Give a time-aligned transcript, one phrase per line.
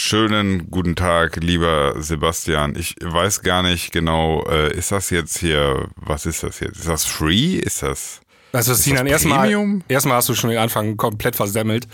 [0.00, 2.76] Schönen guten Tag, lieber Sebastian.
[2.76, 6.78] Ich weiß gar nicht genau, äh, ist das jetzt hier, was ist das jetzt?
[6.78, 7.56] Ist das free?
[7.56, 8.20] Ist das.
[8.52, 9.52] Also, Sinan, erstmal
[9.88, 11.88] erstmal hast du schon den Anfang komplett versemmelt.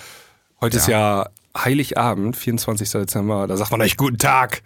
[0.60, 0.82] Heute ja.
[0.82, 2.90] ist ja Heiligabend, 24.
[2.90, 3.46] Dezember.
[3.46, 4.60] Da sagt man euch guten Tag.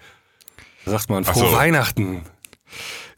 [0.84, 1.52] Da sagt man frohe so.
[1.52, 2.22] Weihnachten.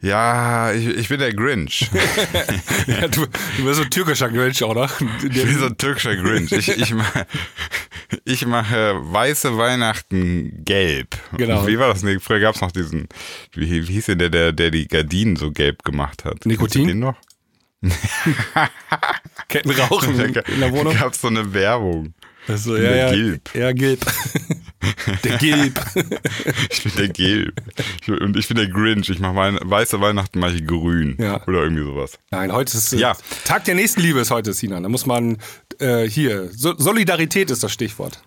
[0.01, 1.89] Ja, ich, ich bin der Grinch.
[2.87, 3.27] ja, du,
[3.57, 4.89] du bist so ein türkischer Grinch, oder?
[5.21, 6.51] Ich bin so ein türkischer Grinch.
[6.51, 7.27] Ich, ich, mache,
[8.25, 11.17] ich mache weiße Weihnachten gelb.
[11.37, 11.67] Genau.
[11.67, 12.01] Wie war das?
[12.01, 13.07] Nee, früher gab es noch diesen,
[13.53, 16.47] wie, wie hieß denn der, der, der die Gardinen so gelb gemacht hat?
[16.47, 16.87] Nikotin?
[16.87, 17.17] Den noch?
[19.49, 20.95] Kettenrauchen in der Wohnung?
[20.95, 22.13] Gab so eine Werbung.
[22.47, 23.55] Also, ja, ja, Gilb.
[23.55, 24.05] Ja, Gilb.
[25.23, 25.79] der Gilb.
[26.69, 27.61] ich bin der Gilb.
[28.07, 29.09] und ich bin der Grinch.
[29.09, 31.15] Ich mache weiße Weihnachten mache ich grün.
[31.19, 31.45] Ja.
[31.47, 32.17] Oder irgendwie sowas.
[32.31, 33.15] Nein, heute ist ja.
[33.43, 34.83] Tag der Nächstenliebe ist heute, Sinan.
[34.83, 35.37] Da muss man
[35.79, 38.21] äh, hier, so, Solidarität ist das Stichwort.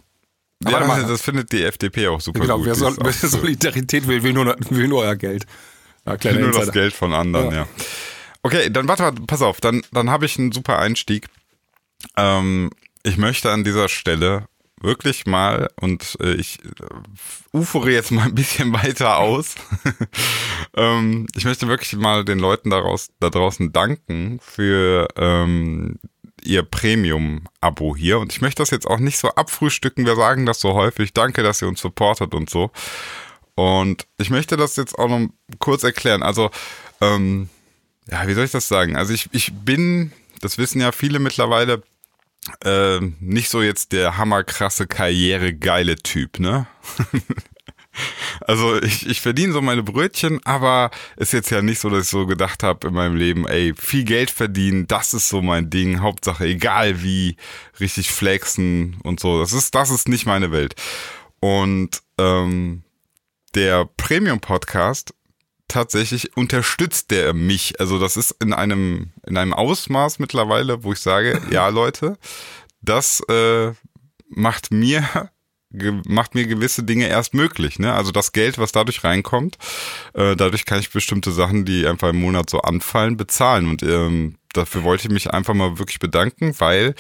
[0.67, 2.67] Ja, das, findet die FDP auch super genau, gut.
[2.67, 5.45] Wer, Sol wer Solidarität will, will nur, will nur euer Geld.
[6.07, 7.57] Ja, will nur das Geld von anderen, ja.
[7.57, 7.67] ja.
[8.43, 11.27] Okay, dann warte, warte, pass auf, dann, dann habe ich einen super Einstieg.
[12.17, 12.71] Ähm,
[13.05, 14.49] ich möchte an dieser Stelle
[14.81, 19.55] wirklich mal, und äh, ich äh, ufere jetzt mal ein bisschen weiter aus,
[20.77, 25.99] ähm, ich möchte wirklich mal den Leuten daraus, da draußen danken für ähm,
[26.43, 28.19] ihr Premium-Abo hier.
[28.19, 31.13] Und ich möchte das jetzt auch nicht so abfrühstücken, wir sagen das so häufig.
[31.15, 32.71] Danke, dass ihr uns supportet und so.
[33.55, 36.23] Und ich möchte das jetzt auch noch kurz erklären.
[36.23, 36.51] Also,
[37.01, 37.49] ähm,
[38.11, 38.97] ja, wie soll ich das sagen?
[38.97, 41.83] Also ich, ich bin, das wissen ja viele mittlerweile,
[42.65, 46.67] äh, nicht so jetzt der hammerkrasse Karriere geile Typ, ne?
[48.41, 52.11] also ich, ich verdiene so meine Brötchen, aber ist jetzt ja nicht so, dass ich
[52.11, 56.01] so gedacht habe in meinem Leben, ey, viel Geld verdienen, das ist so mein Ding,
[56.01, 57.37] Hauptsache egal wie,
[57.81, 59.41] richtig flexen und so.
[59.41, 60.75] Das ist, das ist nicht meine Welt.
[61.41, 62.83] Und ähm,
[63.55, 65.14] der Premium-Podcast
[65.69, 67.81] tatsächlich unterstützt der mich.
[67.81, 72.19] Also das ist in einem, in einem Ausmaß mittlerweile, wo ich sage, ja Leute,
[72.81, 73.73] das äh,
[74.29, 75.31] macht mir
[76.07, 77.79] macht mir gewisse Dinge erst möglich.
[77.79, 77.93] Ne?
[77.93, 79.59] Also das Geld, was dadurch reinkommt,
[80.15, 83.69] äh, dadurch kann ich bestimmte Sachen, die einfach im Monat so anfallen, bezahlen.
[83.69, 86.95] Und ähm, dafür wollte ich mich einfach mal wirklich bedanken, weil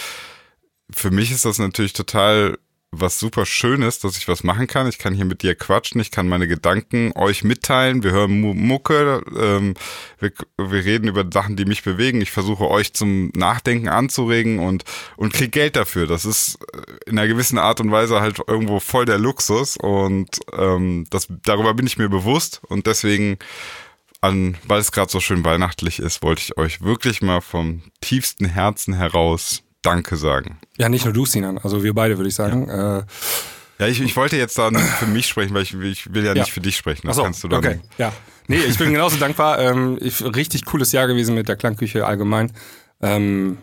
[0.90, 2.58] für mich ist das natürlich total
[3.00, 4.88] was super schön ist, dass ich was machen kann.
[4.88, 8.02] Ich kann hier mit dir quatschen, ich kann meine Gedanken euch mitteilen.
[8.02, 9.74] Wir hören Mucke, ähm,
[10.18, 12.20] wir, wir reden über Sachen, die mich bewegen.
[12.20, 14.84] Ich versuche euch zum Nachdenken anzuregen und,
[15.16, 16.06] und krieg Geld dafür.
[16.06, 20.40] Das ist äh, in einer gewissen Art und Weise halt irgendwo voll der Luxus und
[20.52, 23.38] ähm, das, darüber bin ich mir bewusst und deswegen
[24.20, 28.46] an, weil es gerade so schön weihnachtlich ist, wollte ich euch wirklich mal vom tiefsten
[28.46, 30.58] Herzen heraus Danke sagen.
[30.78, 32.66] Ja, nicht nur du, Sinan, also wir beide, würde ich sagen.
[32.68, 32.98] Ja.
[32.98, 33.02] Äh,
[33.78, 36.42] ja, ich, ich wollte jetzt dann für mich sprechen, weil ich, ich will ja, ja.
[36.42, 37.06] nicht für dich sprechen.
[37.06, 37.58] Das so, kannst du dann.
[37.58, 38.12] Okay, ja.
[38.46, 39.58] Nee, ich bin genauso dankbar.
[39.58, 42.52] Ähm, ich, richtig cooles Jahr gewesen mit der Klangküche allgemein.
[43.02, 43.58] Ähm,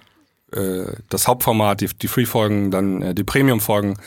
[0.51, 3.97] äh, das Hauptformat, die, die Free-Folgen, dann äh, die Premium-Folgen.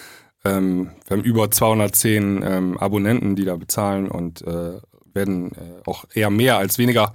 [0.45, 4.81] Ähm, wir haben über 210 ähm, Abonnenten, die da bezahlen und äh,
[5.15, 7.13] werden äh, auch eher mehr als weniger.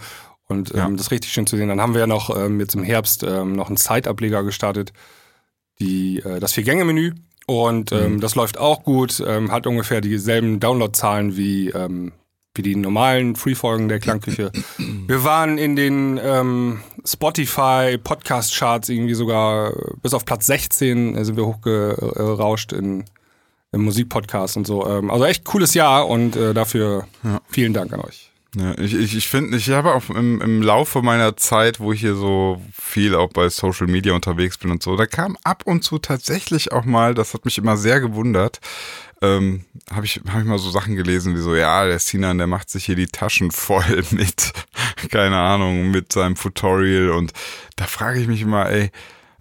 [0.50, 0.88] Und ja.
[0.88, 1.70] ähm, das ist richtig schön zu sehen.
[1.70, 4.92] Dann haben wir ja noch ähm, jetzt im Herbst ähm, noch einen Zeitableger gestartet,
[5.80, 7.14] die, äh, das Vier-Gänge-Menü.
[7.46, 8.20] Und ähm, mhm.
[8.20, 12.12] das läuft auch gut, ähm, hat ungefähr dieselben Downloadzahlen wie, ähm,
[12.54, 14.52] wie die normalen Free-Folgen der Klangküche.
[15.08, 21.38] Wir waren in den ähm, Spotify Podcast-Charts irgendwie sogar bis auf Platz 16 äh, sind
[21.38, 23.06] wir hochgerauscht in,
[23.72, 24.88] im Musikpodcast und so.
[24.88, 27.40] Ähm, also echt cooles Jahr und äh, dafür ja.
[27.48, 28.29] vielen Dank an euch.
[28.56, 32.00] Ja, ich ich, ich finde, ich habe auch im, im Laufe meiner Zeit, wo ich
[32.00, 35.84] hier so viel auch bei Social Media unterwegs bin und so, da kam ab und
[35.84, 38.60] zu tatsächlich auch mal, das hat mich immer sehr gewundert,
[39.22, 42.48] ähm, habe ich, hab ich mal so Sachen gelesen wie so, ja, der Sinan, der
[42.48, 44.52] macht sich hier die Taschen voll mit,
[45.12, 47.34] keine Ahnung, mit seinem Tutorial und
[47.76, 48.90] da frage ich mich immer, ey,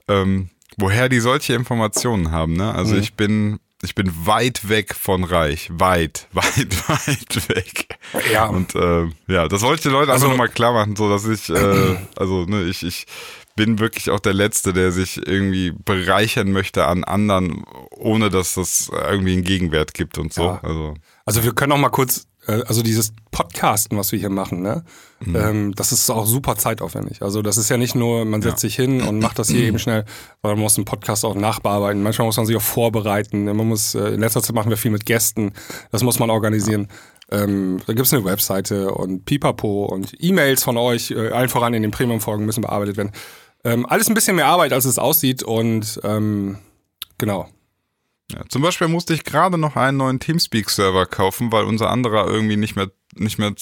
[0.08, 2.74] ähm, woher die solche Informationen haben, ne?
[2.74, 3.00] Also mhm.
[3.00, 5.68] ich bin ich bin weit weg von reich.
[5.72, 7.98] Weit, weit, weit weg.
[8.32, 8.46] Ja.
[8.46, 11.26] Und äh, ja, das wollte ich den Leuten also, einfach nochmal klar machen, so dass
[11.26, 13.06] ich, äh, also ne, ich, ich
[13.54, 18.90] bin wirklich auch der Letzte, der sich irgendwie bereichern möchte an anderen, ohne dass das
[18.92, 20.44] irgendwie einen Gegenwert gibt und so.
[20.44, 20.60] Ja.
[20.62, 20.94] Also.
[21.24, 24.84] also wir können auch mal kurz also dieses Podcasten, was wir hier machen, ne,
[25.20, 25.36] mhm.
[25.36, 27.22] ähm, das ist auch super zeitaufwendig.
[27.22, 28.68] Also das ist ja nicht nur, man setzt ja.
[28.68, 30.04] sich hin und macht das hier eben schnell,
[30.42, 32.02] weil man muss einen Podcast auch nachbearbeiten.
[32.02, 33.44] Manchmal muss man sich auch vorbereiten.
[33.44, 35.52] Man muss, äh, in letzter Zeit machen wir viel mit Gästen.
[35.90, 36.88] Das muss man organisieren.
[37.30, 37.42] Ja.
[37.42, 41.82] Ähm, da gibt's eine Webseite und Pipapo und E-Mails von euch, äh, allen voran in
[41.82, 43.12] den Premium-Folgen müssen bearbeitet werden.
[43.64, 46.58] Ähm, alles ein bisschen mehr Arbeit, als es aussieht und ähm,
[47.18, 47.48] genau.
[48.32, 52.56] Ja, zum Beispiel musste ich gerade noch einen neuen Teamspeak-Server kaufen, weil unser anderer irgendwie
[52.56, 53.52] nicht mehr nicht mehr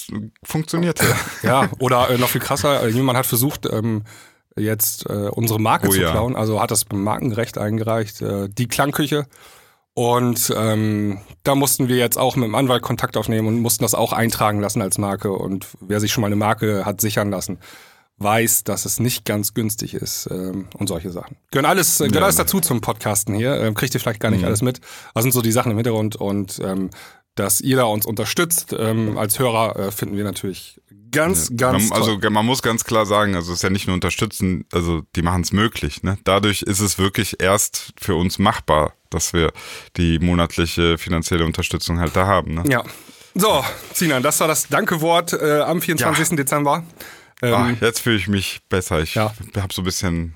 [0.43, 1.05] funktionierte.
[1.43, 4.03] Ja, oder äh, noch viel krasser, äh, jemand hat versucht, ähm,
[4.57, 6.11] jetzt äh, unsere Marke Oh zu ja.
[6.11, 9.25] klauen, also hat das Markenrecht eingereicht, äh, die Klangküche.
[9.93, 13.95] Und ähm, da mussten wir jetzt auch mit dem Anwalt Kontakt aufnehmen und mussten das
[13.95, 15.31] auch eintragen lassen als Marke.
[15.31, 17.57] Und wer sich schon mal eine Marke hat sichern lassen,
[18.19, 21.37] weiß, dass es nicht ganz günstig ist ähm, und solche Sachen.
[21.51, 22.19] Gehören alles, äh, gehört Ja.
[22.21, 22.23] Mhm.
[22.25, 23.55] alles dazu zum Podcasten hier.
[23.61, 24.81] Ähm, kriegt ihr vielleicht gar nicht alles mit.
[25.13, 26.89] Das sind so die Sachen im Hintergrund und ähm,
[27.35, 30.81] dass ihr da uns unterstützt ähm, als Hörer, äh, finden wir natürlich
[31.11, 33.93] ganz, ganz man, also man muss ganz klar sagen, also es ist ja nicht nur
[33.93, 36.01] unterstützen, also die machen es möglich.
[36.03, 36.17] Ne?
[36.23, 39.53] Dadurch ist es wirklich erst für uns machbar, dass wir
[39.95, 42.55] die monatliche finanzielle Unterstützung halt da haben.
[42.55, 42.63] Ne?
[42.67, 42.83] Ja.
[43.35, 46.35] So, Sinan, das war das Danke-Wort äh, am 24.
[46.35, 46.83] Dezember.
[47.41, 49.01] Ähm, Ah, jetzt fühle ich mich besser.
[49.01, 49.33] Ich Ja.
[49.57, 50.35] habe so ein bisschen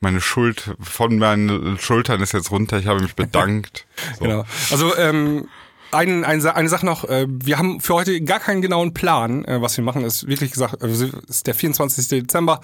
[0.00, 2.78] meine Schuld von meinen Schultern ist jetzt runter.
[2.78, 3.86] Ich habe mich bedankt.
[4.18, 4.24] So.
[4.24, 4.44] Genau.
[4.70, 5.48] Also ähm,
[5.92, 9.60] ein, ein, eine Sache noch, äh, wir haben für heute gar keinen genauen Plan, äh,
[9.60, 10.04] was wir machen.
[10.04, 12.08] Es ist wirklich gesagt, äh, es ist der 24.
[12.08, 12.60] Dezember.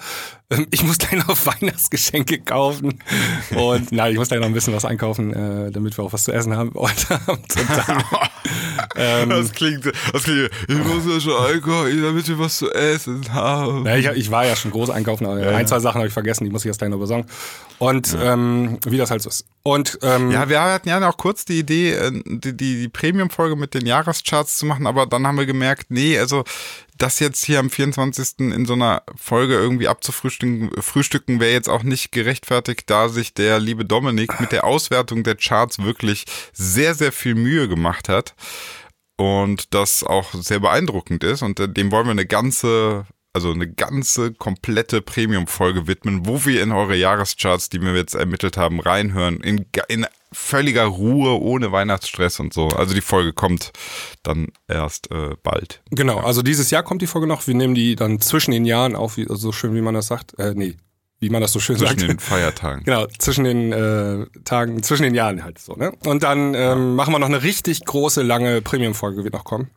[0.49, 2.99] Ähm, ich muss gleich noch Weihnachtsgeschenke kaufen.
[3.55, 6.31] Und nein, ich muss gleich noch ein bisschen was einkaufen, damit wir auch was zu
[6.31, 7.55] essen haben heute Abend.
[7.55, 8.03] Und dann,
[8.95, 13.31] ähm, Das klingt, das klingt, ich muss ja schon einkaufen, damit wir was zu essen
[13.33, 13.85] haben.
[13.85, 16.45] Ja, ich, ich war ja schon groß einkaufen, aber ein, zwei Sachen habe ich vergessen,
[16.45, 17.27] die muss ich erst gleich noch besorgen.
[17.77, 19.45] Und ähm, wie das halt so ist.
[19.63, 23.73] Und ähm, Ja, wir hatten ja auch kurz die Idee, die, die, die Premium-Folge mit
[23.73, 26.43] den Jahrescharts zu machen, aber dann haben wir gemerkt, nee, also
[26.97, 28.39] das jetzt hier am 24.
[28.39, 33.59] in so einer Folge irgendwie abzufrühstücken, frühstücken wäre jetzt auch nicht gerechtfertigt, da sich der
[33.59, 38.35] liebe Dominik mit der Auswertung der Charts wirklich sehr, sehr viel Mühe gemacht hat
[39.17, 43.71] und das auch sehr beeindruckend ist und äh, dem wollen wir eine ganze also eine
[43.71, 49.39] ganze komplette Premium-Folge widmen, wo wir in eure Jahrescharts, die wir jetzt ermittelt haben, reinhören,
[49.41, 52.67] in, in völliger Ruhe, ohne Weihnachtsstress und so.
[52.67, 53.71] Also die Folge kommt
[54.23, 55.81] dann erst äh, bald.
[55.89, 57.47] genau, also dieses Jahr kommt die Folge noch.
[57.47, 60.37] Wir nehmen die dann zwischen den Jahren auf, wie, so schön wie man das sagt.
[60.37, 60.75] Äh, nee,
[61.19, 62.09] wie man das so schön Zwischen sagt.
[62.09, 62.83] den Feiertagen.
[62.85, 65.91] Genau, zwischen den äh, Tagen, zwischen den Jahren halt so, ne?
[66.05, 69.69] Und dann ähm, machen wir noch eine richtig große, lange Premium-Folge, wird noch kommen.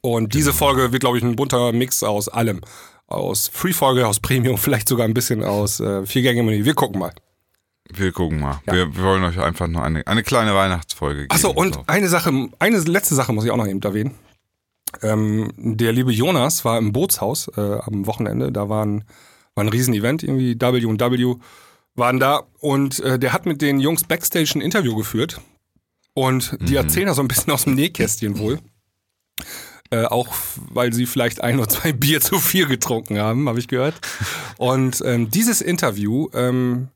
[0.00, 2.60] Und diese Folge wird, glaube ich, ein bunter Mix aus allem.
[3.06, 6.64] Aus Free-Folge, aus Premium, vielleicht sogar ein bisschen aus äh, Vier-Gänge-Menü.
[6.64, 7.12] Wir gucken mal.
[7.90, 8.60] Wir gucken mal.
[8.66, 8.72] Ja.
[8.74, 11.30] Wir, wir wollen euch einfach noch eine, eine kleine Weihnachtsfolge geben.
[11.30, 11.84] Achso, und So.
[11.86, 14.14] eine Sache, eine letzte Sache muss ich auch noch eben erwähnen.
[15.02, 18.52] Ähm, der liebe Jonas war im Bootshaus äh, am Wochenende.
[18.52, 19.04] Da war ein,
[19.54, 21.34] war ein Riesen-Event, irgendwie W und W
[21.94, 22.42] waren da.
[22.60, 25.40] Und äh, der hat mit den Jungs Backstage ein Interview geführt.
[26.14, 28.58] Und die erzählen da so ein bisschen aus dem Nähkästchen wohl.
[29.90, 33.68] Äh, auch weil sie vielleicht ein oder zwei Bier zu viel getrunken haben, habe ich
[33.68, 33.94] gehört.
[34.58, 36.88] Und ähm, dieses Interview ähm,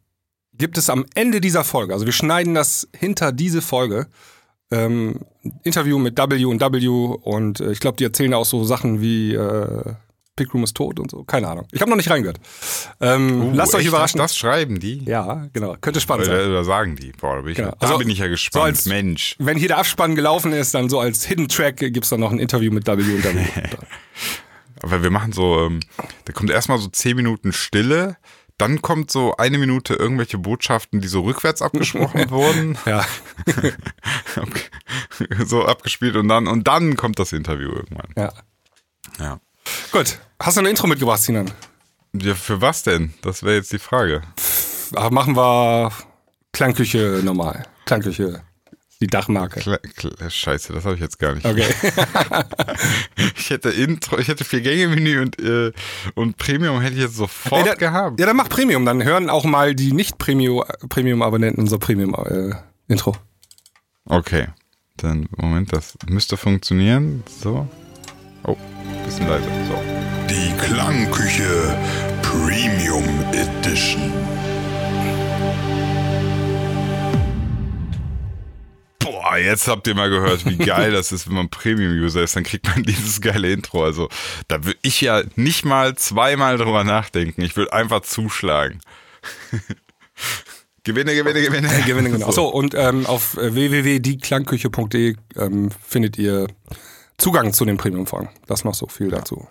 [0.58, 1.92] gibt es am Ende dieser Folge.
[1.94, 4.06] Also wir schneiden das hinter diese Folge.
[4.72, 5.20] Ähm,
[5.62, 6.88] Interview mit W und W
[7.22, 9.94] und äh, ich glaube, die erzählen auch so Sachen wie äh,
[10.34, 11.22] Pick Room ist tot und so.
[11.24, 11.66] Keine Ahnung.
[11.72, 12.40] Ich habe noch nicht reingehört.
[13.00, 14.18] Ähm, Uh, lasst euch überraschen.
[14.18, 15.04] Das schreiben die?
[15.04, 15.76] ja, genau.
[15.80, 16.34] Könnte spannend sein.
[16.34, 17.12] Oder, oder sagen die?
[17.12, 17.70] Boah, da bin ich, Genau.
[17.70, 18.64] da Also, bin ich ja so gespannt.
[18.64, 19.36] als- Mensch.
[19.38, 22.38] Wenn hier der Abspann gelaufen ist, dann so als Hidden Track gibt's dann noch ein
[22.40, 23.46] Interview mit W und W.
[24.82, 25.80] Aber wir machen so, ähm,
[26.26, 28.16] da kommt erstmal so zehn Minuten Stille,
[28.58, 33.04] dann kommt so eine Minute irgendwelche Botschaften, die so rückwärts abgesprochen wurden, ja.
[35.44, 38.12] so abgespielt und dann und dann kommt das Interview irgendwann.
[38.16, 38.32] ja.
[39.18, 39.40] Ja.
[39.92, 40.18] Gut.
[40.40, 41.50] Hast du ein Intro mitgebracht, Sinan?
[42.12, 43.14] ja für was denn?
[43.22, 44.22] Das wäre jetzt die Frage.
[44.94, 45.92] Aber machen wir
[46.52, 47.66] Klangküche normal.
[47.84, 48.42] Klangküche.
[49.00, 49.60] Die Dachmarke.
[49.60, 51.44] Kle Kle Scheiße, das habe ich jetzt gar nicht.
[51.46, 51.64] Okay.
[53.38, 55.70] Ich hätte Intro, ich hätte vier Gänge Menü und äh,
[56.14, 58.18] und Premium hätte ich jetzt sofort Ey, da- gehabt.
[58.18, 58.84] Ja, dann mach Premium.
[58.84, 63.16] Dann hören auch mal die Nicht-Premium-Abonnenten unser Premium-Intro.
[64.06, 64.46] Okay,
[64.96, 67.22] dann Moment, das müsste funktionieren.
[67.40, 67.68] So.
[68.44, 68.56] Oh,
[69.04, 69.46] bisschen leiser.
[69.68, 69.80] So.
[70.28, 71.76] Die Klangküche
[72.22, 74.12] Premium Edition.
[79.28, 82.44] Boah, jetzt habt ihr mal gehört, wie geil das ist, wenn man Premium-User ist, dann
[82.44, 83.84] kriegt man dieses geile Intro.
[83.84, 84.08] Also,
[84.48, 87.42] da würde ich ja nicht mal zweimal drüber nachdenken.
[87.42, 88.80] Ich würde einfach zuschlagen.
[90.84, 91.68] gewinne, gewinne, gewinne.
[91.86, 92.28] Gewinne, genau.
[92.28, 96.46] Achso, und ähm, auf äh, www.dieklangküche.de ähm, findet ihr
[97.18, 98.28] Zugang zu den Premium-Folgen.
[98.46, 99.48] Das noch so viel dazu.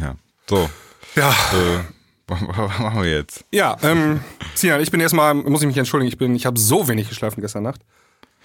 [0.00, 0.16] Ja.
[0.48, 0.68] So,
[1.14, 1.84] Ja, äh,
[2.26, 3.44] was machen wir jetzt?
[3.52, 4.20] ja ähm,
[4.54, 7.40] Sinan, ich bin erstmal, muss ich mich entschuldigen, ich bin, ich habe so wenig geschlafen
[7.40, 7.80] gestern Nacht.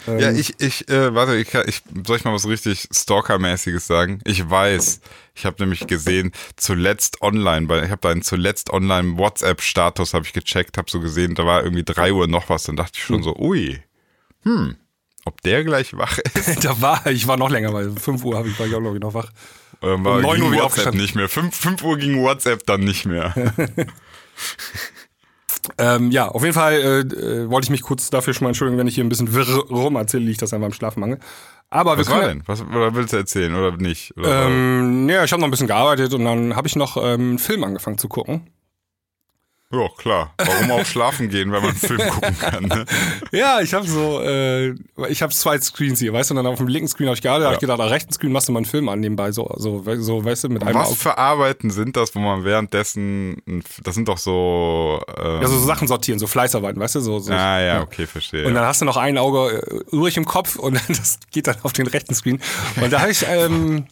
[0.07, 4.19] Ähm, Ja, ich, ich, äh, warte, ich, ich, soll ich mal was richtig Stalker-mäßiges sagen?
[4.25, 5.01] Ich weiß,
[5.33, 10.33] ich habe nämlich gesehen, zuletzt online, weil ich habe deinen zuletzt online WhatsApp-Status habe ich
[10.33, 13.23] gecheckt, habe so gesehen, da war irgendwie drei Uhr noch was, dann dachte ich schon
[13.23, 13.81] so, ui,
[15.25, 16.63] Ob der gleich wach ist?
[16.63, 18.93] da war, ich war noch länger, weil 5 Uhr habe ich, war ich auch noch,
[18.93, 19.31] noch wach.
[19.81, 21.27] War Um 9 ging Uhr wieder WhatsApp nicht mehr.
[21.27, 23.33] 5, 5 Uhr ging WhatsApp dann nicht mehr.
[25.77, 28.77] Ähm, ja, auf jeden Fall äh, äh, wollte ich mich kurz dafür schon mal entschuldigen,
[28.77, 31.19] wenn ich hier ein bisschen wirr rum erzähle, liegt das an meinem Schlafmangel.
[31.69, 32.47] Aber Was wir war können, denn?
[32.47, 34.15] Was oder willst du erzählen oder nicht?
[34.17, 37.03] Oder Ähm, ja, ich habe noch ein bisschen gearbeitet und dann habe ich noch ähm,
[37.03, 38.47] einen Film angefangen zu gucken.
[39.71, 40.33] Ja, klar.
[40.37, 42.63] Warum auch schlafen gehen, wenn man einen Film gucken kann?
[42.65, 42.85] Ne?
[43.31, 44.75] Ja, ich habe so, äh,
[45.09, 47.21] ich habe zwei Screens hier, weißt du, und dann auf dem linken Screen habe ich
[47.21, 49.51] gearbeitet, hab ich gedacht, am rechten Screen machst du mal einen Film an nebenbei, so,
[49.57, 53.95] so, so weißt du, mit einem Was für Arbeiten sind das, wo man währenddessen, das
[53.95, 57.19] sind doch so, ähm, Ja, so Sachen sortieren, so Fleißarbeiten, weißt du, so.
[57.19, 58.45] so ah ja, okay, verstehe.
[58.45, 61.57] Und dann hast du noch ein Auge äh, übrig im Kopf und das geht dann
[61.63, 62.39] auf den rechten Screen.
[62.81, 63.87] Und da habe ich ähm,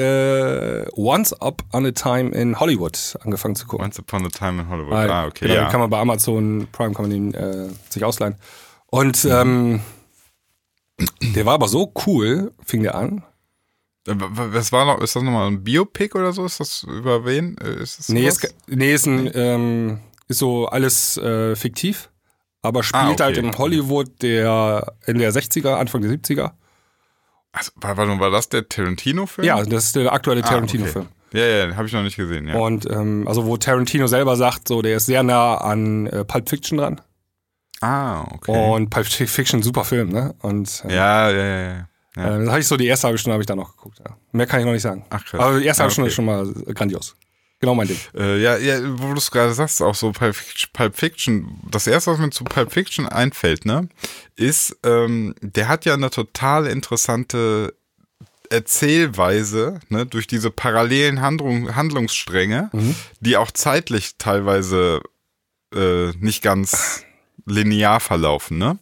[0.00, 3.84] äh, Once Up on a Time in Hollywood angefangen zu gucken.
[3.86, 4.92] Once Upon a Time in Hollywood.
[4.92, 5.64] Weil, ah, okay, genau, ja.
[5.66, 8.36] den kann man bei Amazon Prime kann man den äh, sich ausleihen.
[8.86, 9.80] Und ähm,
[11.34, 13.22] der war aber so cool, fing der an.
[14.06, 16.44] Äh, Was war noch, ist das nochmal ein Biopic oder so?
[16.44, 17.56] Ist das über wen?
[17.58, 22.10] Äh, Ist das Nee, ist, nee, ist, ein, ähm, ist so alles äh, fiktiv,
[22.62, 23.22] aber spielt Ah, okay.
[23.22, 26.52] halt im Hollywood der Ende der 60er, Anfang der 70er.
[27.52, 29.46] Also, war, war, das der Tarantino-Film?
[29.46, 31.08] Ja, das ist der aktuelle Ah, Tarantino-Film.
[31.32, 32.56] Ja, ja, habe ich noch nicht gesehen, ja.
[32.56, 36.48] Und ähm, also wo Tarantino selber sagt, so der ist sehr nah an äh, Pulp
[36.48, 37.00] Fiction dran.
[37.80, 38.72] ah, okay.
[38.72, 40.34] Und Pulp Fiction, super Film, ne?
[40.40, 41.88] Und äh, ja, ja, ja, ja.
[42.16, 42.36] ja.
[42.36, 43.98] äh, das habe ich so die erste halbe Stunde habe ich da noch geguckt.
[44.04, 44.16] Ja.
[44.32, 45.04] Mehr kann ich noch nicht sagen.
[45.10, 45.40] Ach, krass.
[45.40, 46.10] Aber die erste halbe Ah, Stunde okay.
[46.10, 47.16] ist schon mal grandios.
[47.60, 47.98] Genau mein Ding.
[48.16, 51.60] Äh, ja, ja, wo du es gerade sagst, auch so Pulp Fiction.
[51.70, 53.88] Das erste, was mir zu Pulp Fiction einfällt, ne,
[54.34, 57.74] ist, ähm, der hat ja eine total interessante
[58.48, 62.70] Erzählweise, ne, durch diese parallelen Handlung, Handlungsstränge,
[63.20, 65.02] die auch zeitlich teilweise
[65.74, 67.04] äh, nicht ganz
[67.46, 68.78] linear verlaufen, ne?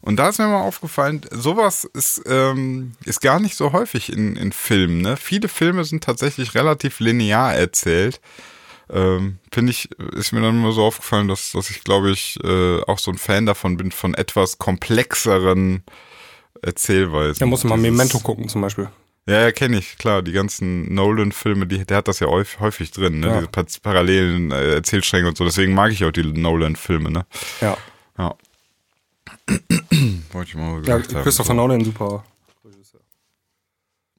[0.00, 4.36] Und da ist mir mal aufgefallen, sowas ist, ähm, ist gar nicht so häufig in,
[4.36, 5.00] in Filmen.
[5.02, 5.16] Ne?
[5.16, 8.20] Viele Filme sind tatsächlich relativ linear erzählt.
[8.90, 12.80] Ähm, Finde ich, ist mir dann immer so aufgefallen, dass, dass ich, glaube ich, äh,
[12.82, 15.82] auch so ein Fan davon bin, von etwas komplexeren
[16.62, 17.40] Erzählweisen.
[17.40, 18.88] Da muss man mal Memento gucken zum Beispiel.
[19.26, 20.22] Ja, ja, kenne ich, klar.
[20.22, 23.26] Die ganzen Nolan-Filme, die, der hat das ja häufig, drin, ne?
[23.26, 23.34] Ja.
[23.36, 25.44] Diese pa- parallelen äh, Erzählstränge und so.
[25.44, 27.26] Deswegen mag ich auch die Nolan-Filme, ne?
[27.60, 27.76] Ja.
[28.16, 28.34] Ja.
[30.32, 31.22] Wollte ich mal ja gesagt haben.
[31.22, 32.24] Christopher Nolan, super
[32.64, 33.00] Regisseur.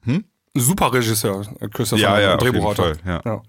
[0.03, 0.24] Hm?
[0.55, 2.93] Super Regisseur, äh, Christopher Ja, Nolan, ja, Drehbuchautor.
[3.05, 3.21] Ja.
[3.25, 3.41] Ja.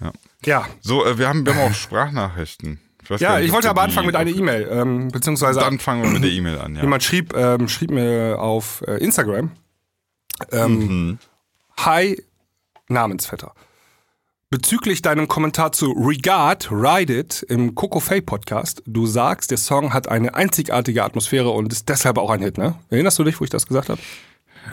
[0.00, 0.12] Ja.
[0.44, 0.66] ja.
[0.80, 2.80] So, äh, wir haben, wir haben auch Sprachnachrichten.
[3.08, 6.10] weiß Ja, nicht, ich wollte aber anfangen mit einer E-Mail, ähm, beziehungsweise Dann fangen wir
[6.10, 6.82] mit der E-Mail an, ja.
[6.82, 9.52] jemand schrieb, ähm, schrieb mir auf äh, Instagram,
[10.50, 11.18] ähm, Mhm.
[11.78, 12.20] Hi,
[12.88, 13.54] Namensvetter.
[14.52, 19.94] Bezüglich deinem Kommentar zu Regard, Ride It im Coco Fay Podcast, du sagst, der Song
[19.94, 22.74] hat eine einzigartige Atmosphäre und ist deshalb auch ein Hit, ne?
[22.90, 23.98] Erinnerst du dich, wo ich das gesagt habe?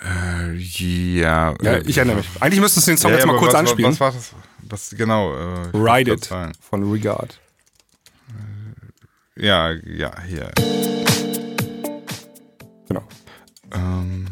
[0.04, 2.28] Äh, ja, Ja, äh, ich erinnere mich.
[2.42, 3.92] Eigentlich müsstest du den Song ja, jetzt ja, mal kurz was, anspielen.
[3.94, 4.34] Was war das?
[4.68, 5.34] Was, genau.
[5.34, 7.40] Äh, Ride It von Regard.
[9.38, 10.52] Ja, ja, hier.
[12.90, 13.08] Genau.
[13.74, 14.28] Ähm.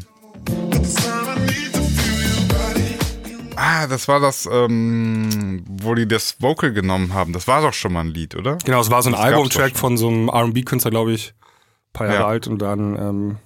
[3.70, 7.34] Ah, das war das, ähm, wo die das Vocal genommen haben.
[7.34, 8.56] Das war doch schon mal ein Lied, oder?
[8.64, 12.06] Genau, es war so ein Das Albumtrack von so einem R&B-Künstler, glaube ich, ein paar
[12.06, 12.26] Jahre Ja.
[12.28, 13.36] alt und dann ähm,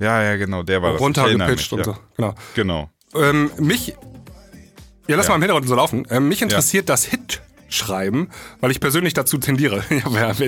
[0.00, 1.00] Ja, ja, genau, der war das.
[1.00, 1.84] Ich erinnere runtergepitcht und ja.
[1.84, 1.96] so.
[2.16, 2.34] Genau.
[2.54, 2.90] Genau.
[3.14, 3.94] Ähm, mich,
[5.06, 5.30] ja, lass Ja.
[5.30, 6.06] mal im Hintergrund so laufen.
[6.10, 7.04] Ähm, mich interessiert das
[7.70, 8.28] Hit-Schreiben,
[8.60, 9.84] weil ich persönlich dazu tendiere.
[10.12, 10.40] ja, das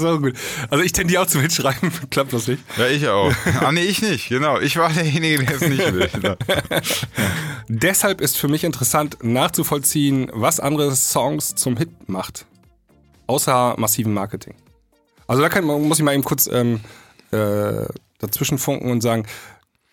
[0.00, 0.34] ist auch gut.
[0.70, 2.62] Also ich tendiere auch zum Hitschreiben, klappt das nicht.
[2.76, 3.32] Ja, ich auch.
[3.60, 4.58] ah, nee, ich nicht, genau.
[4.60, 6.10] Ich war derjenige, der es nicht will.
[7.68, 12.46] Deshalb ist für mich interessant nachzuvollziehen, was andere Songs zum Hit macht.
[13.26, 14.54] Außer massivem Marketing.
[15.26, 16.80] Also da kann, muss ich mal eben kurz ähm,
[17.30, 17.86] äh,
[18.18, 19.26] dazwischen funken und sagen,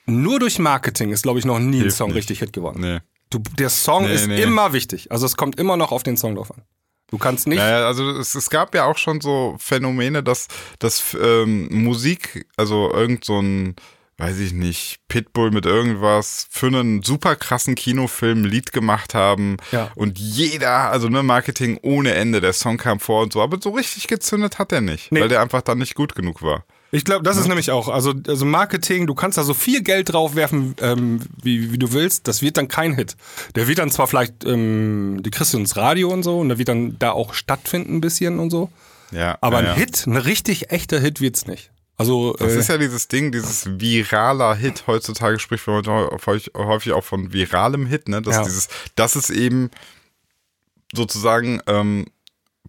[0.05, 2.17] nur durch Marketing ist, glaube ich, noch nie ein Hilft Song nicht.
[2.17, 2.81] richtig Hit geworden.
[2.81, 2.99] Nee.
[3.31, 4.41] Du, der Song Nee, ist nee.
[4.43, 5.11] immer wichtig.
[5.11, 6.61] Also es kommt immer noch auf den Song drauf an.
[7.09, 7.57] Du kannst nicht.
[7.57, 10.47] Naja, also es, es gab ja auch schon so Phänomene, dass,
[10.79, 13.75] dass ähm, Musik, also irgend so ein,
[14.17, 19.57] weiß ich nicht, Pitbull mit irgendwas für einen super krassen Kinofilm ein Lied gemacht haben
[19.73, 19.91] Ja.
[19.95, 23.71] und jeder, also ne, Marketing ohne Ende, der Song kam vor und so, aber so
[23.71, 25.21] richtig gezündet hat er nicht, Nee.
[25.21, 26.63] weil der einfach dann nicht gut genug war.
[26.93, 27.87] Ich glaube, das ist nämlich auch.
[27.87, 32.27] Also, also Marketing, du kannst da so viel Geld draufwerfen, ähm, wie, wie du willst.
[32.27, 33.15] Das wird dann kein Hit.
[33.55, 36.57] Der wird dann zwar vielleicht, ähm, die kriegst du ins Radio und so, und der
[36.57, 38.69] wird dann da auch stattfinden ein bisschen und so.
[39.11, 39.73] Ja, Aber ja, ja.
[39.73, 41.71] ein Hit, ein richtig echter Hit wird's nicht.
[41.97, 44.83] Also, Das äh, ist ja dieses Ding, dieses viraler Hit.
[44.87, 48.21] Heutzutage spricht man häufig häufig auch von viralem Hit, ne?
[48.21, 48.43] Das, Ja.
[48.43, 49.69] dieses, das ist eben
[50.93, 52.07] sozusagen ähm,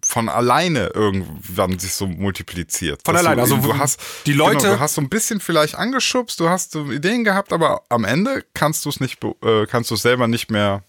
[0.05, 3.01] von alleine irgendwann sich so multipliziert.
[3.05, 6.39] Von alleine, also du hast die Leute- genau, du hast so ein bisschen vielleicht angeschubst,
[6.39, 9.95] du hast so Ideen gehabt, aber am Ende kannst du es nicht, äh, kannst du
[9.95, 10.83] es selber nicht mehr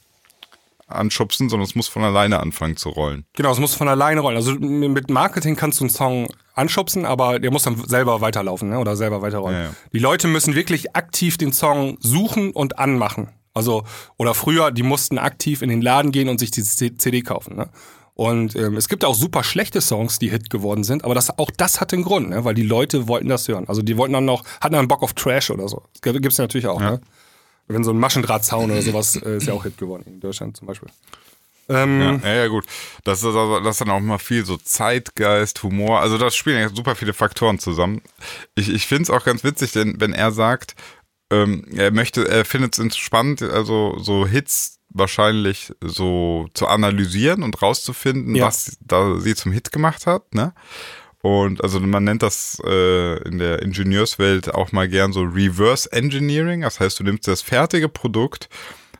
[0.87, 3.25] anschubsen, sondern es muss von alleine anfangen zu rollen.
[3.35, 4.37] Genau, es muss von alleine rollen.
[4.37, 8.79] Also mit Marketing kannst du einen Song anschubsen, aber der muss dann selber weiterlaufen ne?
[8.79, 9.57] oder selber weiterrollen.
[9.59, 9.75] Ja, ja.
[9.93, 13.29] Die Leute müssen wirklich aktiv den Song suchen und anmachen.
[13.55, 13.85] Also,
[14.19, 17.57] oder früher, die mussten aktiv in den Laden gehen und sich die C- CD kaufen.
[17.57, 17.71] Ne?
[18.15, 21.51] Und ähm, es gibt auch super schlechte Songs, die Hit geworden sind, aber das, auch
[21.51, 22.45] das hat einen Grund, ne?
[22.45, 23.69] weil die Leute wollten das hören.
[23.69, 25.83] Also die wollten dann noch, hatten dann Bock auf Trash oder so.
[26.01, 26.81] Das gibt's natürlich auch.
[26.81, 27.01] Ne?
[27.67, 30.69] Wenn so ein Maschendrahtzaun oder sowas äh, ist ja auch Hit geworden in Deutschland zum
[30.69, 30.91] Beispiel.
[31.69, 32.67] Ähm, Ja, ja, ja, gut.
[33.05, 36.01] Das ist, also, das ist dann auch immer viel so Zeitgeist, Humor.
[36.01, 38.03] Also da spielen ja super viele Faktoren zusammen.
[38.55, 40.75] Ich, ich finde es auch ganz witzig, denn wenn er sagt,
[41.31, 47.61] ähm, er möchte, er findet es spannend, also so Hits wahrscheinlich so zu analysieren und
[47.61, 48.47] rauszufinden, Ja.
[48.47, 50.55] was da sie zum Hit gemacht hat, ne?
[51.21, 56.61] Und also man nennt das äh, in der Ingenieurswelt auch mal gern so Reverse Engineering.
[56.61, 58.51] Das heißt, du nimmst das fertige Produkt,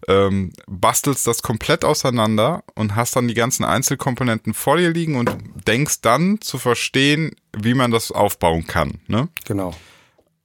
[0.09, 5.37] ähm, bastelst das komplett auseinander und hast dann die ganzen Einzelkomponenten vor dir liegen und
[5.67, 9.01] denkst dann zu verstehen, wie man das aufbauen kann.
[9.07, 9.29] Ne?
[9.45, 9.75] genau.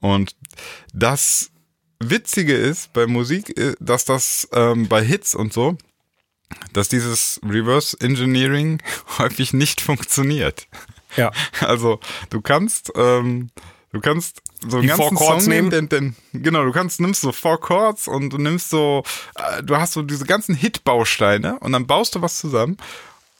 [0.01, 0.35] Und
[0.93, 1.49] das
[1.99, 5.77] Witzige ist bei Musik, äh, dass das ähm, bei Hits und so,
[6.73, 8.81] dass dieses Reverse Engineering
[9.17, 10.67] häufig nicht funktioniert.
[11.15, 11.31] Ja.
[11.61, 13.49] Also du kannst, ähm,
[13.91, 15.69] du kannst so einen Die ganzen Song nehmen?
[15.69, 19.03] Den, den, genau, du kannst nimmst so Four Chords und du nimmst so,
[19.35, 22.77] äh, du hast so diese ganzen Hit-Bausteine und dann baust du was zusammen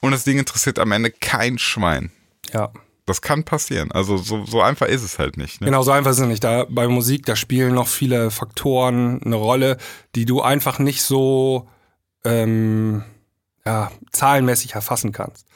[0.01, 2.11] und das Ding interessiert am Ende kein Schwein.
[2.53, 2.71] Ja.
[3.09, 3.91] Das kann passieren.
[3.91, 5.61] Also so, so einfach ist es halt nicht.
[5.61, 5.65] Ne?
[5.65, 6.43] Genau, so einfach ist es nicht.
[6.43, 9.77] Da bei Musik, da spielen noch viele Faktoren eine Rolle,
[10.13, 11.67] die du einfach nicht so
[12.23, 13.03] ähm,
[13.65, 15.47] ja, zahlenmäßig erfassen kannst.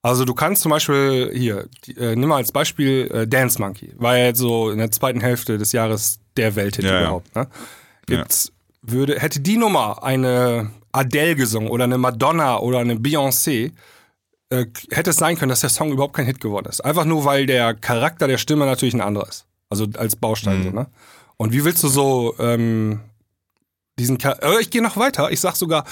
[0.00, 4.16] Also du kannst zum Beispiel hier, äh, nimm mal als Beispiel äh, Dance Monkey, war
[4.16, 7.00] ja jetzt so in der zweiten Hälfte des Jahres der Welthit Ja, ja.
[7.02, 7.36] überhaupt.
[7.36, 7.46] Ne?
[8.06, 13.72] Gibt's, würde, hätte die Nummer eine Adele gesungen oder eine Madonna oder eine Beyoncé,
[14.52, 16.80] äh, hätte es sein können, dass der Song überhaupt kein Hit geworden ist.
[16.84, 19.46] Einfach nur, weil der Charakter der Stimme natürlich ein anderer ist.
[19.68, 20.86] Also als Baustein so, ne?
[21.38, 23.00] Und wie willst du so ähm,
[23.98, 25.30] diesen Char äh, Ich gehe noch weiter.
[25.32, 25.84] Ich sag sogar,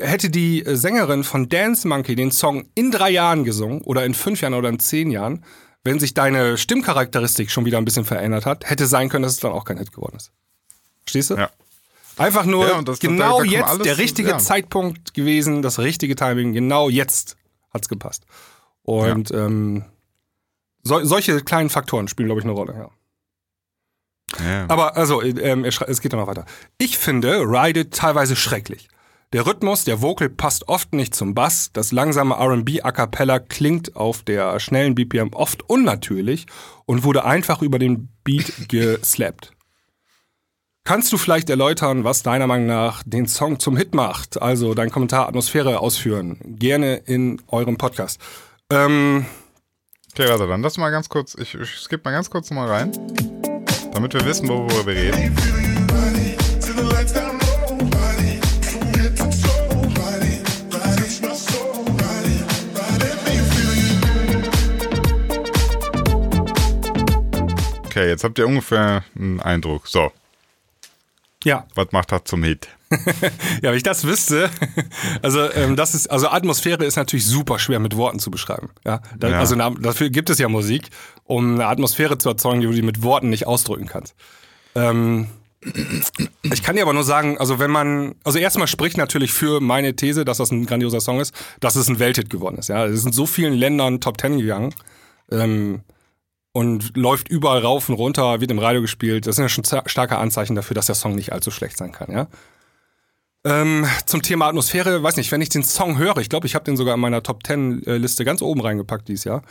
[0.00, 4.40] hätte die Sängerin von Dance Monkey den Song in drei Jahren gesungen oder in fünf
[4.40, 5.44] Jahren oder in zehn Jahren,
[5.84, 9.40] wenn sich deine Stimmcharakteristik schon wieder ein bisschen verändert hat, hätte sein können, dass es
[9.40, 10.32] dann auch kein Hit geworden ist.
[11.04, 11.34] Verstehst du?
[11.36, 11.50] Ja.
[12.16, 14.38] Einfach nur Ja, das- da- genau da kommt jetzt der richtige ja.
[14.38, 17.36] Zeitpunkt gewesen, das richtige Timing, genau jetzt
[17.78, 18.24] hat's gepasst.
[18.82, 19.84] Und ähm,
[20.82, 22.90] sol solche kleinen Faktoren spielen, glaube ich, eine Rolle, ja.
[24.44, 24.66] Ja.
[24.68, 26.44] Aber also, ähm, es geht dann noch weiter.
[26.76, 28.88] Ich finde Ride teilweise schrecklich.
[29.32, 31.70] Der Rhythmus, der Vocal passt oft nicht zum Bass.
[31.72, 36.46] Das langsame R&B a cappella klingt auf der schnellen BPM oft unnatürlich
[36.86, 39.52] und wurde einfach über den Beat geslappt.
[40.88, 44.40] Kannst du vielleicht erläutern, was deiner Meinung nach den Song zum Hit macht?
[44.40, 46.38] Also dein Kommentar Atmosphäre ausführen.
[46.42, 48.18] Gerne in eurem Podcast.
[48.70, 49.26] Ähm,
[50.14, 52.90] Okay, warte, dann lass mal ganz kurz, ich, ich skippe mal ganz kurz mal rein,
[53.92, 55.36] damit wir wissen, worüber wir reden.
[67.84, 69.86] Okay, jetzt habt ihr ungefähr einen Eindruck.
[69.86, 70.10] So,
[71.44, 72.68] ja, was macht das zum Hit?
[73.62, 74.48] Ja, wenn ich das wüsste,
[75.22, 78.70] also ähm, das ist, also Atmosphäre ist natürlich super schwer mit Worten zu beschreiben.
[78.86, 79.38] Ja, da, Ja.
[79.40, 80.88] also dafür gibt es ja Musik,
[81.24, 84.14] um eine Atmosphäre zu erzeugen, die du mit Worten nicht ausdrücken kannst.
[84.74, 85.28] Ähm,
[86.42, 89.94] ich kann dir aber nur sagen, also wenn man, also erstmal spricht natürlich für meine
[89.96, 92.68] These, dass das ein grandioser Song ist, dass es ein Welthit geworden ist.
[92.68, 94.72] Ja, es ist in so vielen Ländern Top Ten gegangen.
[95.30, 95.80] Ähm,
[96.52, 99.26] und läuft überall rauf und runter, wird im Radio gespielt.
[99.26, 102.12] Das sind ja schon starke Anzeichen dafür, dass der Song nicht allzu schlecht sein kann,
[102.12, 102.28] ja.
[103.44, 106.64] Ähm, zum Thema Atmosphäre, weiß nicht, wenn ich den Song höre, ich glaube, ich habe
[106.64, 109.42] den sogar in meiner Top 10 äh, ganz oben reingepackt dieses Jahr.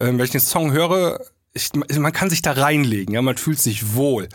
[0.00, 1.20] Ähm, wenn ich den Song höre,
[1.52, 4.28] ich, man kann sich da reinlegen, ja, man fühlt sich wohl.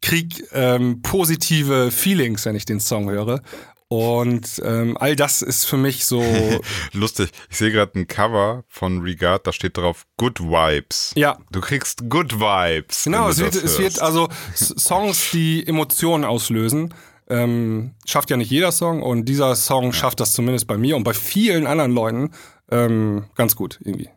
[0.00, 3.42] Krieg ähm, positive Feelings, wenn ich den Song höre.
[3.88, 6.20] Und ähm, all das ist für mich so,
[6.92, 11.12] Lustig, ich sehe gerade ein Cover von Regard, da steht drauf Good Vibes.
[11.14, 13.04] ja, Du kriegst Good Vibes.
[13.04, 16.94] Genau, es wird, es wird also Songs, die Emotionen auslösen.
[17.28, 21.02] Ähm, schafft ja nicht jeder Song und dieser Song schafft das zumindest bei mir und
[21.04, 22.30] bei vielen anderen Leuten
[22.70, 24.10] ähm, ganz gut irgendwie.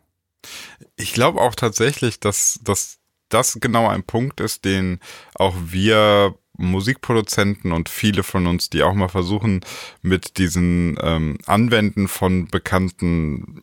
[0.96, 5.00] Ich glaube auch tatsächlich, dass, dass das genau ein Punkt ist, den
[5.34, 9.60] auch wir Musikproduzenten und viele von uns, die auch mal versuchen,
[10.02, 13.62] mit diesen ähm, Anwenden von bekannten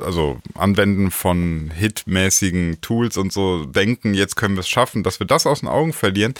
[0.00, 5.26] also Anwenden von hitmäßigen Tools und so denken, jetzt können wir es schaffen, dass wir
[5.26, 6.32] das aus den Augen verlieren,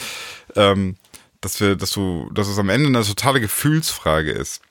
[0.56, 0.96] ähm,
[1.42, 4.62] dass wir, dass du, dass es am Ende eine totale Gefühlsfrage ist.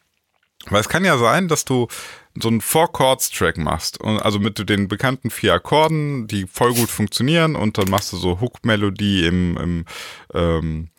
[0.69, 1.87] Weil es kann ja sein, dass du
[2.35, 3.99] so einen Four-Chords-Track machst.
[3.99, 8.17] Und also mit den bekannten vier Akkorden, die voll gut funktionieren und dann machst du
[8.17, 9.85] so Hook-Melodie im, im
[10.33, 10.89] ähm,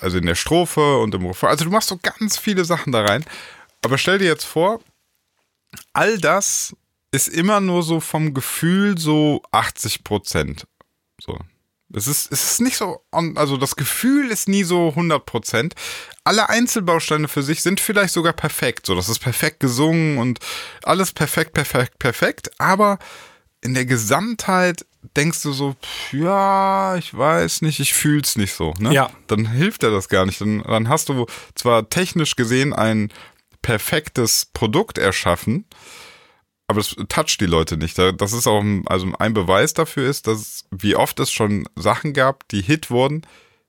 [0.00, 1.50] also in der Strophe und im Refrain.
[1.50, 3.24] Also du machst so ganz viele Sachen da rein.
[3.82, 4.80] Aber stell dir jetzt vor,
[5.92, 6.76] all das
[7.12, 10.66] ist immer nur so vom Gefühl so 80 Prozent.
[11.20, 11.38] So.
[11.92, 15.74] Es ist, es ist nicht so, also das Gefühl ist nie so 100 Prozent.
[16.22, 18.86] Alle Einzelbausteine für sich sind vielleicht sogar perfekt.
[18.86, 20.38] So, das ist perfekt gesungen und
[20.84, 22.50] alles perfekt, perfekt, perfekt.
[22.58, 22.98] Aber
[23.60, 28.74] in der Gesamtheit denkst du so, pff, ja, ich weiß nicht, ich fühl's nicht so.
[28.78, 28.92] Ne?
[28.92, 29.10] Ja.
[29.26, 30.40] Dann hilft dir das gar nicht.
[30.40, 33.12] Dann, dann hast du zwar technisch gesehen ein
[33.62, 35.66] perfektes Produkt erschaffen,
[36.70, 37.98] aber das toucht die Leute nicht.
[37.98, 42.48] Das ist auch also ein Beweis dafür ist, dass wie oft es schon Sachen gab,
[42.48, 43.22] die Hit wurden,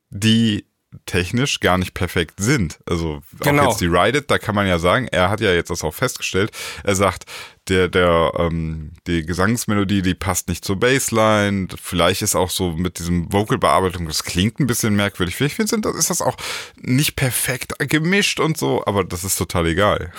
[0.10, 0.66] die
[1.06, 2.80] technisch gar nicht perfekt sind.
[2.86, 3.64] Also Genau.
[3.64, 5.84] auch jetzt die Ride It, da kann man ja sagen, er hat ja jetzt das
[5.84, 6.52] auch festgestellt.
[6.84, 7.26] Er sagt,
[7.70, 11.70] der der ähm, die Gesangsmelodie, die passt nicht zur Bassline.
[11.82, 15.36] Vielleicht ist auch so mit diesem Vocalbearbeitung, das klingt ein bisschen merkwürdig.
[15.36, 16.38] Vielleicht finde ist das auch
[16.76, 20.12] nicht perfekt gemischt und so, aber das ist total egal.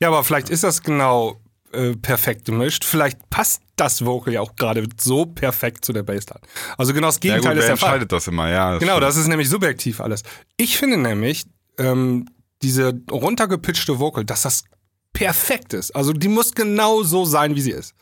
[0.00, 1.39] Ja, aber vielleicht ist das genau
[1.72, 2.84] äh, perfekt gemischt.
[2.84, 6.40] Vielleicht passt das Vocal ja auch gerade so perfekt zu der Bassline.
[6.76, 7.88] Also genau das Ja Gegenteil gut, ist der Fall.
[7.88, 8.48] entscheidet das immer?
[8.50, 9.02] Ja, Genau, stimmt.
[9.04, 10.22] das ist nämlich subjektiv alles.
[10.56, 11.46] Ich finde nämlich,
[11.78, 12.26] ähm,
[12.62, 14.64] diese runtergepitchte Vocal, dass das
[15.12, 15.94] perfekt ist.
[15.96, 17.94] Also die muss genau so sein, wie sie ist.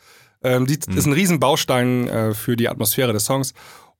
[0.43, 0.97] Ähm, die Mhm.
[0.97, 3.53] ist ein Riesenbaustein äh, für die Atmosphäre des Songs.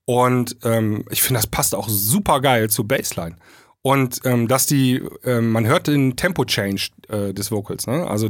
[0.04, 3.36] Und ähm, ich finde, das passt auch super geil zu Bassline.
[3.82, 8.06] Und ähm, dass die, ähm, man hört den Tempo-Change äh, des Vocals, ne?
[8.06, 8.28] Also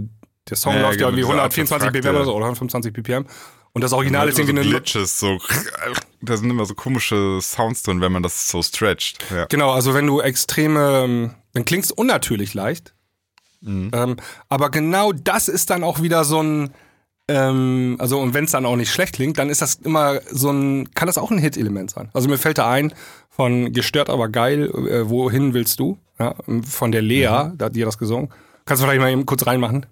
[0.51, 2.93] der Song Ja, läuft ja genau, irgendwie diese 124 abgefragte- BPM oder so, oder 125
[2.93, 3.27] BPM.
[3.73, 5.39] Und das Original ist so irgendwie eine Glitches, so
[6.23, 9.19] da sind immer so komische Sounds drin, wenn man das so stretcht.
[9.31, 9.47] Ja.
[9.47, 12.95] Genau, also wenn du extreme, ähm, dann klingst unnatürlich leicht.
[13.63, 14.17] Ähm,
[14.49, 16.71] aber genau das ist dann auch wieder so ein,
[17.29, 20.51] ähm, also und wenn es dann auch nicht schlecht klingt, dann ist das immer so
[20.51, 22.09] ein, kann das auch ein Hit-Element sein.
[22.15, 22.95] Also mir fällt da ein
[23.29, 25.99] von gestört aber geil, äh, wohin willst du?
[26.19, 26.35] Ja,
[26.65, 28.31] von der Lea, da hat die das gesungen.
[28.65, 29.85] Kannst du vielleicht mal eben kurz reinmachen?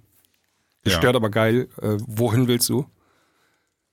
[0.89, 2.87] Gestört aber geil, äh, wohin willst du?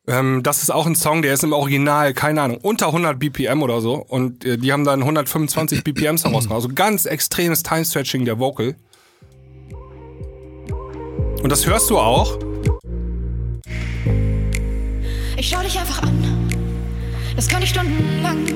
[0.07, 3.63] Ähm, das ist auch ein Song, der ist im Original, keine Ahnung, unter 100 BPM
[3.63, 3.95] oder so.
[3.95, 6.63] Und äh, die haben dann 125 BPM Song rausgebracht.
[6.63, 8.75] Also ganz extremes Time-Stretching der Vocal.
[11.41, 12.37] Und das hörst du auch.
[15.37, 16.49] Ich schau dich einfach an.
[17.35, 18.47] Das kann ich stundenlang.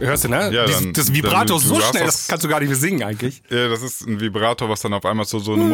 [0.00, 0.50] Hörst du, ne?
[0.52, 2.78] Ja, Dies- dann- das Vibrato dann- so schnell, das- das kannst du gar nicht mehr
[2.78, 3.42] singen eigentlich.
[3.50, 5.72] Ja, das ist ein Vibrator, was dann auf einmal so so ein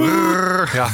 [0.74, 0.90] Ja,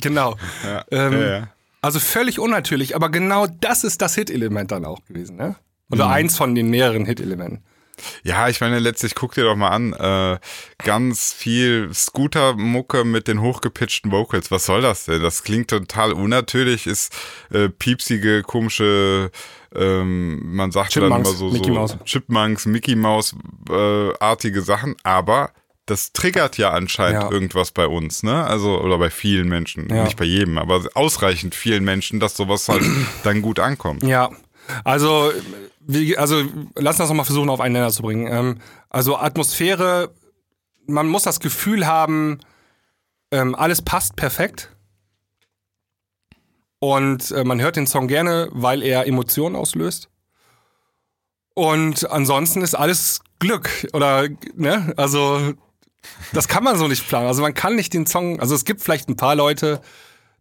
[0.00, 0.36] genau.
[0.64, 1.48] ja, Ähm, ja.
[1.82, 5.56] Also völlig unnatürlich, aber genau das ist das Hit-Element dann auch gewesen, ne?
[5.90, 6.12] Oder Mhm.
[6.12, 7.62] eins von den mehreren Hit-Elementen.
[8.22, 10.38] Ja, ich meine, letztlich guck dir doch mal an, äh,
[10.84, 14.50] ganz viel Scooter-Mucke mit den hochgepitchten Vocals.
[14.50, 15.22] Was soll das denn?
[15.22, 17.12] Das klingt total unnatürlich, ist
[17.50, 19.30] äh, piepsige, komische,
[19.74, 21.96] ähm, man sagt dann immer so, Mickey so.
[22.04, 23.34] Chipmunks, Mickey Mouse
[23.70, 25.50] äh, artige Sachen, aber
[25.86, 27.30] das triggert ja anscheinend Ja.
[27.30, 28.44] irgendwas bei uns, ne?
[28.44, 29.88] Also, oder bei vielen Menschen.
[29.88, 30.04] Ja.
[30.04, 32.82] Nicht bei jedem, aber ausreichend vielen Menschen, dass sowas halt
[33.24, 34.02] dann gut ankommt.
[34.04, 34.30] Ja,
[34.84, 35.32] also,
[35.80, 36.42] wie, also
[36.76, 38.28] lass uns das nochmal versuchen, auf einen Nenner zu bringen.
[38.30, 40.10] Ähm, also Atmosphäre,
[40.86, 42.38] man muss das Gefühl haben,
[43.32, 44.70] ähm, alles passt perfekt.
[46.80, 50.08] Und äh, man hört den Song gerne, weil er Emotionen auslöst.
[51.54, 55.52] Und ansonsten ist alles Glück oder ne, also
[56.32, 57.26] das kann man so nicht planen.
[57.26, 59.80] Also man kann nicht den Song, also es gibt vielleicht ein paar Leute,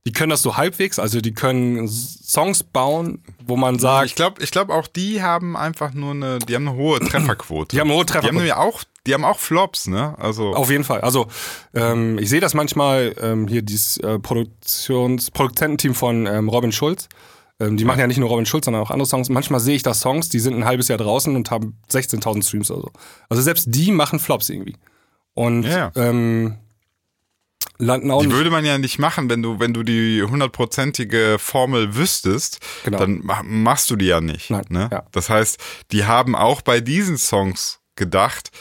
[0.06, 4.42] die können das so halbwegs, also die können Songs bauen, wo man sagt, Ich glaube,
[4.42, 7.76] ich glaube auch die haben einfach nur eine, die haben eine hohe Trefferquote.
[7.76, 8.58] Die haben eine hohe Die haben Trefferquote.
[8.58, 10.16] auch, die haben auch Flops, ne?
[10.18, 11.02] Also Auf jeden Fall.
[11.02, 11.28] Also
[11.74, 17.10] ähm, ich sehe das manchmal ähm, hier dieses äh, Produktions Produzententeam von ähm, Robin Schulz.
[17.60, 19.28] Ähm, die machen ja nicht nur Robin Schulz, sondern auch andere Songs.
[19.30, 22.72] Manchmal sehe ich da Songs, die sind ein halbes Jahr draußen und haben 16.000 Streams
[22.72, 22.92] oder so.
[23.28, 24.78] Also selbst die machen Flops irgendwie.
[25.34, 25.92] Und Ja.
[25.96, 26.56] ähm,
[27.80, 28.36] landen auch die nicht.
[28.36, 33.00] würde man ja nicht machen, wenn du, wenn du die hundertprozentige Formel wüsstest, Genau.
[33.00, 34.50] dann ma- machst du die ja nicht.
[34.50, 34.90] Nein, ne?
[34.92, 35.06] ja.
[35.12, 35.58] Das heißt,
[35.92, 38.52] die haben auch bei diesen Songs gedacht,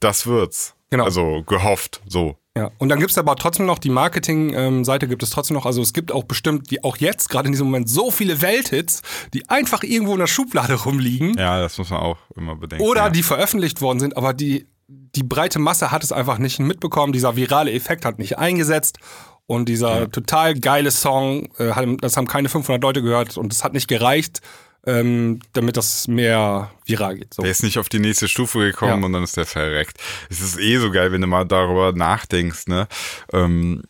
[0.00, 0.74] das wird's.
[0.90, 1.04] Genau.
[1.04, 2.36] Also gehofft, so.
[2.56, 5.66] Ja, und dann gibt's aber trotzdem noch die Marketing-Seite gibt es trotzdem noch.
[5.66, 9.02] Also es gibt auch bestimmt, die auch jetzt gerade in diesem Moment so viele Welthits,
[9.32, 12.84] die einfach irgendwo in der Schublade rumliegen Ja, das muss man auch immer bedenken.
[12.84, 13.10] oder ja.
[13.10, 14.66] die veröffentlicht worden sind, aber die,
[15.14, 17.12] die breite Masse hat es einfach nicht mitbekommen.
[17.12, 18.98] Dieser virale Effekt hat nicht eingesetzt.
[19.46, 23.72] Und dieser total geile Song, äh, das haben keine 500 Leute gehört und es hat
[23.72, 24.40] nicht gereicht,
[24.86, 27.34] ähm, damit das mehr viral geht.
[27.34, 27.42] So.
[27.42, 29.06] Der ist nicht auf die nächste Stufe gekommen Ja.
[29.06, 29.98] und dann ist der verreckt.
[30.28, 32.86] Es ist eh so geil, wenn du mal darüber nachdenkst, ne?
[33.32, 33.82] Ähm,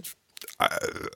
[0.59, 0.65] äh,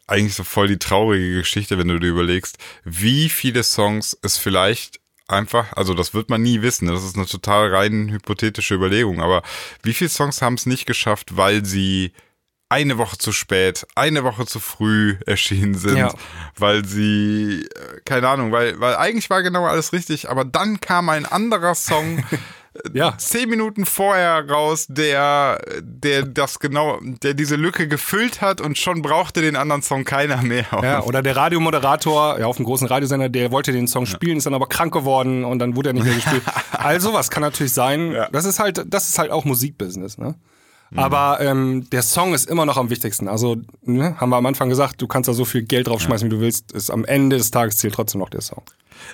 [0.06, 5.00] eigentlich so voll die traurige Geschichte, wenn du dir überlegst, wie viele Songs es vielleicht
[5.28, 6.92] einfach, also das wird man nie wissen, ne?
[6.92, 9.42] das ist eine total rein hypothetische Überlegung, aber
[9.82, 12.12] wie viele Songs haben es nicht geschafft, weil sie
[12.68, 16.14] eine Woche zu spät, eine Woche zu früh erschienen sind, Ja.
[16.56, 21.08] weil sie, äh, keine Ahnung, weil, weil eigentlich war genau alles richtig, aber dann kam
[21.08, 22.24] ein anderer Song
[22.92, 23.16] Ja.
[23.18, 29.02] zehn Minuten vorher raus, der, der das genau, der diese Lücke gefüllt hat und schon
[29.02, 30.66] brauchte den anderen Song keiner mehr.
[30.82, 34.46] Ja, oder der Radiomoderator ja, auf einem großen Radiosender, der wollte den Song spielen, ist
[34.46, 36.42] dann aber krank geworden und dann wurde er nicht mehr gespielt.
[36.72, 38.12] Also was kann natürlich sein.
[38.12, 38.28] Ja.
[38.30, 40.34] Das ist halt, das ist halt auch Musikbusiness, ne?
[40.96, 43.26] Aber ähm, der Song ist immer noch am wichtigsten.
[43.26, 46.34] Also, ne, haben wir am Anfang gesagt, du kannst da so viel Geld draufschmeißen, wie
[46.34, 46.72] du willst.
[46.72, 48.62] Ist am Ende des Tages zählt trotzdem noch der Song.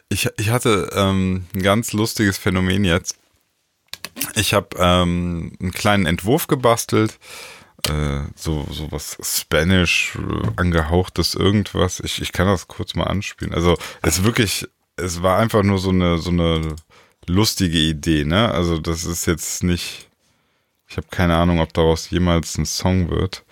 [0.08, 3.16] Ich, ich hatte ähm, ein ganz lustiges Phänomen jetzt.
[4.34, 7.18] Ich habe ähm, einen kleinen Entwurf gebastelt,
[7.88, 12.00] äh, so, so was Spanish äh, angehauchtes irgendwas.
[12.00, 13.54] Ich, ich kann das kurz mal anspielen.
[13.54, 16.76] Also es wirklich, es war einfach nur so eine so eine
[17.26, 18.50] lustige Idee, ne?
[18.50, 20.08] Also das ist jetzt nicht,
[20.88, 23.44] ich habe keine Ahnung, ob daraus jemals ein Song wird.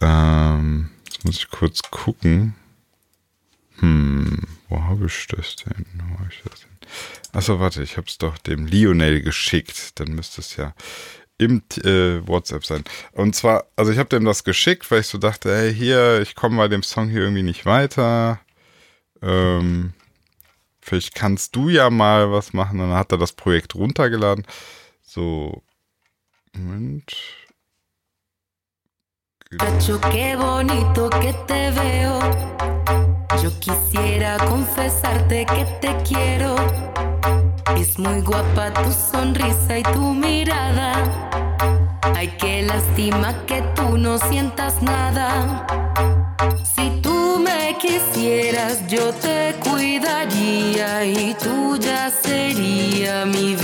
[0.00, 2.54] Ähm, jetzt muss ich kurz gucken.
[3.78, 5.86] Hm, wo habe ich das denn?
[5.94, 6.68] Wo habe ich das denn?
[7.32, 9.98] Achso, warte, ich habe es doch dem Lionel geschickt.
[9.98, 10.74] Dann müsste es ja
[11.38, 12.84] im äh, WhatsApp sein.
[13.12, 16.34] Und zwar, also ich habe dem das geschickt, weil ich so dachte, hey, hier, ich
[16.34, 18.40] komme bei dem Song hier irgendwie nicht weiter.
[19.22, 19.94] Ähm,
[20.80, 22.80] vielleicht kannst du ja mal was machen.
[22.80, 24.46] Und dann hat er das Projekt runtergeladen.
[25.02, 25.62] So,
[26.54, 27.12] Moment.
[29.58, 29.98] Cacho,
[33.40, 36.54] Yo quisiera confesarte que te quiero.
[37.78, 40.92] Es muy guapa tu sonrisa y tu mirada.
[42.14, 45.66] Ay, qué lástima que tú no sientas nada.
[46.74, 53.61] Si tú me quisieras, yo te cuidaría y tuya sería mi vida.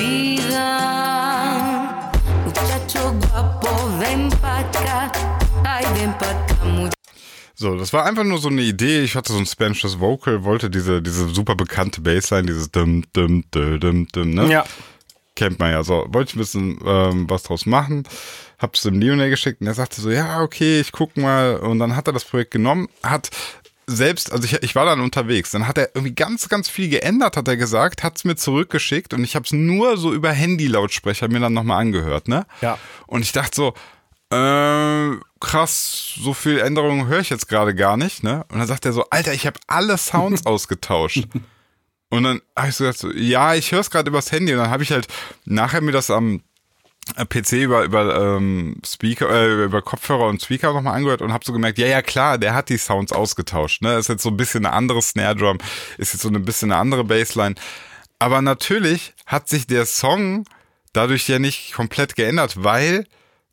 [7.60, 9.02] So, das war einfach nur so eine Idee.
[9.02, 13.42] Ich hatte so ein Spanishes Vocal, wollte diese, diese super bekannte Bassline, dieses dum, dum,
[13.50, 14.48] dum, dum, dum, ne?
[14.48, 14.64] Ja.
[15.34, 15.82] Kennt man ja.
[15.82, 18.04] So, wollte ich ein bisschen ähm, was draus machen.
[18.60, 21.56] Hab's dem Lionel geschickt und er sagte so, ja, okay, ich guck mal.
[21.56, 23.30] Und dann hat er das Projekt genommen, hat
[23.88, 27.36] selbst, also ich, ich war dann unterwegs, dann hat er irgendwie ganz, ganz viel geändert,
[27.36, 31.54] hat er gesagt, hat's mir zurückgeschickt und ich hab's nur so über Handy-Lautsprecher mir dann
[31.54, 32.46] nochmal angehört, ne?
[32.60, 32.78] Ja.
[33.08, 33.74] Und ich dachte so,
[34.30, 38.44] äh, krass, so viel Änderungen höre ich jetzt gerade gar nicht, ne?
[38.50, 41.26] Und dann sagt er so, Alter, ich habe alle Sounds ausgetauscht.
[42.10, 44.52] Und dann habe ich so gesagt, so, ja, ich höre es gerade übers Handy.
[44.52, 45.08] Und dann habe ich halt
[45.44, 46.42] nachher mir das am
[47.16, 51.44] äh, PC über, über ähm, Speaker, äh, über Kopfhörer und Speaker nochmal angehört und habe
[51.44, 53.82] so gemerkt, ja, ja, klar, der hat die Sounds ausgetauscht.
[53.82, 53.96] Ne?
[53.96, 55.58] Ist jetzt so ein bisschen eine andere Snare Drum,
[55.96, 57.54] ist jetzt so ein bisschen eine andere Bassline.
[58.18, 60.44] Aber natürlich hat sich der Song
[60.92, 63.06] dadurch ja nicht komplett geändert, weil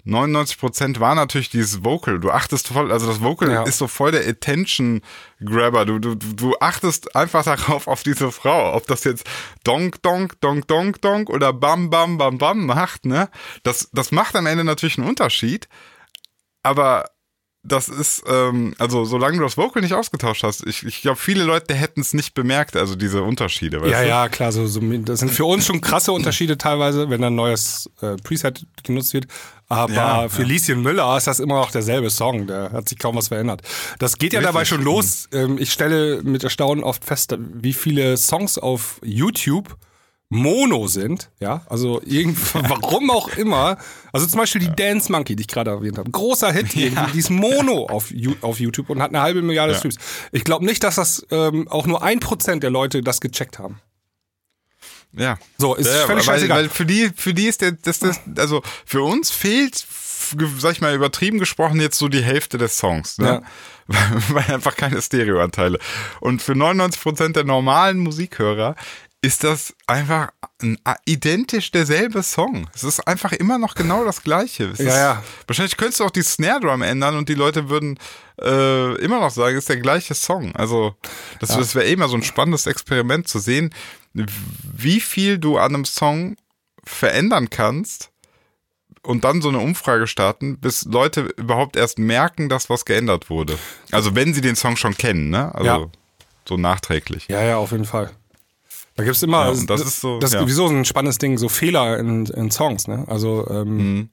[0.06, 2.20] 99% war natürlich dieses Vocal.
[2.20, 3.64] Du achtest voll, also das Vocal Ja.
[3.64, 5.02] ist so voll der Attention
[5.44, 5.86] Grabber.
[5.86, 8.76] Du, du, du achtest einfach darauf, auf diese Frau.
[8.76, 9.26] Ob das jetzt
[9.64, 13.30] Donk, Donk, Donk, Donk, Donk oder Bam, Bam, Bam, Bam macht, ne?
[13.64, 15.68] Das, das macht am Ende natürlich einen Unterschied.
[16.64, 17.06] Aber
[17.68, 21.44] das ist, ähm, also solange du das Vocal nicht ausgetauscht hast, ich, ich glaube, viele
[21.44, 23.82] Leute hätten es nicht bemerkt, also diese Unterschiede.
[23.82, 24.08] Weißt Ja, du?
[24.08, 27.90] ja, klar, so, so, das sind für uns schon krasse Unterschiede teilweise, wenn ein neues
[28.02, 29.26] äh, Preset genutzt wird.
[29.68, 30.48] Aber Ja, für ja.
[30.48, 33.62] Lieschen Müller ist das immer noch derselbe Song, da hat sich kaum was verändert.
[34.00, 34.54] Das geht ja Richtig.
[34.54, 35.28] dabei schon los.
[35.34, 39.76] Ähm, ich stelle mit Erstaunen oft fest, wie viele Songs auf YouTube
[40.30, 43.78] Mono sind, ja, also irgendwie, warum auch immer.
[44.12, 46.10] Also zum Beispiel die Dance Monkey, die ich gerade erwähnt habe.
[46.10, 49.78] Großer Hit, irgendwie, die ist Mono auf YouTube und hat eine halbe Milliarde Ja.
[49.80, 49.98] Streams.
[50.32, 53.80] Ich glaube nicht, dass das ähm, auch nur ein Prozent der Leute das gecheckt haben.
[55.18, 55.38] Ja.
[55.58, 56.58] So, ist ja, völlig weil, scheißegal.
[56.58, 59.86] weil für die, für die ist der, das, das, also für uns fehlt,
[60.60, 63.28] sag ich mal, übertrieben gesprochen, jetzt so die Hälfte des Songs, ne?
[63.28, 63.42] Ja.
[63.88, 65.78] Weil, weil einfach keine Stereoanteile.
[66.20, 68.76] Und für 99% der normalen Musikhörer
[69.26, 70.30] ist das einfach
[70.62, 72.68] ein, identisch derselbe Song.
[72.74, 74.66] Es ist einfach immer noch genau das Gleiche.
[74.72, 75.24] Es Ja, ist, ja.
[75.48, 77.98] Wahrscheinlich könntest du auch die Snare Drum ändern und die Leute würden
[78.42, 80.56] äh, immer noch sagen, es ist der gleiche Song.
[80.56, 80.96] Also
[81.40, 83.74] das, das wäre eh mal so ein spannendes Experiment zu sehen,
[84.14, 86.38] wie viel du an einem Song
[86.84, 88.12] verändern kannst
[89.02, 93.58] und dann so eine Umfrage starten, bis Leute überhaupt erst merken, dass was geändert wurde.
[93.92, 95.54] Also wenn sie den Song schon kennen, ne?
[95.54, 95.86] Also Ja.
[96.48, 97.28] so nachträglich.
[97.28, 98.12] Ja, ja, auf jeden Fall.
[98.96, 101.50] Da gibt's immer, Ja, und das ist so, das ist sowieso ein spannendes Ding, so
[101.50, 103.04] Fehler in, in Songs, ne?
[103.08, 104.10] Also, ähm,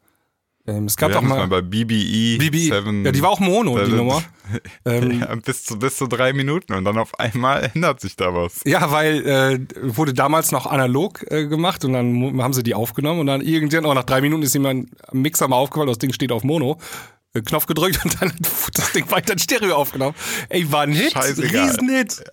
[0.67, 3.05] ähm, es gab Wir doch hatten es mal, bei BBE BB, 7.
[3.05, 3.97] ja, die war auch Mono, die Seven.
[3.97, 4.23] Nummer.
[4.85, 8.35] Ähm, ja, bis, zu, bis zu drei Minuten und dann auf einmal ändert sich da
[8.35, 8.61] was.
[8.67, 9.59] Ja, weil äh,
[9.97, 13.87] wurde damals noch analog äh, gemacht und dann haben sie die aufgenommen und dann irgendwann,
[13.87, 16.79] auch nach drei Minuten ist jemand am Mixer mal aufgefallen, das Ding steht auf Mono.
[17.35, 18.39] äh, Knopf gedrückt und dann hat
[18.79, 20.15] das Ding weiter in Stereo aufgenommen.
[20.49, 21.65] Ey, war ein Hit, Scheißegal.
[21.69, 22.25] Riesenhit.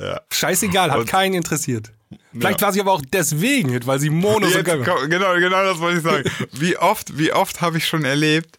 [0.00, 0.20] Ja.
[0.30, 1.92] Scheißegal, hat Und- keinen interessiert.
[2.32, 2.66] Vielleicht Ja.
[2.66, 4.78] war sie aber auch deswegen weil sie Mono so Jetzt, war.
[4.78, 6.24] komm, genau, genau das wollte ich sagen.
[6.52, 8.58] Wie oft, wie oft habe ich schon erlebt,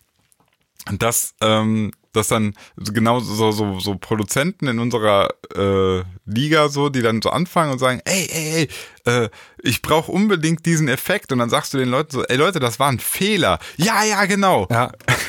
[0.91, 6.89] dass, ähm, dass dann so genau so, so, so Produzenten in unserer äh, Liga so,
[6.89, 8.69] die dann so anfangen und sagen, ey, ey,
[9.05, 9.29] ey, äh,
[9.61, 11.31] ich brauche unbedingt diesen Effekt.
[11.31, 13.59] Und dann sagst du den Leuten so, ey Leute, das war ein Fehler.
[13.77, 14.67] Ja, ja, genau.
[14.71, 14.91] Ja,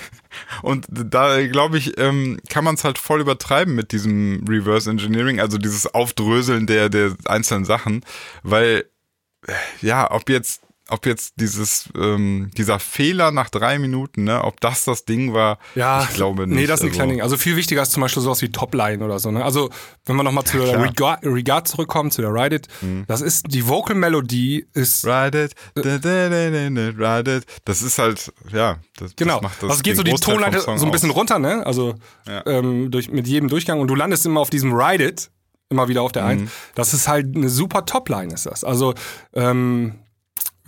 [0.62, 5.40] Und da, glaube ich, ähm, kann man es halt voll übertreiben mit diesem Reverse Engineering,
[5.40, 8.04] also dieses Aufdröseln der, der einzelnen Sachen,
[8.42, 8.84] weil,
[9.46, 14.60] äh, ja, ob jetzt, ob jetzt dieses, ähm, dieser Fehler nach drei Minuten, ne, ob
[14.60, 16.02] das das Ding war, ja.
[16.02, 16.56] ich glaube nicht.
[16.56, 17.22] Nee, das ist ein also, kleines Ding.
[17.22, 19.30] Also viel wichtiger ist zum Beispiel sowas wie Topline oder so.
[19.30, 19.44] Ne?
[19.44, 19.70] Also
[20.04, 20.82] wenn wir nochmal zu der klar.
[20.84, 22.68] Regard, Regard zurückkommen, zu der Ride It,
[23.06, 27.44] das ist, die Vocal Melodie ist Ride it, da, da, da, ride it.
[27.64, 29.34] Das ist halt, ja, das, Genau.
[29.34, 31.16] das macht das also es geht so die Tonleiter so ein bisschen aus.
[31.16, 31.64] runter, ne?
[31.64, 31.94] Also
[32.26, 32.44] Ja.
[32.46, 35.30] ähm, durch, mit jedem Durchgang und du landest immer auf diesem Ride It,
[35.68, 36.28] immer wieder auf der Mhm.
[36.28, 36.50] Eins.
[36.74, 38.64] Das ist halt eine super Topline, ist das.
[38.64, 38.94] Also
[39.34, 39.99] ähm,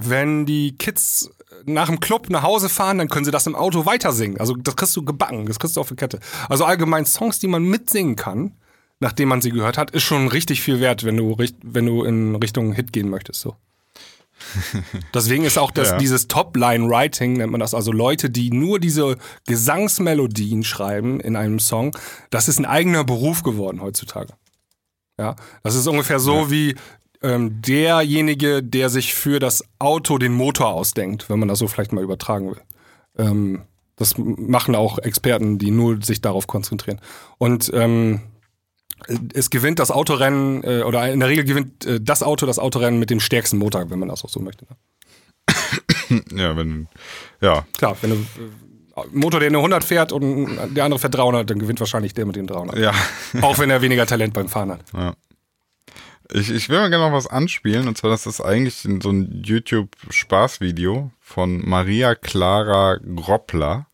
[0.08, 1.30] wenn die Kids
[1.64, 4.38] nach dem Club nach Hause fahren, dann können sie das im Auto weiter singen.
[4.40, 6.18] Also das kriegst du gebacken, das kriegst du auf die Kette.
[6.48, 8.56] Also allgemein Songs, die man mitsingen kann,
[9.00, 12.34] nachdem man sie gehört hat, ist schon richtig viel wert, wenn du, wenn du in
[12.36, 13.40] Richtung Hit gehen möchtest.
[13.40, 13.56] So.
[15.14, 15.98] Deswegen ist auch das, Ja.
[15.98, 21.96] dieses Top-Line-Writing, nennt man das, also Leute, die nur diese Gesangsmelodien schreiben in einem Song,
[22.30, 24.32] das ist ein eigener Beruf geworden heutzutage.
[25.18, 26.74] Ja, das ist ungefähr so wie
[27.22, 31.92] ähm, derjenige, der sich für das Auto den Motor ausdenkt, wenn man das so vielleicht
[31.92, 32.60] mal übertragen will.
[33.18, 33.62] Ähm,
[33.96, 37.00] das machen auch Experten, die nur sich darauf konzentrieren.
[37.38, 38.20] Und ähm,
[39.34, 42.98] es gewinnt das Autorennen, äh, oder in der Regel gewinnt äh, das Auto das Autorennen
[42.98, 44.66] mit dem stärksten Motor, wenn man das auch so möchte.
[44.66, 44.76] Ne?
[46.34, 46.88] Ja, wenn,
[47.40, 51.48] ja, Klar, wenn du äh, Motor, der eine 100 fährt und der andere fährt 300,
[51.48, 52.78] dann gewinnt wahrscheinlich der mit den 300.
[52.78, 52.92] ja.
[53.40, 55.14] Auch wenn er weniger Talent beim Fahren hat.
[56.32, 59.42] Ich, ich will mal gerne noch was anspielen, und zwar, das ist eigentlich so ein
[59.44, 63.86] YouTube-Spaßvideo von Maria Clara Groppler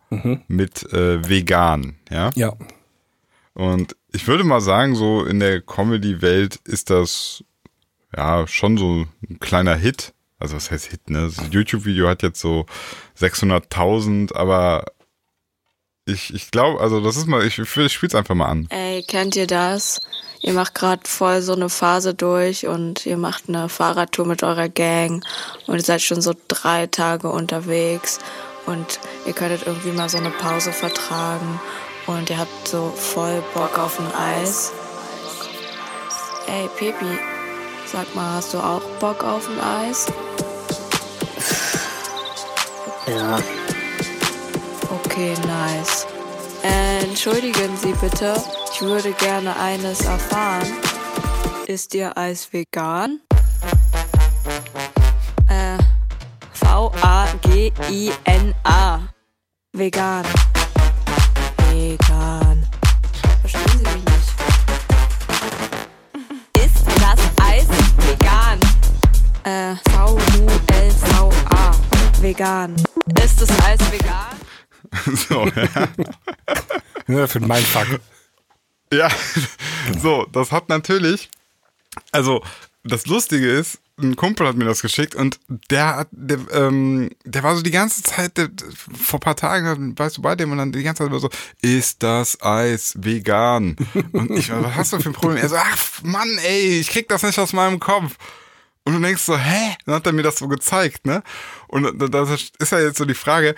[0.48, 2.31] mit äh, Vegan, ja.
[2.35, 2.55] Ja.
[3.55, 7.44] Und ich würde mal sagen, so in der Comedy-Welt ist das
[8.16, 10.14] ja schon so ein kleiner Hit.
[10.38, 11.22] Also was heißt Hit, ne?
[11.22, 12.66] Das YouTube-Video hat jetzt so
[13.18, 14.85] 600.000, aber
[16.09, 18.66] ich, ich glaube, also das ist mal, ich, ich spiel's einfach mal an.
[18.71, 20.01] Ey, kennt ihr das?
[20.40, 24.68] Ihr macht gerade voll so eine Phase durch und ihr macht eine Fahrradtour mit eurer
[24.68, 25.25] Gang
[25.66, 28.21] und ihr seid schon so drei Tage unterwegs
[28.66, 31.61] und ihr könntet irgendwie mal so eine Pause vertragen
[32.07, 34.73] und ihr habt so voll Bock auf ein Eis.
[36.47, 37.18] Ey, Pepi,
[37.85, 40.07] sag mal, hast du auch Bock auf ein Eis?
[43.07, 43.38] Ja,
[44.90, 46.07] Okay, nice.
[46.62, 48.35] Äh, entschuldigen Sie bitte,
[48.72, 50.66] ich würde gerne eines erfahren.
[51.66, 53.20] Ist Ihr Eis vegan?
[55.48, 55.77] Äh,
[56.53, 57.81] V-A-G-I-N-A.
[59.72, 60.24] Vegan.
[61.70, 62.66] Vegan.
[63.42, 64.33] Verstehen Sie mich nicht?
[66.64, 67.66] Ist das Eis
[68.07, 68.59] vegan?
[69.44, 71.72] Äh, V-U-L-V-A.
[72.22, 72.74] Vegan.
[73.22, 74.47] Ist das Eis vegan?
[75.29, 75.88] so, ja.
[77.07, 78.01] Ja, für meinen Fuck.
[78.92, 79.09] Ja,
[80.03, 81.29] so, das hat natürlich,
[82.12, 82.42] also
[82.85, 87.42] das Lustige ist, ein Kumpel hat mir das geschickt und der hat, der, ähm, der
[87.42, 88.49] war so die ganze Zeit, der,
[88.97, 91.28] vor ein paar Tagen, weißt du, bei dem und dann die ganze Zeit immer so,
[91.62, 93.74] ist das Eis vegan?
[94.12, 95.39] Und ich, was hast du für ein Problem?
[95.39, 98.16] Er so, ach Mann, ey, ich krieg das nicht aus meinem Kopf.
[98.84, 99.76] Und du denkst so, hä?
[99.84, 101.22] Dann hat er mir das so gezeigt, ne?
[101.66, 103.55] Und da- das ist ja jetzt so die Frage,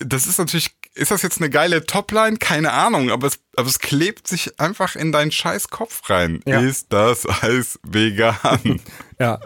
[0.00, 2.36] das ist natürlich ist das jetzt eine geile Topline?
[2.36, 6.42] Keine Ahnung, aber es, aber es klebt sich einfach in deinen scheiß Kopf rein.
[6.46, 6.60] Ja.
[6.60, 8.80] Ist das Eis vegan?
[9.18, 9.38] Ja.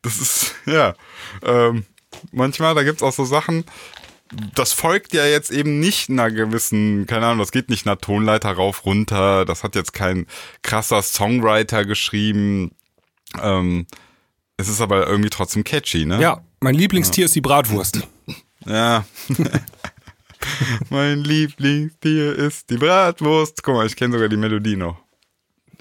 [0.00, 0.94] Das ist, ja.
[1.42, 1.84] Ähm,
[2.32, 3.64] manchmal, da gibt's auch so Sachen,
[4.54, 8.52] das folgt ja jetzt eben nicht einer gewissen, keine Ahnung, das geht nicht einer Tonleiter
[8.52, 10.26] rauf, runter, das hat jetzt kein
[10.62, 12.72] krasser Songwriter geschrieben.
[13.40, 13.86] Ähm,
[14.56, 16.20] es ist aber irgendwie trotzdem catchy, ne?
[16.20, 18.08] Ja, mein Lieblingstier ist die Bratwurst.
[18.66, 19.04] Ja.
[20.90, 23.62] mein Lieblingstier ist die Bratwurst.
[23.62, 24.96] Guck mal, ich kenne sogar die Melodie noch.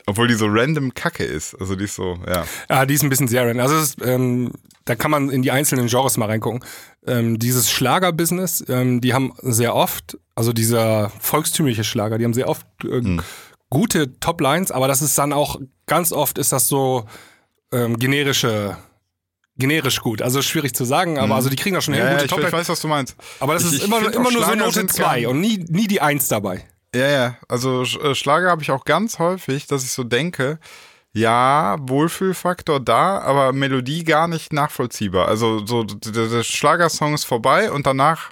[0.08, 1.56] Obwohl die so random Kacke ist.
[1.60, 2.46] Also die ist so, ja.
[2.70, 3.62] Ja, die ist ein bisschen sehr random.
[3.62, 4.52] Also ist, ähm,
[4.86, 6.64] da kann man in die einzelnen Genres mal reingucken.
[7.06, 12.50] Ähm, dieses Schlagerbusiness, ähm, die haben sehr oft, also dieser volkstümliche Schlager, die haben sehr
[12.50, 13.18] oft äh,
[13.70, 17.06] gute Toplines, aber das ist dann auch ganz oft ist das so
[17.72, 18.78] ähm, generische
[19.58, 20.22] generisch gut.
[20.22, 22.30] Also schwierig zu sagen, aber also die kriegen da schon Ja, ja gute ich, ich
[22.32, 22.54] Toplines.
[22.54, 23.16] weiß, was du meinst.
[23.40, 25.64] Aber das Ich- ist ich immer, immer nur so Note sind 2 gar- und nie,
[25.70, 26.66] nie die 1 dabei.
[26.96, 27.36] Ja, ja.
[27.48, 30.60] Also äh, Schlager habe ich auch ganz häufig, dass ich so denke,
[31.14, 35.28] ja, Wohlfühlfaktor da, aber Melodie gar nicht nachvollziehbar.
[35.28, 38.32] Also so der Schlagersong ist vorbei und danach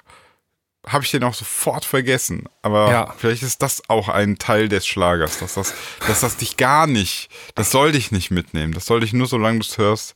[0.86, 2.48] habe ich den auch sofort vergessen.
[2.62, 3.14] Aber Ja.
[3.18, 5.74] vielleicht ist das auch ein Teil des Schlagers, dass das,
[6.06, 8.72] dass das dich gar nicht, das soll dich nicht mitnehmen.
[8.72, 10.14] Das soll dich nur, solange du es hörst,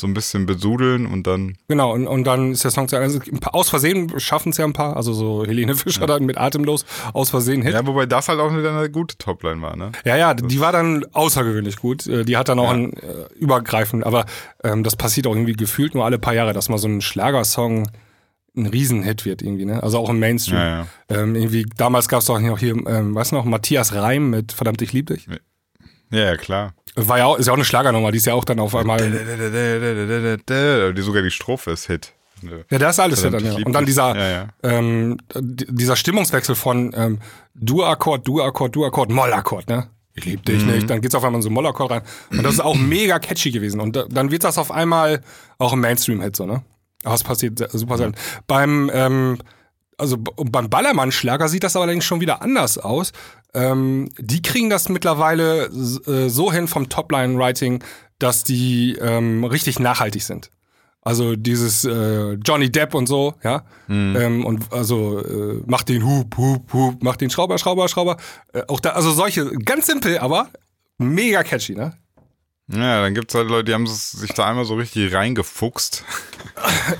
[0.00, 1.56] so ein bisschen besudeln und dann.
[1.68, 4.56] Genau, und, und dann ist der Song zu also ein paar, aus Versehen schaffen es
[4.56, 7.74] ja ein paar, also so Helene Fischer dann mit Atemlos, aus Versehen Hit.
[7.74, 9.92] Ja, wobei das halt auch wieder eine gute Topline war, ne?
[10.04, 12.06] Ja, ja, die war dann außergewöhnlich gut.
[12.06, 14.26] Äh, Die hat dann auch ein äh, übergreifend, aber
[14.64, 17.88] ähm, das passiert auch irgendwie gefühlt nur alle paar Jahre, dass mal so ein Schlagersong
[18.56, 19.82] ein Riesenhit wird irgendwie, ne?
[19.82, 20.58] Also auch im Mainstream.
[20.58, 20.86] Ja, ja.
[21.08, 24.52] Ähm, irgendwie, damals gab es auch noch hier, ähm, weißt du noch, Matthias Reim mit
[24.52, 25.28] Verdammt, ich lieb dich.
[26.10, 26.74] Ja, ja, klar.
[26.96, 28.98] War ja auch, ist ja auch eine Schlagernummer, die ist ja auch dann auf einmal.
[30.94, 32.12] Die sogar die Strophe ist Hit.
[32.70, 33.54] Ja, das ist alles ja dann, ja.
[33.64, 34.48] Und dann dieser, Ja, ja.
[34.62, 37.18] Ähm, dieser Stimmungswechsel von ähm,
[37.54, 39.88] Dur-Akkord, Dur-Akkord, Dur-Akkord, Moll-Akkord, ne?
[40.14, 40.70] Ich lieb dich Mhm.
[40.72, 40.90] nicht.
[40.90, 42.02] Dann geht's auf einmal in so Moll-Akkord rein.
[42.30, 43.78] Und das ist auch mega catchy gewesen.
[43.80, 45.20] Und da, dann wird das auf einmal
[45.58, 46.62] auch ein Mainstream-Hit, so, ne?
[47.04, 48.14] Aber es passiert super selten.
[48.46, 49.38] Beim, ähm,
[49.98, 53.12] also beim Ballermann-Schlager sieht das aber allerdings schon wieder anders aus.
[53.54, 57.82] Ähm, die kriegen das mittlerweile äh, so hin vom Topline-Writing,
[58.18, 60.50] dass die ähm, richtig nachhaltig sind.
[61.02, 63.64] Also dieses äh, Johnny Depp und so, ja.
[64.16, 68.18] Ähm, und also äh, macht den Hup, Hup, Hup, macht den Schrauber, Schrauber, Schrauber.
[68.52, 70.48] Äh, auch da, also solche, ganz simpel, aber
[70.98, 71.94] mega catchy, ne?
[72.72, 76.04] Ja, dann gibt's halt Leute, die haben es- sich da einmal so richtig reingefuchst.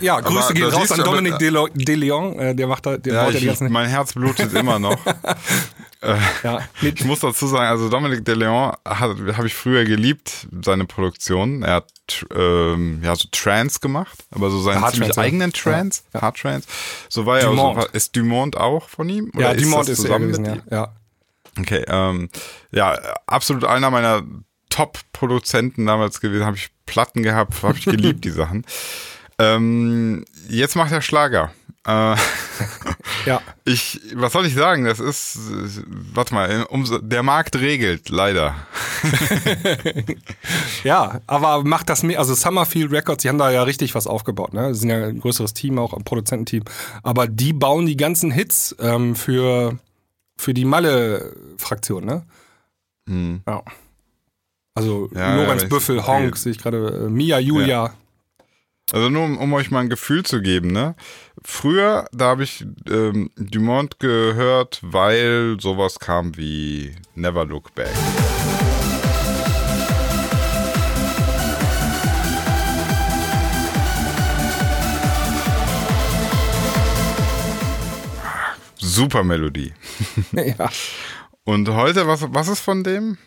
[0.00, 3.22] Ja, Grüße Aber gehen raus an Dominic De, Leon, äh, der macht da, der Ja,
[3.24, 3.70] baut ja ich, die ganzen.
[3.70, 4.96] mein Herz blutet immer noch.
[6.42, 11.62] ja, Ich muss dazu sagen, also Dominic De Leon habe ich früher geliebt, seine Produktion.
[11.62, 15.26] Er hat ähm, ja so Trance gemacht, aber so seinen ziemlich Trance, ja.
[15.26, 16.66] eigenen Trance, Hard Trance.
[17.10, 17.84] So war ja auch so, Dumont.
[17.92, 19.30] ist Dumont auch von ihm?
[19.34, 20.56] ja, Oder Dumont ist zusammen gewesen, mit ja.
[20.56, 20.62] ihm?
[20.70, 20.92] ja.
[21.58, 22.30] Okay, ähm,
[22.70, 22.96] ja,
[23.26, 24.22] absolut einer meiner
[24.70, 26.46] Top-Produzenten damals gewesen.
[26.46, 28.64] Habe ich Platten gehabt, habe ich geliebt, die Sachen.
[29.42, 31.50] Ähm, jetzt macht er Schlager.
[31.86, 32.14] Äh,
[33.26, 33.40] Ja.
[33.64, 34.84] ich, was soll ich sagen?
[34.84, 35.38] Das ist,
[36.12, 38.54] warte mal, umso, der Markt regelt, leider.
[40.84, 44.52] Ja, aber macht das mehr, also Summerfield Records, die haben da ja richtig was aufgebaut,
[44.54, 44.68] ne?
[44.68, 46.64] Das sind ja ein größeres Team, auch ein Produzententeam.
[47.02, 49.78] Aber die bauen die ganzen Hits ähm, für,
[50.36, 52.26] für die Malle-Fraktion, ne?
[53.46, 53.62] Ja.
[54.74, 55.10] Also.
[55.14, 57.92] Ja, Lorenz ja, Büffel, Honk, sehe ich gerade, äh, Mia, Julia.
[58.92, 60.96] Also nur um, um euch mal ein Gefühl zu geben, ne?
[61.44, 67.94] Früher, da habe ich ähm, Dumont gehört, weil sowas kam wie Never Look Back.
[78.76, 79.72] Super Melodie.
[80.32, 80.68] ja.
[81.44, 83.18] Und heute, was, was ist von dem?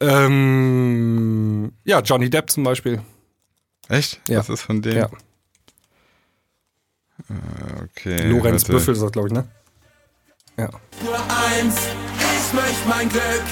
[0.00, 3.02] Ähm, ja, Johnny Depp zum Beispiel.
[3.88, 4.20] Echt?
[4.28, 4.38] Ja.
[4.38, 4.96] Was ist von dem?
[4.96, 5.10] Ja.
[7.82, 8.28] Okay.
[8.28, 8.72] Lorenz warte.
[8.72, 9.46] Büffel ist das, glaube ich, ne?
[10.56, 10.68] Ja.
[11.04, 11.76] Nur eins,
[12.18, 13.44] ich möchte mein Glück,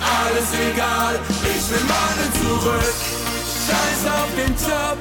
[0.00, 2.94] alles egal, ich will Malen zurück.
[3.66, 4.98] Scheiß auf den Job.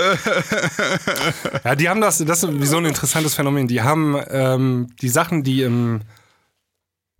[1.64, 3.66] Ja, die haben das, das ist so ein interessantes Phänomen.
[3.68, 6.00] Die haben ähm, die Sachen, die im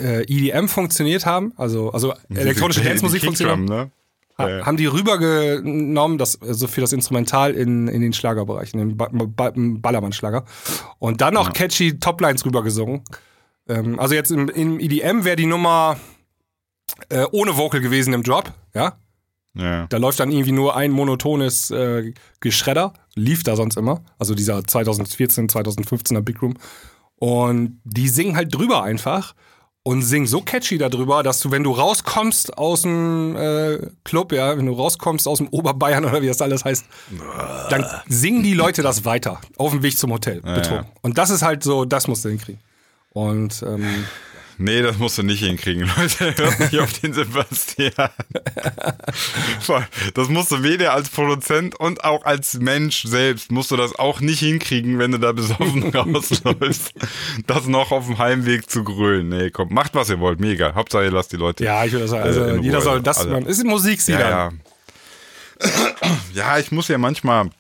[0.01, 3.91] äh, EDM funktioniert haben, also, also elektronische Dance-Musik funktioniert haben, ne?
[4.39, 4.67] ha- Ja, ja.
[4.67, 9.09] haben die rübergenommen, das, also für das Instrumental in, in den Schlagerbereich, in den ba
[9.13, 10.45] ba Ballermann-Schlager.
[10.99, 13.03] Und dann auch catchy Toplines rübergesungen.
[13.69, 15.99] Ähm, also jetzt im, im EDM wäre die Nummer
[17.11, 18.97] äh, ohne Vocal gewesen im Drop, ja.
[19.61, 19.87] Ja.
[19.87, 24.65] Da läuft dann irgendwie nur ein monotones äh, Geschredder, lief da sonst immer, also dieser
[24.65, 26.55] 2014, 2015er Big Room.
[27.17, 29.35] Und die singen halt drüber einfach
[29.83, 34.57] und singen so catchy darüber, dass du, wenn du rauskommst aus dem äh, Club, ja,
[34.57, 36.85] wenn du rauskommst aus dem Oberbayern oder wie das alles heißt,
[37.71, 40.87] dann singen die Leute das weiter auf dem Weg zum Hotel, betrunken.
[41.03, 42.61] Und das ist halt so, das musst du hinkriegen.
[43.13, 44.05] Und ähm,
[44.63, 46.37] Nee, das musst du nicht hinkriegen, Leute.
[46.37, 47.93] Hört nicht auf den Sebastian.
[50.15, 54.21] Das musst du weder als Produzent und auch als Mensch selbst musst du das auch
[54.21, 56.93] nicht hinkriegen, wenn du da besoffen rausläufst.
[57.47, 59.29] Das noch auf dem Heimweg zu grölen.
[59.29, 60.75] Nee, komm, macht was ihr wollt, mir egal.
[60.75, 61.65] Hauptsache ihr lasst die Leute.
[61.65, 63.31] ja, ich würde sagen, also Äh, jeder Ruhe, soll das, alle.
[63.31, 64.51] man, ist Musik, sie Ja, ja.
[66.35, 67.51] ja, ich muss ja manchmal,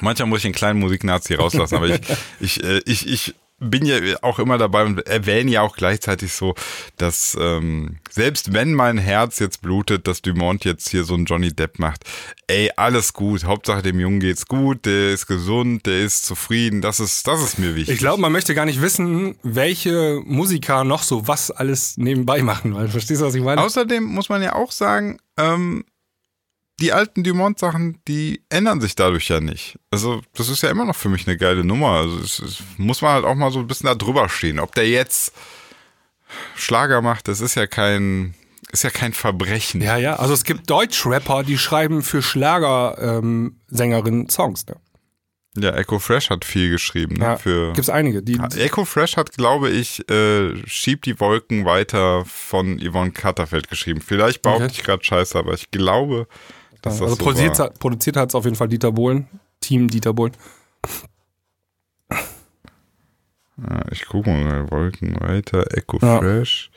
[0.00, 2.00] manchmal muss ich einen kleinen Musiknazi rauslassen, aber ich,
[2.40, 6.54] ich, äh, ich, ich bin ja auch immer dabei und erwähne ja auch gleichzeitig so,
[6.96, 11.52] dass ähm, selbst wenn mein Herz jetzt blutet, dass Dumont jetzt hier so einen Johnny
[11.52, 12.04] Depp macht,
[12.48, 13.44] ey, alles gut.
[13.44, 16.82] Hauptsache dem Jungen geht's gut, der ist gesund, der ist zufrieden.
[16.82, 17.94] Das ist, das ist mir wichtig.
[17.94, 22.74] Ich glaube, man möchte gar nicht wissen, welche Musiker noch so was alles nebenbei machen.
[22.74, 23.62] Weil, verstehst du, was ich meine?
[23.62, 25.84] Außerdem muss man ja auch sagen, ähm,
[26.80, 29.78] die alten Dumont-Sachen, die ändern sich dadurch ja nicht.
[29.90, 31.90] Also, das ist ja immer noch für mich eine geile Nummer.
[31.98, 34.58] Also, es, es muss man halt auch mal so ein bisschen da drüber stehen.
[34.58, 35.32] Ob der jetzt
[36.56, 38.34] Schlager macht, das ist ja kein,
[38.72, 39.80] ist ja kein Verbrechen.
[39.82, 40.16] ja, ja.
[40.16, 44.66] Also es gibt Deutschrapper, die schreiben für Schlagersängerinnen Sängerinnen Songs.
[44.66, 44.76] Ne?
[45.58, 47.16] Ja, Echo Fresh hat viel geschrieben.
[47.16, 48.22] Ne, Ja, für gibt's einige.
[48.22, 54.00] Die, Echo Fresh hat, glaube ich, äh, Schieb die Wolken weiter von Yvonne Katterfeld geschrieben.
[54.00, 54.74] Vielleicht behaupte Okay.
[54.78, 56.26] ich gerade scheiße, aber ich glaube,
[56.82, 57.70] das also so produziert, war.
[57.70, 59.28] produziert hat es auf jeden Fall Dieter Bohlen.
[59.60, 60.32] Team Dieter Bohlen.
[63.56, 66.18] Ja, ich gucke mal, Wolken weiter, Echo Ja.
[66.18, 66.70] Fresh.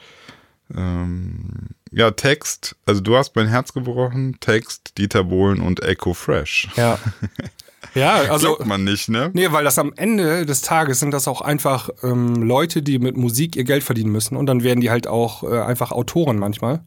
[0.75, 6.69] Ähm, ja, Text, also du hast mein Herz gebrochen, Text, Dieter Bohlen und Echo Fresh.
[6.75, 6.97] Ja.
[7.95, 8.55] ja, also.
[8.55, 9.31] Glaubt man nicht, ne?
[9.33, 13.15] Nee, weil das am Ende des Tages sind das auch einfach ähm, Leute, die mit
[13.15, 14.35] Musik ihr Geld verdienen müssen.
[14.35, 16.83] Und dann werden die halt auch äh, einfach Autoren manchmal.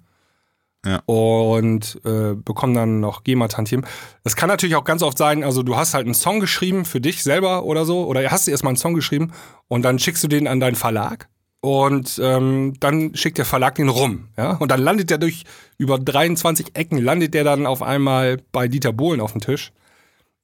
[0.86, 1.02] Ja.
[1.06, 3.84] Und äh, bekommen dann noch GEMA-Tantiem.
[4.22, 7.00] Das kann natürlich auch ganz oft sein, also du hast halt einen Song geschrieben für
[7.00, 9.32] dich selber oder so, oder hast du erstmal einen Song geschrieben
[9.66, 11.28] und dann schickst du den an deinen Verlag
[11.60, 14.28] und ähm, dann schickt der Verlag den rum.
[14.36, 14.52] Ja?
[14.52, 15.44] Und dann landet der durch
[15.76, 19.72] über 23 Ecken, landet der dann auf einmal bei Dieter Bohlen auf dem Tisch,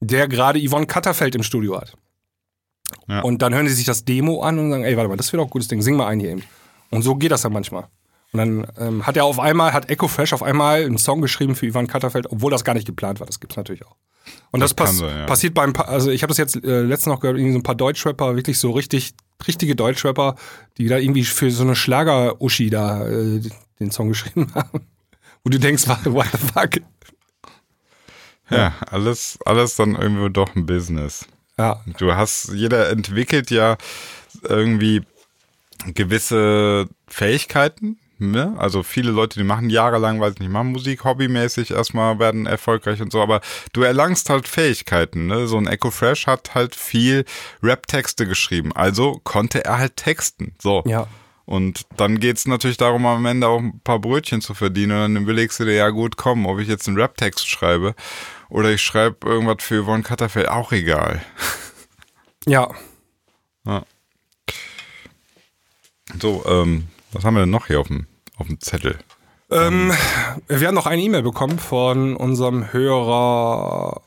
[0.01, 1.95] der gerade Yvonne Katterfeld im Studio hat.
[3.07, 3.21] Ja.
[3.21, 5.39] Und dann hören die sich das Demo an und sagen, ey, warte mal, das wird
[5.39, 6.43] doch ein gutes Ding, sing mal ein hier eben.
[6.91, 7.87] Und so geht das dann manchmal.
[8.39, 11.55] Und dann ähm, hat er auf einmal, hat Echo Fresh auf einmal einen Song geschrieben
[11.55, 13.27] für Ivan Katterfeld, obwohl das gar nicht geplant war.
[13.27, 13.95] Das gibt's natürlich auch.
[14.51, 15.25] Und das, Das pass sein, ja.
[15.25, 17.63] passiert beim, Pa- also ich habe das jetzt äh, letztens noch gehört, irgendwie so ein
[17.63, 19.13] paar Deutschrapper, wirklich so richtig,
[19.47, 20.35] richtige Deutschrapper,
[20.77, 23.41] die da irgendwie für so eine Schlager-Uschi da äh,
[23.79, 24.81] den Song geschrieben haben.
[25.43, 26.81] Wo du denkst, what what the fuck?
[28.49, 31.25] Ja, alles, alles dann irgendwie doch ein Business.
[31.57, 33.77] Ja, Du hast, jeder entwickelt ja
[34.43, 35.01] irgendwie
[35.93, 37.97] gewisse Fähigkeiten.
[38.17, 38.55] Ne?
[38.57, 43.01] Also viele Leute, die machen jahrelang, weiß ich nicht, machen Musik hobbymäßig erstmal, werden erfolgreich
[43.01, 43.41] und so, aber
[43.73, 45.27] du erlangst halt Fähigkeiten.
[45.27, 45.47] Ne?
[45.47, 47.25] So ein Echo Fresh hat halt viel
[47.61, 50.55] Rap-Texte geschrieben, also konnte er halt texten.
[50.61, 50.83] So.
[50.85, 51.07] ja.
[51.45, 54.93] Und dann geht's natürlich darum, am Ende auch ein paar Brötchen zu verdienen.
[54.93, 57.93] Und dann überlegst du dir, ja gut, komm, ob ich jetzt einen Rap-Text schreibe
[58.49, 61.23] oder ich schreibe irgendwas für Yvonne Katterfeld, auch egal.
[62.47, 63.83] Ja,
[66.21, 68.07] So, ähm, was haben wir denn noch hier auf dem,
[68.37, 68.99] auf dem Zettel?
[69.49, 69.91] Ähm,
[70.47, 74.01] wir haben noch eine E-Mail bekommen von unserem Hörer,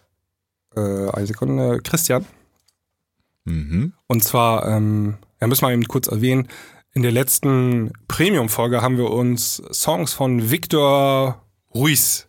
[0.77, 2.27] äh, eine Sekunde, Christian.
[3.45, 3.93] Mhm.
[4.07, 6.49] Und zwar, ähm, ja, müssen wir eben kurz erwähnen,
[6.93, 11.43] in der letzten Premium-Folge haben wir uns Songs von Victor
[11.75, 12.27] Ruiz,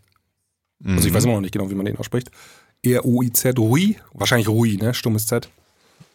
[0.85, 2.29] also ich weiß immer noch nicht genau, wie man den ausspricht,
[2.83, 5.45] R-U-I-Z, Rui, wahrscheinlich Rui, ne, stummes Z.
[5.45, 5.49] Ja, ich weiß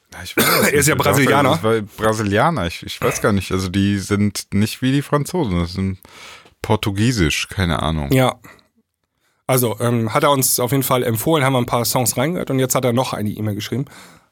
[0.00, 0.03] es
[0.36, 0.94] Er ist ja.
[0.94, 1.58] Brasilianer.
[1.96, 3.52] Brasilianer, ich, ich weiß gar nicht.
[3.52, 5.98] Also die sind nicht wie die Franzosen, das sind
[6.62, 8.12] Portugiesisch, keine Ahnung.
[8.12, 8.36] Ja.
[9.46, 12.50] Also, ähm, hat er uns auf jeden Fall empfohlen, haben wir ein paar Songs reingehört
[12.50, 13.84] und jetzt hat er noch eine E-Mail geschrieben.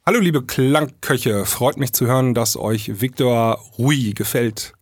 [0.07, 4.73] Hallo liebe Klangköche, freut mich zu hören, dass euch Victor Rui gefällt.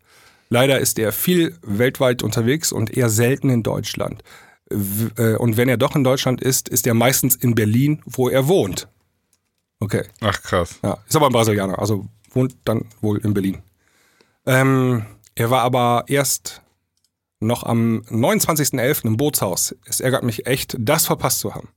[0.49, 4.23] Leider ist er viel weltweit unterwegs und eher selten in Deutschland.
[4.71, 8.49] Äh, und wenn er doch in Deutschland ist, ist er meistens in Berlin, wo er
[8.49, 8.89] wohnt.
[9.81, 10.05] Okay.
[10.21, 10.79] Ach krass.
[10.83, 13.63] Ja, ist aber ein Brasilianer, also wohnt dann wohl in Berlin.
[14.47, 16.63] Ähm, er war aber erst
[17.41, 19.07] noch am 29.11.
[19.07, 19.75] im Bootshaus.
[19.87, 21.69] Es ärgert mich echt, das verpasst zu haben.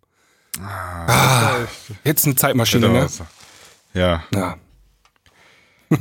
[0.60, 1.66] Ah,
[2.04, 3.08] jetzt eine Zeitmaschine, ne?
[3.94, 4.24] Ja.
[4.34, 4.58] Ja.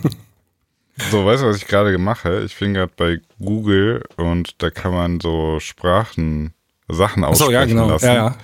[1.11, 2.43] So, weißt du, was ich gerade mache?
[2.43, 6.53] Ich bin gerade bei Google und da kann man so Sprachen,
[6.87, 7.89] Sachen aussprechen ja, genau.
[7.89, 8.07] lassen.
[8.07, 8.37] Ja, ja.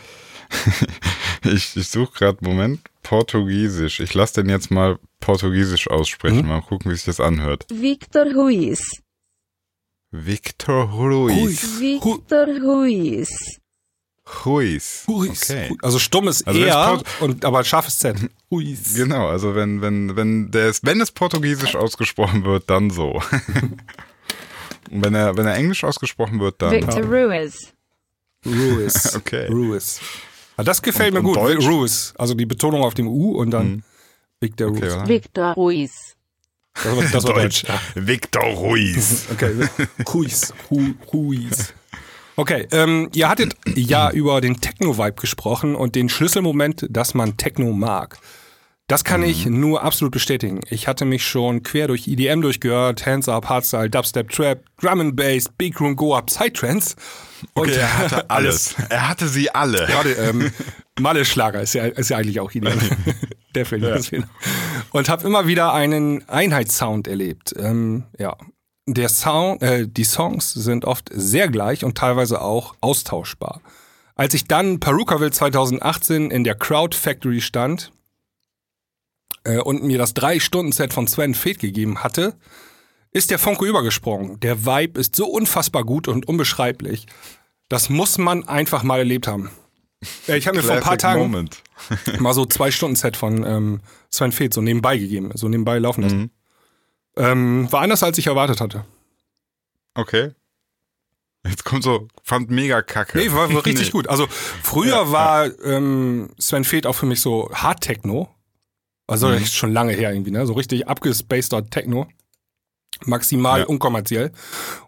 [1.45, 4.01] Ich, ich suche gerade, Moment, Portugiesisch.
[4.01, 6.43] Ich lasse den jetzt mal Portugiesisch aussprechen.
[6.43, 6.49] Mhm.
[6.49, 7.67] Mal gucken, wie sich das anhört.
[7.71, 9.03] Victor Ruiz.
[10.11, 11.81] Victor Ruiz.
[11.81, 13.61] Victor Ruiz.
[14.45, 15.05] Ruiz.
[15.07, 15.51] Huis.
[15.51, 15.77] Okay.
[15.83, 18.17] Also stumm ist Also er, es und, aber scharfes Z.
[18.51, 18.95] Huis.
[18.95, 23.23] Genau, also wenn, wenn, wenn, der ist, wenn es Portugiesisch ausgesprochen wird, dann so.
[24.91, 26.73] Und wenn er, wenn er Englisch ausgesprochen wird, dann.
[26.73, 27.73] Victor Ruiz.
[28.47, 29.15] Ruiz.
[29.17, 29.47] Okay.
[29.49, 30.01] Ruiz.
[30.59, 31.37] Ah, das gefällt Und- mir und gut.
[31.37, 31.67] Deutsch?
[31.67, 32.13] Ruiz.
[32.19, 33.85] Also die Betonung auf dem U und dann
[34.41, 34.93] Victor Ruiz.
[34.93, 35.09] Okay?
[35.09, 35.93] Victor Ruiz.
[36.75, 37.65] Das war, das war Deutsch.
[37.67, 37.81] Ja.
[37.95, 39.27] Victor Ruiz.
[39.33, 39.69] Okay.
[40.13, 40.53] Ruiz.
[41.13, 41.73] Ruiz.
[42.37, 47.73] Okay, ähm, ihr hattet ja über den Techno-Vibe gesprochen und den Schlüsselmoment, dass man Techno
[47.73, 48.19] mag.
[48.89, 50.63] Das kann ich nur absolut bestätigen.
[50.71, 55.15] Ich hatte mich schon quer durch EDM durchgehört, Hands Up, Hardstyle, Dubstep, Trap, Drum and
[55.15, 56.97] Bass, Big Room, Go Up, Psytrance.
[57.53, 58.77] Und Okay, er hatte alles.
[58.89, 59.85] Er hatte sie alle.
[59.85, 60.51] Gerade ähm,
[60.99, 62.79] Malle Schlager ist ja, ist ja eigentlich auch EDM.
[63.55, 63.83] Der Film.
[63.83, 64.25] deswegen.
[64.91, 67.55] Und habe immer wieder einen Einheitssound erlebt.
[67.59, 68.39] Ähm, ja.
[68.87, 73.61] Der Sound, äh, die Songs sind oft sehr gleich und teilweise auch austauschbar.
[74.15, 77.93] Als ich dann Perukaville 2018 in der Crowd Factory stand
[79.45, 82.35] äh, und mir das 3-Stunden-Set von Sven Feth gegeben hatte,
[83.11, 84.39] ist der Funke übergesprungen.
[84.41, 87.07] Der Vibe ist so unfassbar gut und unbeschreiblich.
[87.69, 89.51] Das muss man einfach mal erlebt haben.
[90.27, 91.63] Ja, ich habe mir vor ein paar Tagen Moment.
[92.21, 96.03] mal so zwei Stunden Set von ähm, Sven Feth so nebenbei gegeben, so nebenbei laufen
[96.03, 96.19] lassen.
[96.19, 96.31] Mhm.
[97.17, 98.85] Ähm, war anders, als ich erwartet hatte.
[99.95, 100.31] Okay.
[101.47, 103.19] Jetzt kommt so, fand mega kacke.
[103.19, 103.93] Nee, war, war richtig Nee.
[103.93, 104.09] gut.
[104.09, 104.27] Also
[104.63, 108.29] früher Ja, war ähm, Sven Feth auch für mich so Hard Techno.
[109.09, 109.45] Also Mhm.
[109.47, 110.47] schon lange her irgendwie, ne?
[110.47, 112.07] So richtig abgespaceder Techno.
[113.05, 113.67] Maximal Ja.
[113.67, 114.33] unkommerziell.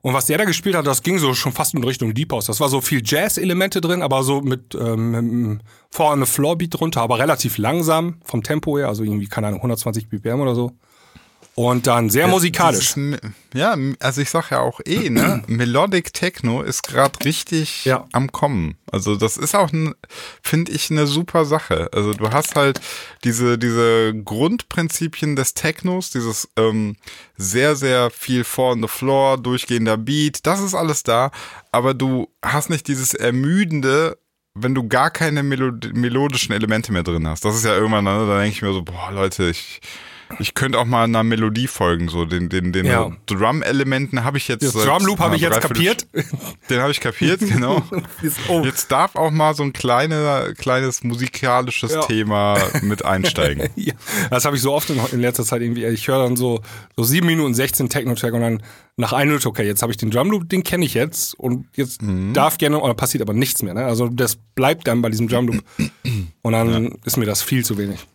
[0.02, 2.46] Und was der da gespielt hat, das ging so schon fast in Richtung Deep House.
[2.46, 5.60] Das war so viel Jazz-Elemente drin, aber so mit, ähm, mit einem
[5.90, 9.46] Four on the Floor Beat drunter, aber relativ langsam vom Tempo her, also irgendwie, keine
[9.48, 10.72] Ahnung, 120 BPM oder so.
[11.62, 12.96] Und dann sehr musikalisch.
[12.96, 13.20] Ist,
[13.52, 15.42] ja, also ich sag ja auch eh, ne?
[15.46, 18.06] Melodic Techno ist gerade richtig Ja.
[18.12, 18.76] am Kommen.
[18.90, 19.68] Also das ist auch,
[20.42, 21.90] finde ich, eine super Sache.
[21.92, 22.80] Also du hast halt
[23.24, 26.96] diese, diese Grundprinzipien des Technos, dieses ähm,
[27.36, 31.30] sehr, sehr viel Four on the Floor, durchgehender Beat, das ist alles da.
[31.72, 34.16] Aber du hast nicht dieses ermüdende,
[34.54, 37.44] wenn du gar keine Melod melodischen Elemente mehr drin hast.
[37.44, 39.80] Das ist ja irgendwann, ne, da denke ich mir so, boah, Leute, ich,
[40.38, 43.10] ich könnte auch mal einer Melodie folgen, so den, den, den Ja.
[43.26, 44.62] Drum-Elementen habe ich jetzt.
[44.62, 46.06] Das seit Drum Loop habe ich jetzt kapiert.
[46.70, 47.82] Den habe ich kapiert, genau.
[48.48, 48.62] oh.
[48.64, 52.00] Jetzt darf auch mal so ein kleine, kleines musikalisches Ja.
[52.02, 53.68] Thema mit einsteigen.
[53.80, 53.94] Ja,
[54.30, 55.84] das habe ich so oft in, in letzter Zeit irgendwie.
[55.86, 56.60] Ich höre dann so,
[56.96, 58.62] so 7 Minuten 16 Techno-Track und dann
[58.96, 62.00] nach einer Minute, okay, jetzt habe ich den Drumloop, den kenne ich jetzt und jetzt
[62.34, 63.72] darf gerne, oder passiert aber nichts mehr.
[63.74, 63.84] Ne?
[63.84, 65.62] Also das bleibt dann bei diesem Drumloop
[66.42, 68.06] und dann ist mir das viel zu wenig.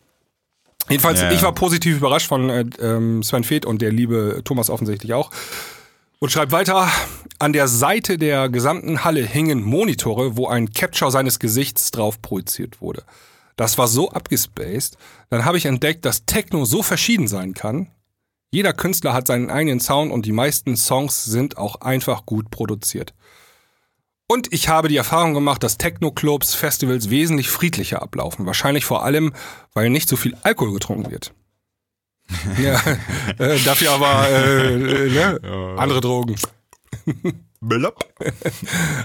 [0.90, 1.32] Jedenfalls, Ja.
[1.32, 5.32] ich war positiv überrascht von äh, ähm, Sven Feth und der liebe Thomas offensichtlich auch.
[6.20, 6.88] Und schreibt weiter,
[7.40, 12.82] an der Seite der gesamten Halle hingen Monitore, wo ein Capture seines Gesichts drauf projiziert
[12.82, 13.04] wurde.
[13.58, 14.98] Das war so abgespaced.
[15.30, 17.88] Dann habe ich entdeckt, dass Techno so verschieden sein kann.
[18.52, 23.14] Jeder Künstler hat seinen eigenen Sound und die meisten Songs sind auch einfach gut produziert.
[24.28, 28.46] Und ich habe die Erfahrung gemacht, dass Techno-Clubs, Festivals wesentlich friedlicher ablaufen.
[28.46, 29.34] Wahrscheinlich vor allem,
[29.74, 31.34] weil nicht so viel Alkohol getrunken wird.
[32.60, 32.82] ja,
[33.38, 35.76] äh, dafür aber äh, äh, ne?
[35.78, 36.36] andere Drogen.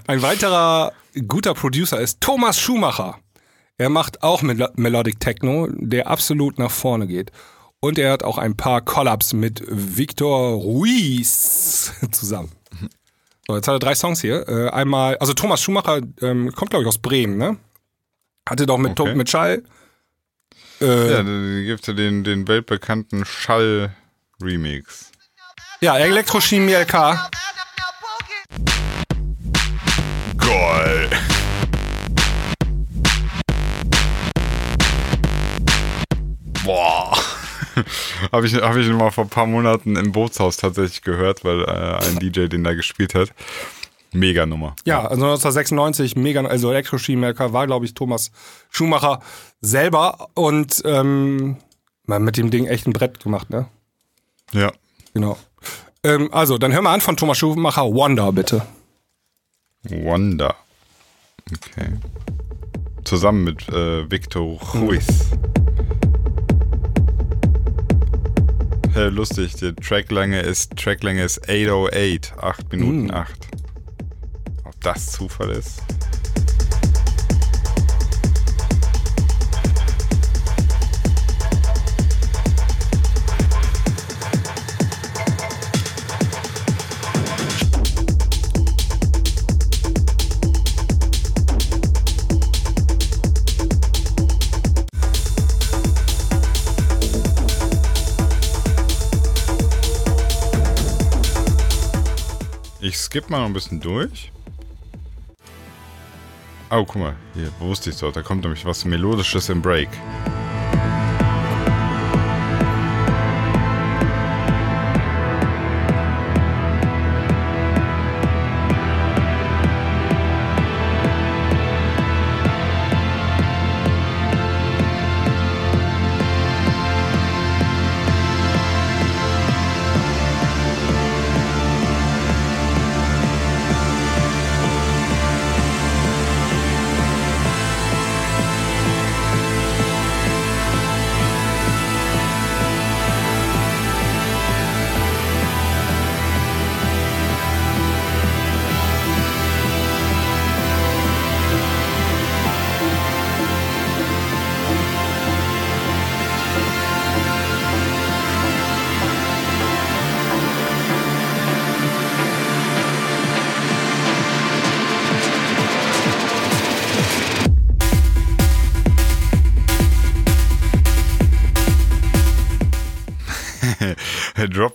[0.06, 0.92] Ein weiterer
[1.28, 3.18] guter Producer ist Thomas Schumacher.
[3.76, 7.30] Er macht auch Mel Melodic Techno, der absolut nach vorne geht.
[7.80, 12.52] Und er hat auch ein paar Collabs mit Victor Ruiz zusammen.
[13.46, 14.48] So, jetzt hat er drei Songs hier.
[14.48, 17.56] Äh, einmal, also Thomas Schumacher ähm, kommt, glaube ich, aus Bremen, ne?
[18.48, 19.14] Hatte doch mit, Okay.
[19.14, 19.62] mit Schall.
[20.80, 25.10] Äh, ja, da gibt ja den, den weltbekannten Schall-Remix.
[25.80, 27.30] ja, Elektrochemie LK.
[30.38, 31.10] Geil.
[36.64, 37.16] Boah.
[38.32, 41.66] Habe ich, hab ich mal vor ein paar Monaten im Bootshaus tatsächlich gehört, weil äh,
[41.66, 43.30] ein DJ den da gespielt hat.
[44.12, 44.74] Mega Nummer.
[44.84, 48.32] Ja, also 1996, mega, also Elektrochemie-LK war, glaube ich, Thomas
[48.68, 49.20] Schumacher
[49.60, 51.58] selber und ähm,
[52.06, 53.68] mit dem Ding echt ein Brett gemacht, ne?
[54.52, 54.72] Ja.
[55.14, 55.38] Genau.
[56.02, 58.66] Ähm, also, dann hör mal an von Thomas Schumacher, Wonder, bitte.
[59.84, 60.56] Wonder.
[61.52, 61.92] Okay.
[63.04, 65.06] Zusammen mit äh, Victor Ruiz.
[68.94, 73.10] Äh, lustig, die Tracklänge ist, Tracklänge ist 808, 8 Minuten Mm.
[73.12, 73.48] 8.
[74.64, 75.82] Ob das Zufall ist?
[103.00, 104.30] Skippe mal noch ein bisschen durch.
[106.70, 109.88] Oh, guck mal, hier wusste ich doch, da kommt nämlich was Melodisches im Break.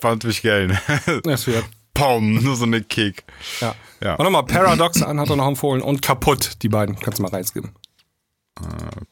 [0.06, 0.68] War natürlich geil.
[0.88, 1.22] Ne?
[1.24, 1.66] Das wird.
[1.94, 3.24] Pom, nur so eine Kick.
[3.62, 3.76] Ja.
[4.02, 4.16] Ja.
[4.16, 6.98] Und nochmal Paradox an hat er noch empfohlen und kaputt, die beiden.
[7.00, 7.72] Kannst du mal reinskippen.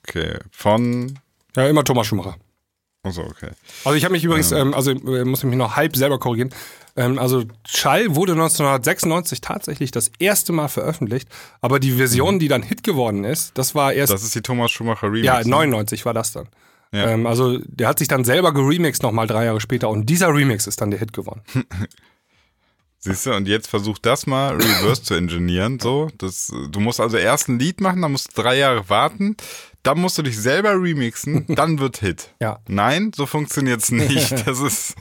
[0.07, 1.19] Okay, von.
[1.55, 2.35] Ja, immer Thomas Schumacher.
[3.03, 3.49] Achso, okay.
[3.83, 6.51] Also ich habe mich übrigens, ähm, also äh, muss ich mich noch halb selber korrigieren.
[6.95, 11.27] Ähm, also Schall wurde 1996 tatsächlich das erste Mal veröffentlicht,
[11.59, 14.71] aber die Version, die dann Hit geworden ist, das war erst, Das ist die Thomas
[14.71, 15.25] Schumacher Remix.
[15.25, 15.49] ja, ne?
[15.49, 16.47] 99 war das dann.
[16.93, 17.09] Ja.
[17.09, 20.67] Ähm, also der hat sich dann selber geremixed nochmal drei Jahre später und dieser Remix
[20.67, 21.41] ist dann der Hit geworden.
[22.99, 25.77] Siehst du, und jetzt versuch das mal reverse zu engineeren.
[25.77, 29.35] So, das, du musst also erst ein Lied machen, dann musst du drei Jahre warten,
[29.83, 32.33] dann musst du dich selber remixen, dann wird Hit.
[32.41, 32.59] Ja.
[32.67, 34.33] Nein, so funktioniert's nicht.
[34.45, 34.95] Das ist.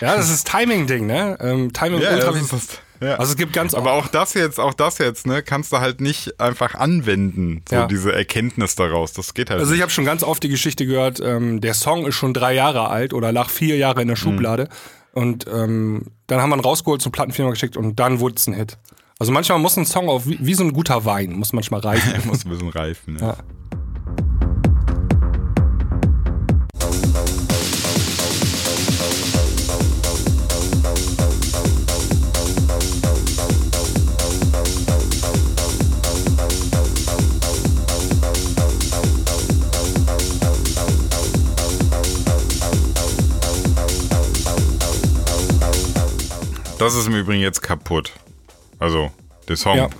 [0.00, 1.36] Ja, das ist Timing-Ding, ne?
[1.40, 3.16] Ähm, Timing Ja, ultra das ist ja.
[3.16, 6.00] Also es gibt ganz Aber auch das jetzt, auch das jetzt, ne, kannst du halt
[6.02, 7.86] nicht einfach anwenden, so Ja.
[7.86, 9.12] diese Erkenntnis daraus.
[9.14, 12.06] Das geht halt Also ich habe schon ganz oft die Geschichte gehört, ähm, der Song
[12.06, 14.68] ist schon drei Jahre alt oder lag vier Jahre in der Schublade.
[15.12, 18.54] Und ähm, dann haben wir ihn rausgeholt zur Plattenfirma geschickt und dann wurde es ein
[18.54, 18.76] Hit.
[19.18, 22.12] Also manchmal muss ein Song auch wie, wie so ein guter Wein, muss manchmal reifen.
[22.28, 23.16] muss ein bisschen reifen.
[23.18, 23.28] Ja.
[23.28, 23.36] Ja.
[46.80, 48.10] Das ist im Übrigen jetzt kaputt.
[48.78, 49.12] Also,
[49.48, 49.76] der Song.
[49.76, 49.90] Ja.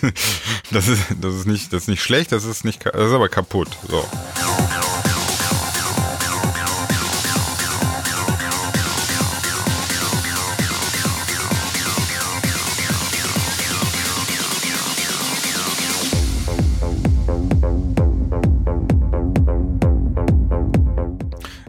[0.70, 3.28] das, ist, das, ist nicht, das ist nicht schlecht, das ist, nicht, das ist aber
[3.28, 3.68] kaputt.
[3.86, 4.02] So.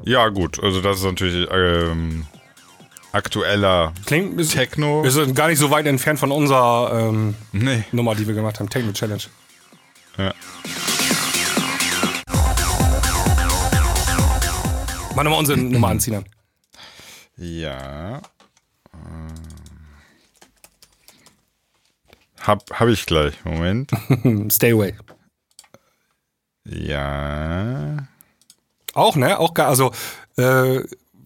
[0.06, 2.28] Ja, gut, also das ist natürlich ähm,
[3.14, 5.04] aktueller Klingt ist, Techno.
[5.04, 7.84] Wir sind gar nicht so weit entfernt von unserer ähm, Nee.
[7.92, 9.24] Nummer, die wir gemacht haben, Techno Challenge.
[10.18, 10.34] Ja.
[15.16, 16.14] Mal nochmal unsere Nummer anziehen.
[16.14, 16.26] Dann.
[17.38, 18.22] Ja.
[18.94, 19.34] Ähm.
[22.42, 23.34] Hab, hab ich gleich.
[23.46, 23.92] Moment.
[24.52, 24.96] Stay Away.
[26.66, 28.08] Ja.
[28.94, 29.40] Auch, ne?
[29.40, 29.68] Auch geil.
[29.68, 29.92] Also,
[30.38, 30.82] äh,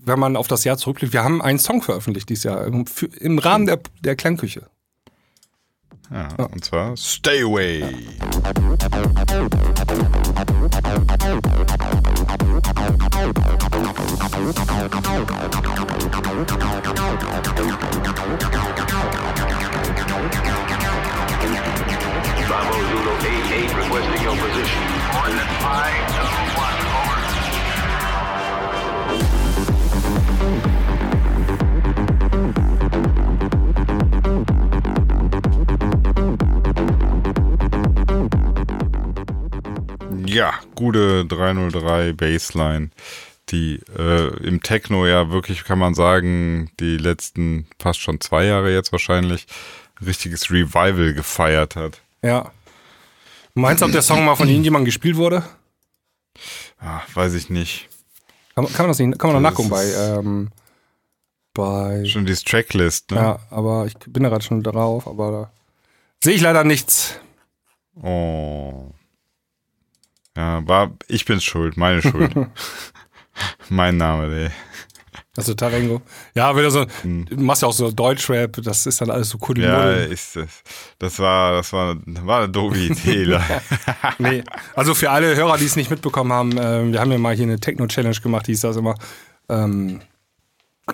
[0.08, 3.08] wenn man auf das Jahr zurückblickt, wir haben einen Song veröffentlicht dieses Jahr im, für,
[3.08, 4.68] im Rahmen der, der Klangküche.
[6.10, 6.28] ja.
[6.46, 7.84] Und zwar Stay Away.
[22.48, 24.84] Bravo Zulu 88 requesting your position.
[25.12, 26.48] Coordinates 521,
[29.20, 29.47] over.
[40.28, 42.90] Ja, gute 303 Bassline.
[43.50, 48.74] die äh, im Techno ja wirklich, kann man sagen, die letzten fast schon zwei Jahre
[48.74, 49.48] jetzt wahrscheinlich,
[50.02, 52.02] ein richtiges Revival gefeiert hat.
[52.22, 52.52] Ja.
[53.54, 55.44] Meinst du, ob der Song mal von irgendjemandem gespielt wurde?
[56.80, 57.88] Ah, weiß ich nicht.
[58.54, 60.50] Kann, man- kann man das nicht, kann man noch nachgucken bei, ähm,
[61.54, 63.18] bei, Schon dieses Tracklist, ne?
[63.18, 65.52] ja, aber ich bin da gerade schon drauf, aber da
[66.24, 67.16] sehe ich leider nichts.
[68.04, 68.92] Oh.
[70.38, 72.32] Ja, war, ich bin's schuld, meine Schuld.
[73.70, 74.50] mein Name, ey.
[75.36, 76.02] Also Tarengo.
[76.36, 79.56] Ja, wieder so, du machst ja auch so Deutschrap, das ist dann alles so cool.
[79.56, 79.64] Hm.
[79.64, 80.64] Ja, ist es.
[81.00, 83.40] Das war, das war, war eine doofe Idee.
[84.20, 84.44] Nee,
[84.76, 87.46] also für alle Hörer, die es nicht mitbekommen haben, ähm, wir haben ja mal hier
[87.46, 88.96] eine Techno-Challenge gemacht, hieß das immer.
[89.50, 90.02] Ähm,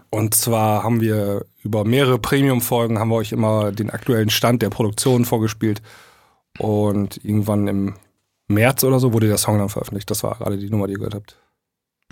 [0.10, 4.70] und zwar haben wir über mehrere Premium-Folgen haben wir euch immer den aktuellen Stand der
[4.70, 5.82] Produktion vorgespielt.
[6.60, 7.94] Und irgendwann im
[8.48, 10.10] März oder so wurde der Song dann veröffentlicht.
[10.12, 11.38] Das war gerade die Nummer, die ihr gehört habt.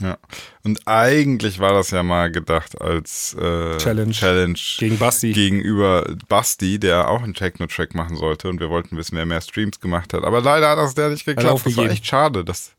[0.02, 0.18] ja.
[0.64, 4.12] Und eigentlich war das ja mal gedacht als äh, Challenge.
[4.12, 5.34] Challenge Gegen Basti.
[5.34, 8.48] gegenüber Basti, der auch einen Techno-Track machen sollte.
[8.50, 10.24] Und wir wollten wissen, wer mehr Streams gemacht hat.
[10.24, 11.66] Aber leider hat das der nicht geklappt.
[11.66, 12.44] Das war echt schade.
[12.46, 12.72] Dass,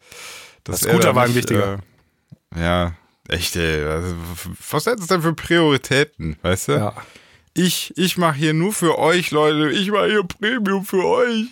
[0.64, 1.80] dass Das er Scooter war nicht, wichtiger.
[2.55, 2.92] Äh, ja,
[3.28, 3.84] echt, ey.
[3.84, 4.14] Also,
[4.70, 6.72] was sind das denn für Prioritäten, weißt du?
[6.72, 6.94] Ja.
[7.55, 9.70] Ich, ich mache hier nur für euch, Leute.
[9.72, 11.46] Ich mache hier Premium für euch.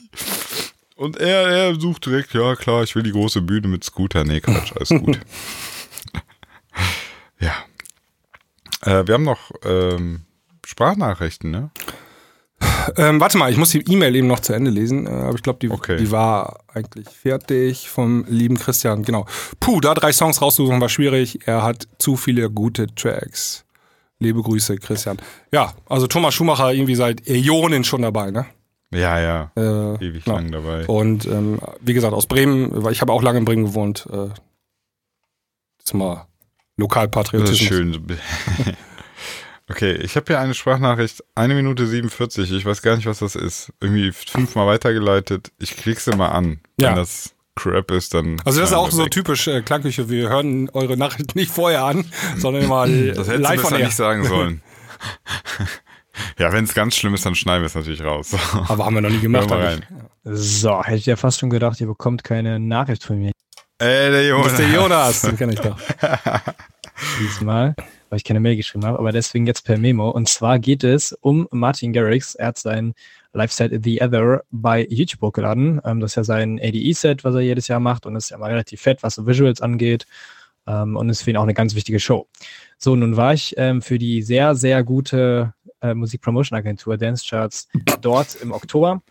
[1.00, 4.22] Und er, er sucht direkt, ja klar, ich will die große Bühne mit Scooter.
[4.22, 5.18] Nee, Quatsch, alles gut.
[7.40, 7.54] ja.
[8.84, 10.26] Äh, wir haben noch ähm,
[10.66, 11.70] Sprachnachrichten, ne?
[12.98, 15.42] Ähm, warte mal, ich muss die E-Mail eben noch zu Ende lesen, äh, aber ich
[15.42, 15.96] glaube, die, Okay.
[15.96, 19.02] die war eigentlich fertig vom lieben Christian.
[19.02, 19.24] Genau.
[19.58, 21.46] Puh, da drei Songs rauszusuchen war schwierig.
[21.48, 23.64] Er hat zu viele gute Tracks.
[24.18, 25.16] Liebe Grüße, Christian.
[25.50, 28.44] Ja, also Thomas Schumacher irgendwie seit Äonen schon dabei, ne?
[28.92, 29.50] Ja, ja.
[29.56, 30.36] Äh, Ewig genau.
[30.36, 30.86] lang dabei.
[30.86, 34.06] Und ähm, wie gesagt, aus Bremen, weil ich habe auch lange in Bremen gewohnt.
[34.12, 34.28] Äh,
[35.78, 37.58] jetzt mal Das ist Lokalpatriotismus.
[37.60, 38.06] schön.
[39.70, 42.50] Okay, ich habe hier eine Sprachnachricht, eine Minute 47.
[42.50, 43.72] Ich weiß gar nicht, was das ist.
[43.80, 45.52] Irgendwie fünfmal weitergeleitet.
[45.60, 46.58] Ich sie mal an.
[46.80, 46.88] Ja.
[46.88, 48.42] Wenn das Crap ist, dann.
[48.44, 49.12] Also das ist auch so weg.
[49.12, 50.08] typisch äh, Klangküche.
[50.08, 52.04] Wir hören eure Nachricht nicht vorher an,
[52.36, 52.78] sondern immer
[53.12, 53.84] Das hättest live du on besser air.
[53.86, 54.62] nicht sagen sollen.
[56.38, 58.34] ja, wenn es ganz schlimm ist, dann schneiden wir es natürlich raus.
[58.68, 59.50] Aber haben wir noch nie gemacht.
[59.50, 59.90] Hör mal eigentlich.
[59.90, 60.08] rein.
[60.24, 63.32] So, hätte ich ja fast schon gedacht, ihr bekommt keine Nachricht von mir
[63.80, 64.52] Ey, der Jonas.
[64.52, 65.78] Das ist der Jonas, den kenne ich doch.
[67.18, 67.74] diesmal,
[68.10, 70.10] weil ich keine Mail geschrieben habe, aber deswegen jetzt per Memo.
[70.10, 72.34] Und zwar geht es um Martin Garrix.
[72.34, 72.92] Er hat sein
[73.32, 75.80] Live-Set The Other bei YouTube hochgeladen.
[75.82, 78.50] Ähm, das ist ja sein ADE-Set, was er jedes Jahr macht und ist ja mal
[78.50, 80.06] relativ fett, was so Visuals angeht.
[80.66, 82.28] Ähm, und ist für ihn auch eine ganz wichtige Show.
[82.76, 87.68] So, nun war ich ähm, für die sehr, sehr gute äh, Musik-Promotion-Agentur Dance Charts
[88.00, 89.02] dort im Oktober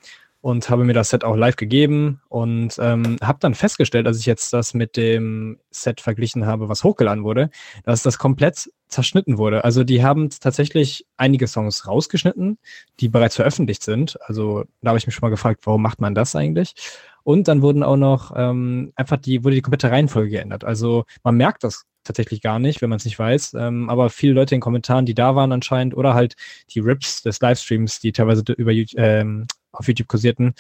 [0.42, 4.26] und habe mir das Set auch live gegeben und ähm, habe dann festgestellt, als ich
[4.26, 7.50] jetzt das mit dem Set verglichen habe, was hochgeladen wurde,
[7.84, 9.64] dass das komplett zerschnitten wurde.
[9.64, 12.58] Also die haben tatsächlich einige Songs rausgeschnitten,
[13.00, 14.18] die bereits veröffentlicht sind.
[14.22, 16.74] Also da habe ich mich schon mal gefragt, warum macht man das eigentlich?
[17.24, 20.64] Und dann wurden auch noch ähm, einfach die, wurde die komplette Reihenfolge geändert.
[20.64, 23.54] Also man merkt das tatsächlich gar nicht, wenn man es nicht weiß.
[23.54, 26.36] Ähm, aber viele Leute in den Kommentaren, die da waren anscheinend, oder halt
[26.72, 30.54] die Rips des Livestreams, die teilweise über ähm, auf YouTube kursierten,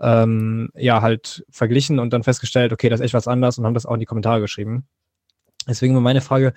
[0.00, 3.74] ähm, ja, halt verglichen und dann festgestellt, okay, das ist echt was anders und haben
[3.74, 4.86] das auch in die Kommentare geschrieben.
[5.68, 6.54] Deswegen meine Frage,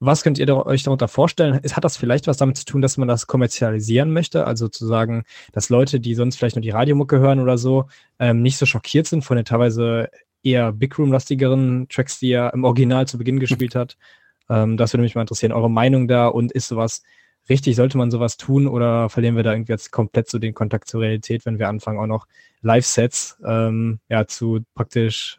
[0.00, 1.54] was könnt ihr euch darunter vorstellen?
[1.54, 4.46] Hat das vielleicht was damit zu tun, dass man das kommerzialisieren möchte?
[4.46, 7.86] Also zu sagen, dass Leute, die sonst vielleicht nur die Radiomucke hören oder so,
[8.18, 10.10] ähm, nicht so schockiert sind von den teilweise
[10.44, 13.96] eher Big Room-lastigeren Tracks, die er im Original zu Beginn gespielt hat.
[14.50, 17.02] Ähm, das würde mich mal interessieren, eure Meinung da und ist sowas
[17.48, 20.88] richtig, sollte man sowas tun oder verlieren wir da irgendwie jetzt komplett so den Kontakt
[20.88, 22.26] zur Realität, wenn wir anfangen auch noch
[22.62, 25.38] Live-Sets ähm, ja, zu praktisch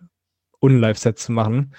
[0.62, 1.74] Un-Live-Sets zu machen?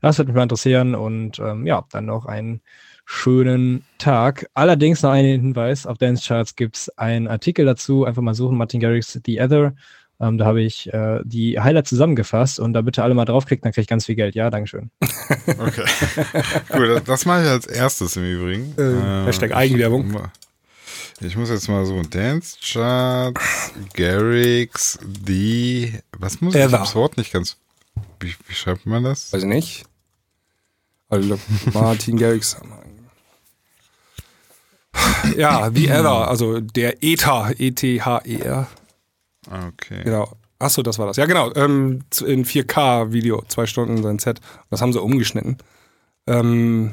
[0.00, 2.60] Das würde mich mal interessieren und ähm, ja, dann noch einen
[3.06, 4.46] schönen Tag.
[4.52, 8.56] Allerdings noch einen Hinweis, auf Dance Charts gibt es einen Artikel dazu, einfach mal suchen,
[8.56, 9.74] Martin Garrix The Other.
[10.20, 13.72] Ähm, da habe ich äh, die Highlights zusammengefasst und da bitte alle mal draufklicken, dann
[13.72, 14.34] kriege ich ganz viel Geld.
[14.34, 14.90] Ja, Dankeschön.
[15.46, 15.84] Okay.
[16.68, 18.74] Gut, das, das mache ich als erstes im Übrigen.
[18.78, 20.16] Äh, Hashtag Eigenwerbung.
[21.20, 25.92] Ich muss jetzt mal so Dance Charts, Garrix, die.
[26.18, 26.64] Was muss ich?
[26.64, 27.56] Ich das Wort nicht ganz.
[28.20, 29.32] Wie, wie schreibt man das?
[29.32, 29.84] Weiß ich nicht.
[31.08, 31.38] Also
[31.72, 32.56] Martin Garrix.
[35.36, 38.68] Ja, The Ether, also der Ether, E E-T-H-E-R.
[39.50, 40.02] Okay.
[40.04, 40.30] Genau.
[40.58, 41.16] Achso, das war das.
[41.16, 41.52] Ja, genau.
[41.54, 44.40] Ähm, in 4K-Video, zwei Stunden sein Set.
[44.70, 45.58] Das haben sie umgeschnitten.
[46.26, 46.92] Ähm,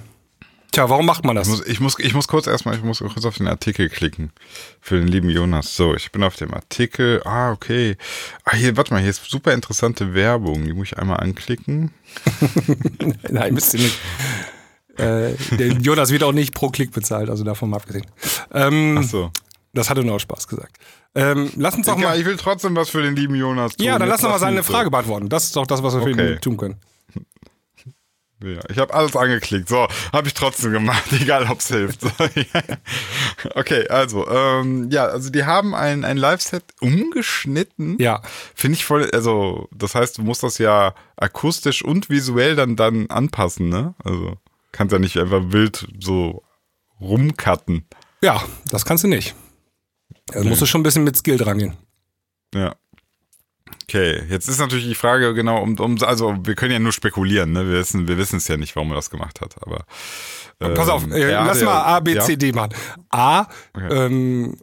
[0.74, 1.50] Tja, warum macht man Ich das?
[1.50, 4.32] muss, ich muss, ich muss kurz erstmal, ich muss kurz auf den Artikel klicken.
[4.80, 5.76] Für den lieben Jonas.
[5.76, 7.22] So, ich bin auf dem Artikel.
[7.26, 7.98] Ah, okay.
[8.46, 10.66] Ah, hier, warte mal, hier ist super interessante Werbung.
[10.66, 11.92] Die muss ich einmal anklicken.
[13.30, 14.00] Nein, müsst ihr nicht.
[14.98, 18.06] Äh, der Jonas wird auch nicht pro Klick bezahlt, also davon mal abgesehen.
[18.54, 19.32] Ähm, Ach so.
[19.74, 20.78] Das hatte nur Spaß gesagt.
[21.16, 22.20] Ähm, lass uns doch mal.
[22.20, 23.86] ich will trotzdem was für den lieben Jonas tun.
[23.86, 24.74] Ja, dann lass doch mal seine mich so.
[24.74, 25.30] Frage beantworten.
[25.30, 26.34] Das ist doch das, was wir für Okay.
[26.34, 26.76] ihn tun können.
[28.44, 29.70] Ja, ich habe alles angeklickt.
[29.70, 32.02] So, habe ich trotzdem gemacht, egal ob's hilft.
[32.02, 32.62] So, ja.
[33.56, 37.98] okay, also, ähm, ja, also die haben ein, ein Live-Set umgeschnitten.
[38.00, 38.22] Ja.
[38.56, 43.08] Finde ich voll, also, das heißt, du musst das ja akustisch und visuell dann, dann
[43.12, 43.94] anpassen, ne?
[44.04, 44.38] Also,
[44.72, 46.42] kannst ja nicht einfach wild so
[47.00, 47.86] rumcutten.
[48.24, 48.42] Ja,
[48.72, 49.36] das kannst du nicht.
[50.28, 51.78] Da musst du schon ein bisschen mit Skill dran gehen.
[52.54, 52.76] Ja.
[53.84, 57.52] Okay, jetzt ist natürlich die Frage genau um, um also wir können ja nur spekulieren,
[57.52, 57.66] ne?
[57.68, 59.86] Wir wissen, wir wissen es ja nicht, warum er das gemacht hat, aber
[60.60, 62.22] Pass auf, ähm, äh, lass mal A, B, ja?
[62.22, 62.74] C, D machen.
[63.10, 64.06] A, Okay.
[64.06, 64.58] ähm,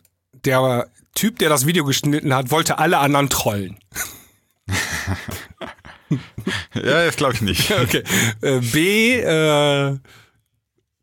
[0.45, 3.79] der Typ, der das Video geschnitten hat, wollte alle anderen trollen.
[6.75, 7.71] Ja, das glaube ich nicht.
[7.83, 8.03] Okay.
[8.41, 9.99] Äh, B, äh,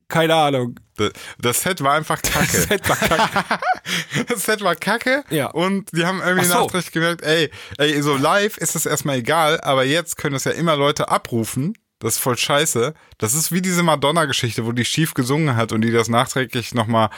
[0.07, 0.79] keine Ahnung.
[0.97, 2.45] Das, das Set war einfach kacke.
[2.51, 3.59] Das Set war kacke.
[4.27, 5.47] Das Set war kacke Ja.
[5.47, 6.53] und die haben irgendwie so.
[6.53, 10.51] nachträglich gemerkt, ey, ey, so live ist es erstmal egal, aber jetzt können es ja
[10.51, 11.73] immer Leute abrufen.
[11.99, 12.93] Das ist voll scheiße.
[13.17, 17.09] Das ist wie diese Madonna-Geschichte, wo die schief gesungen hat und die das nachträglich nochmal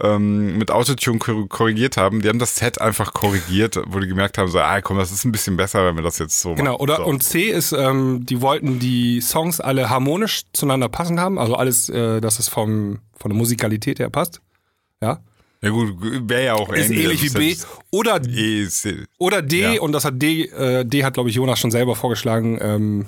[0.00, 2.20] ähm, mit Autotune kor- korrigiert haben.
[2.20, 5.24] Die haben das Set einfach korrigiert, wo die gemerkt haben, so, ah komm, das ist
[5.24, 6.82] ein bisschen besser, wenn wir das jetzt so Genau, machen.
[6.82, 7.04] oder so.
[7.04, 11.88] und C ist, ähm, die wollten die Songs alle harmonisch zueinander passend haben, also alles,
[11.88, 14.40] äh, dass es vom, von der Musikalität her passt.
[15.00, 15.20] Ja.
[15.62, 15.94] Ja gut,
[16.28, 17.54] wäre ja auch Ist ähnlich wie also B.
[17.54, 19.80] das Oder, ist- oder D, Ja.
[19.80, 23.06] und das hat D, äh, D hat, glaube ich, Jonas schon selber vorgeschlagen, ähm,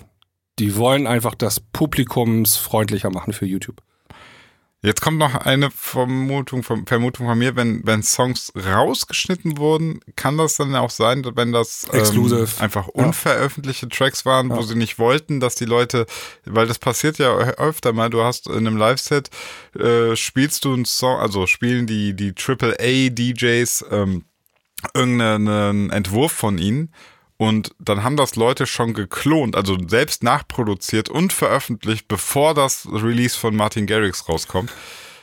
[0.59, 3.83] die wollen einfach das publikumsfreundlicher machen für YouTube.
[4.83, 10.37] Jetzt kommt noch eine Vermutung von, Vermutung von mir, wenn, wenn Songs rausgeschnitten wurden, kann
[10.39, 12.93] das dann auch sein, wenn das ähm, einfach Ja.
[12.93, 14.63] unveröffentlichte Tracks waren, wo Ja.
[14.63, 16.07] sie nicht wollten, dass die Leute,
[16.45, 19.31] weil das passiert ja öfter mal, du hast in einem Live-Set,
[19.77, 24.25] äh, spielst du einen Song, also spielen die, die AAA-DJs ähm,
[24.95, 26.93] irgendeinen Entwurf von ihnen
[27.39, 33.39] und dann haben das Leute schon geklont, also selbst nachproduziert und veröffentlicht, bevor das Release
[33.39, 34.73] von Martin Garrix rauskommt.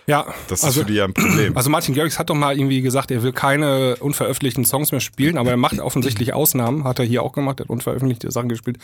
[0.06, 1.56] Ja, Das ist also, für die ja ein Problem.
[1.56, 5.38] Also Martin Garrix hat doch mal irgendwie gesagt, er will keine unveröffentlichten Songs mehr spielen,
[5.38, 8.78] aber er macht offensichtlich Ausnahmen, hat er hier auch gemacht, er hat unveröffentlichte Sachen gespielt.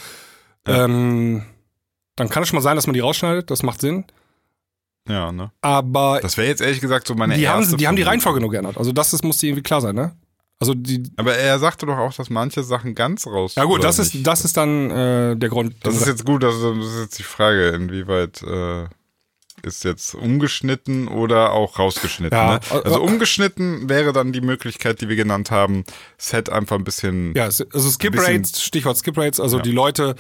[0.66, 1.44] Ähm,
[2.16, 4.06] dann kann es schon mal sein, dass man die rausschneidet, das macht Sinn.
[5.08, 5.52] ja, ne?
[5.62, 8.04] Aber Das wäre jetzt ehrlich gesagt so meine die, haben, erste die haben die.
[8.04, 8.78] Reihenfolge nur geändert.
[8.78, 10.14] Also das ist, muss dir irgendwie klar sein, ne?
[10.60, 11.04] Also die.
[11.16, 13.56] Aber er sagte doch auch, dass manche Sachen ganz raus.
[13.56, 14.14] Ja gut, das nicht?
[14.16, 15.76] ist, das ist dann äh, der Grund.
[15.84, 18.84] Das ist jetzt gut, das ist, das ist jetzt die Frage, inwieweit äh,
[19.64, 22.38] ist jetzt umgeschnitten oder auch rausgeschnitten.
[22.38, 22.60] Ja, ne?
[22.72, 25.86] äh, Also äh, umgeschnitten wäre dann die Möglichkeit, die wir genannt haben,
[26.18, 27.34] Set einfach ein bisschen.
[27.36, 29.64] Ja, also Skip Rates, Stichwort Skip Rates, also Ja.
[29.64, 30.16] die Leute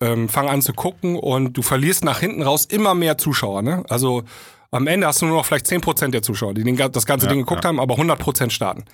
[0.00, 3.84] ähm, fangen an zu gucken und du verlierst nach hinten raus immer mehr Zuschauer, ne?
[3.88, 4.24] Also
[4.70, 7.40] am Ende hast du nur noch vielleicht 10% der Zuschauer, die das ganze Ja, Ding
[7.40, 8.84] geguckt haben, aber 100% starten.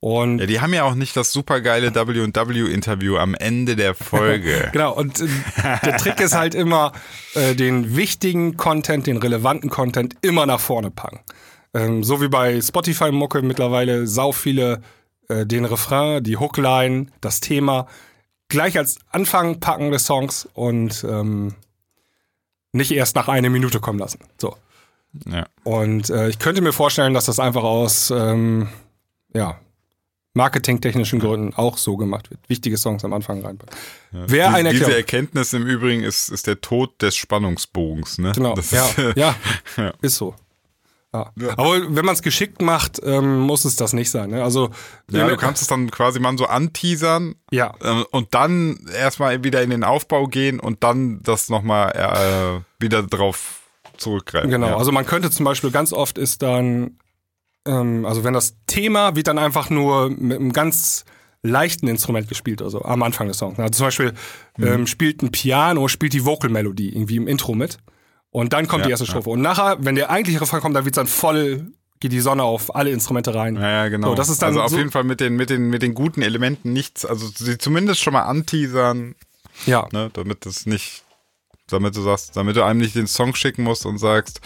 [0.00, 4.68] Und Ja, die haben ja auch nicht das supergeile W&W-Interview am Ende der Folge.
[4.72, 5.28] Genau, und äh,
[5.82, 6.92] der Trick ist halt immer,
[7.34, 11.20] äh, den wichtigen Content, den relevanten Content immer nach vorne packen.
[11.72, 14.82] Ähm, so wie bei Spotify-Mucke mittlerweile sau viele
[15.28, 17.86] äh, den Refrain, die Hookline, das Thema
[18.48, 21.54] gleich als Anfang packen des Songs und ähm,
[22.72, 24.18] nicht erst nach einer Minute kommen lassen.
[24.38, 24.56] So.
[25.26, 25.46] Ja.
[25.62, 28.68] Und äh, ich könnte mir vorstellen, dass das einfach aus ähm,
[29.32, 29.58] ja,
[30.34, 32.40] marketingtechnischen Gründen auch so gemacht wird.
[32.48, 33.74] Wichtige Songs am Anfang reinpacken.
[34.10, 34.96] Wäre Diese- eine Diese Erklärung.
[35.00, 38.18] Erkenntnis im Übrigen ist, ist der Tod des Spannungsbogens.
[38.18, 38.32] Ne?
[38.34, 39.34] Genau, ja, ist, äh, ja,
[39.76, 39.92] Ja.
[40.02, 40.34] ist so.
[41.12, 41.30] Ja.
[41.56, 44.30] Aber wenn man es geschickt macht, ähm, muss es das nicht sein.
[44.30, 44.42] Ne?
[44.42, 44.70] Also
[45.12, 49.62] Ja, du kannst es dann quasi mal so anteasern ja, ähm, und dann erstmal wieder
[49.62, 51.92] in den Aufbau gehen und dann das nochmal
[52.58, 53.60] äh, wieder drauf
[53.96, 54.50] zurückgreifen.
[54.50, 54.66] genau.
[54.70, 54.76] Ja.
[54.76, 56.98] Also man könnte zum Beispiel ganz oft ist dann,
[57.66, 61.04] ähm, also wenn das Thema wird dann einfach nur mit einem ganz
[61.42, 63.58] leichten Instrument gespielt, also am Anfang des Songs.
[63.58, 64.12] Also zum Beispiel
[64.56, 64.66] Mhm.
[64.66, 67.78] ähm, spielt ein Piano, spielt die Vocal-Melodie irgendwie im Intro mit.
[68.30, 69.10] Und dann kommt Ja, die erste ja.
[69.10, 69.30] Strophe.
[69.30, 72.74] Und nachher, wenn der eigentliche Refrain kommt, dann wird dann voll, geht die Sonne auf
[72.74, 73.56] alle Instrumente rein.
[73.56, 74.08] Ja, ja, genau.
[74.08, 75.94] So, das ist dann also auf so- jeden Fall mit den, mit, den, mit den
[75.94, 79.14] guten Elementen nichts, also sie zumindest schon mal anteasern,
[79.66, 79.86] Ja.
[79.92, 81.04] ne, damit es nicht,
[81.68, 84.40] damit du sagst, damit du einem nicht den Song schicken musst und sagst,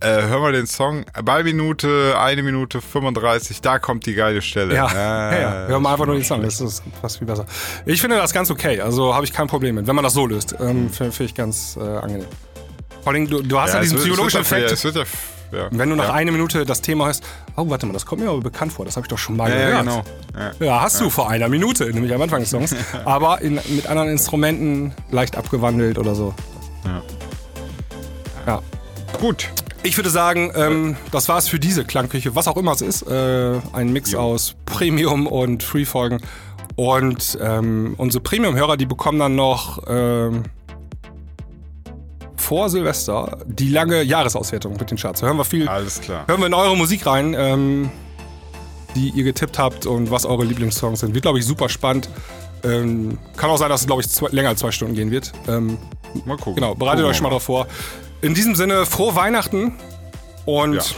[0.00, 4.74] äh, hör mal den Song, bei Minute, eine Minute 35, da kommt die geile Stelle.
[4.74, 5.66] Ja, Äh, ja, ja.
[5.68, 6.42] Hör mal einfach nur den Song.
[6.42, 7.46] das ist fast viel besser.
[7.86, 8.80] Ich finde das ganz okay.
[8.80, 10.52] Also habe ich kein Problem mit, wenn man das so löst.
[10.60, 12.26] Ähm, Finde find ich ganz äh, angenehm.
[13.02, 14.70] Vor allem, du, du hast ja, es diesen wird- psychologischen ja- Effekt.
[14.72, 15.02] Es wird ja,
[15.52, 15.68] ja.
[15.70, 16.12] Wenn du nach ja.
[16.14, 17.22] einer Minute das Thema hast,
[17.56, 19.48] oh, warte mal, das kommt mir aber bekannt vor, das habe ich doch schon mal
[19.48, 19.84] ja, ja, gehört.
[19.84, 20.04] genau.
[20.60, 20.66] Ja.
[20.66, 22.74] Ja, hast du vor einer Minute, nämlich am Anfang des Songs.
[23.04, 26.34] aber in, mit anderen Instrumenten leicht abgewandelt oder so.
[26.84, 27.02] Ja.
[28.46, 28.62] Ja.
[29.20, 29.48] Gut.
[29.86, 33.02] Ich würde sagen, ähm, das war's für diese Klangküche, was auch immer es ist.
[33.02, 36.20] Äh, ein Mix aus Premium und Free-Folgen.
[36.74, 40.42] Und ähm, unsere Premium-Hörer, die bekommen dann noch ähm,
[42.36, 45.20] vor Silvester die lange Jahresauswertung mit den Charts.
[45.20, 46.26] Da hören wir viel, Alles klar.
[46.26, 47.88] hören wir in eure Musik rein, ähm,
[48.96, 51.14] die ihr getippt habt und was eure Lieblingssongs sind.
[51.14, 52.10] Wird, glaube ich, super spannend.
[52.64, 55.32] Ähm, kann auch sein, dass es, glaube ich, zwei, länger als zwei Stunden gehen wird.
[55.46, 55.78] Ähm,
[56.24, 56.56] Mal gucken.
[56.56, 57.66] Genau, bereitet Gucken euch schon mal wir drauf vor.
[58.22, 59.72] In diesem Sinne, frohe Weihnachten
[60.46, 60.94] und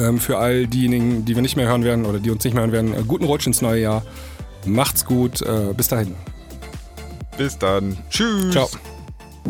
[0.00, 2.62] ähm, für all diejenigen, die wir nicht mehr hören werden oder die uns nicht mehr
[2.62, 4.02] hören werden, äh, guten Rutsch ins neue Jahr.
[4.64, 6.14] Macht's gut, äh, bis dahin.
[7.36, 7.96] Bis dann.
[8.10, 8.52] Tschüss.
[8.52, 8.68] Ciao.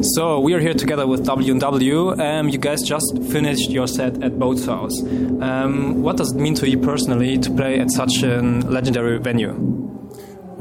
[0.01, 2.15] So we are here together with W&W.
[2.15, 5.03] Um, you guys just finished your set at Boat's House.
[5.03, 9.53] Um, what does it mean to you personally to play at such a legendary venue?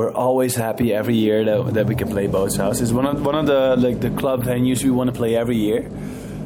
[0.01, 2.81] We're always happy every year that, that we can play Boats House.
[2.81, 5.57] It's one of one of the like the club venues we want to play every
[5.57, 5.81] year.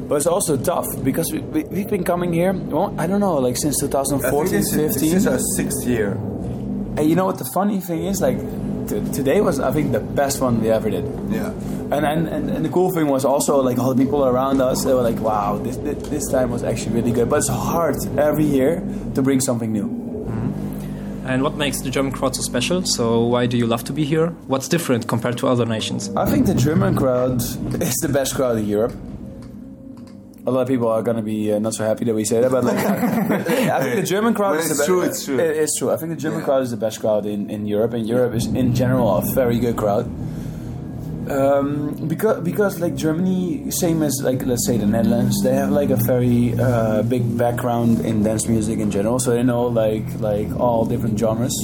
[0.08, 2.52] But it's also tough because we, we, we've been coming here.
[2.52, 5.00] Well, I don't know, like since 2014, this is- 15.
[5.00, 6.10] this is our sixth year.
[6.98, 8.20] And you know what the funny thing is?
[8.20, 8.36] Like
[8.88, 11.06] t- today was, I think, the best one we ever did.
[11.30, 11.48] Yeah.
[11.96, 14.84] And, and and and the cool thing was also like all the people around us.
[14.84, 17.96] They were like, "Wow, this this, this time was actually really good." But it's hard
[18.18, 18.82] every year
[19.14, 19.88] to bring something new.
[21.26, 22.82] And what makes the German crowd so special?
[22.84, 24.28] So why do you love to be here?
[24.46, 26.08] What's different compared to other nations?
[26.14, 27.42] I think the German crowd
[27.82, 28.94] is the best crowd in Europe.
[30.46, 32.40] A lot of people are going to be uh, not so happy that we say
[32.40, 35.24] that, but like, I think the German crowd When is it's the true, be- it's
[35.24, 35.38] true.
[35.40, 35.90] It's true.
[35.90, 38.46] I think the German crowd is the best crowd in, in Europe, and Europe is
[38.46, 40.08] in general a very good crowd.
[41.28, 45.90] Um, because because like Germany, same as like let's say the Netherlands, they have like
[45.90, 50.48] a very uh, big background in dance music in general, so they know like like
[50.60, 51.54] all different genres.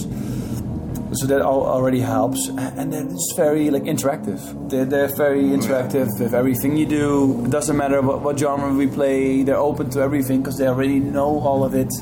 [1.14, 4.40] So that al- already helps, and then it's very like interactive.
[4.70, 7.44] They're, they're very interactive with everything you do.
[7.44, 10.98] It doesn't matter what, what genre we play; they're open to everything because they already
[11.00, 11.92] know all of it.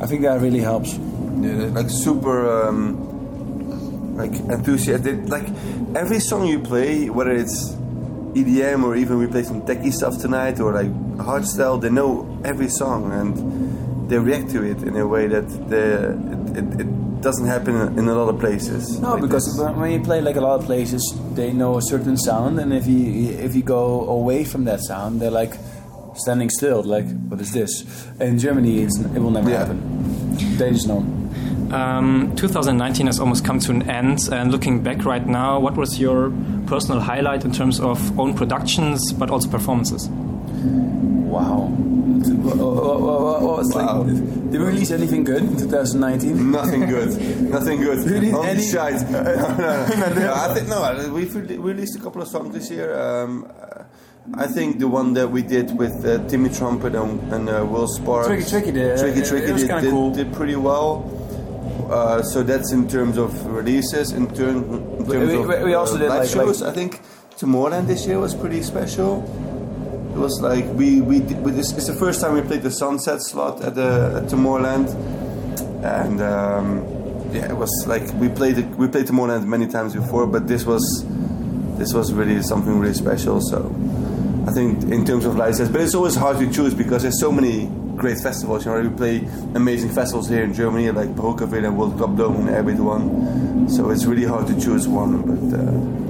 [0.00, 0.94] I think that really helps.
[0.94, 3.11] Yeah, like super um,
[4.16, 5.28] like enthusiastic.
[5.28, 5.46] Like
[5.94, 7.72] every song you play, whether it's
[8.34, 12.68] EDM or even we play some techie stuff tonight or like hardstyle, they know every
[12.68, 16.12] song and they react to it in a way that the,
[16.56, 18.98] it, it, it doesn't happen in a lot of places.
[19.00, 19.58] No, Like because this.
[19.58, 21.02] when when you play like a lot of places,
[21.34, 25.20] they know a certain sound, and if you if you go away from that sound,
[25.20, 25.54] they're like
[26.14, 26.82] standing still.
[26.82, 27.84] Like, what is this?
[28.20, 29.78] In Germany, it's, it will never happen.
[30.58, 31.00] They just know.
[31.72, 35.98] Um, 2019 has almost come to an end, and looking back right now, what was
[35.98, 36.30] your
[36.66, 40.08] personal highlight in terms of own productions, but also performances?
[40.08, 41.68] Wow.
[41.72, 44.06] What- what- what- what's like-
[44.50, 46.50] did we release anything good in 2019?
[46.50, 47.10] Nothing good.
[47.50, 47.98] Nothing good.
[48.10, 48.32] Really?
[48.32, 49.10] Only Any- shite.
[49.10, 50.14] no, no, no.
[50.14, 51.10] No, I think no.
[51.14, 52.94] We've re- released a couple of songs this year.
[52.98, 53.46] Um,
[54.34, 57.88] I think the one that we did with uh, Timmy Trumpet and, and uh, Will
[57.88, 60.10] Sparks, Tricky Tricky did- Tricky Tricky it was did, did, cool.
[60.12, 61.08] did pretty well.
[61.90, 64.12] Uh, so that's in terms of releases.
[64.12, 64.56] In, turn,
[64.98, 67.00] in terms We- of we- we also uh, did, live like- shows, like- I think
[67.38, 69.22] Tomorrowland this year was pretty special.
[70.14, 72.70] It was like we we did, we, this, it's the first time we played the
[72.70, 74.88] sunset slot at the at Tomorrowland,
[75.82, 76.84] and um,
[77.32, 80.82] yeah, it was like we played we played Tomorrowland many times before, but this was
[81.78, 83.40] this was really something really special.
[83.40, 83.74] So
[84.46, 87.32] I think in terms of license, but it's always hard to choose because there's so
[87.32, 88.64] many great festivals.
[88.64, 89.18] You know, we play
[89.54, 93.68] amazing festivals here in Germany like Barokkaville and World Club Dome and Airbeat One.
[93.68, 95.58] So it's really hard to choose one, but.
[95.58, 96.02] Uh,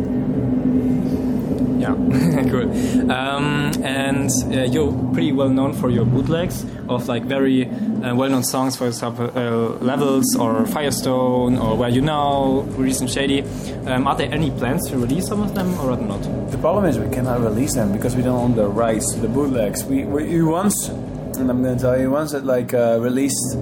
[1.83, 1.95] Yeah,
[2.51, 2.71] cool.
[3.11, 8.45] Um, and uh, you're pretty well known for your bootlegs of like very uh, well-known
[8.45, 13.43] songs, for example, uh, Levels or Firestone or Where You Now, Recent Shady.
[13.87, 16.23] Um, are there any plans to release some of them or not?
[16.53, 19.29] The problem is we cannot release them because we don't own the rights to the
[19.29, 19.83] bootlegs.
[19.83, 20.89] We, we, we once,
[21.37, 23.53] and I'm going to tell you, once that like uh, released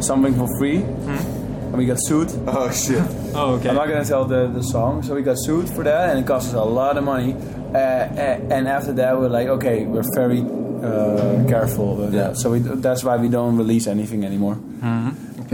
[0.00, 2.30] something for free, and we got sued.
[2.46, 3.02] Oh shit!
[3.34, 3.68] Oh okay.
[3.70, 6.18] I'm not going to tell the, the song, so we got sued for that, and
[6.18, 7.34] it cost us a lot of money.
[7.34, 12.36] Uh, uh, and after that, we're like, okay, we're very uh, careful with that.
[12.36, 14.58] So we, that's why we don't release anything anymore.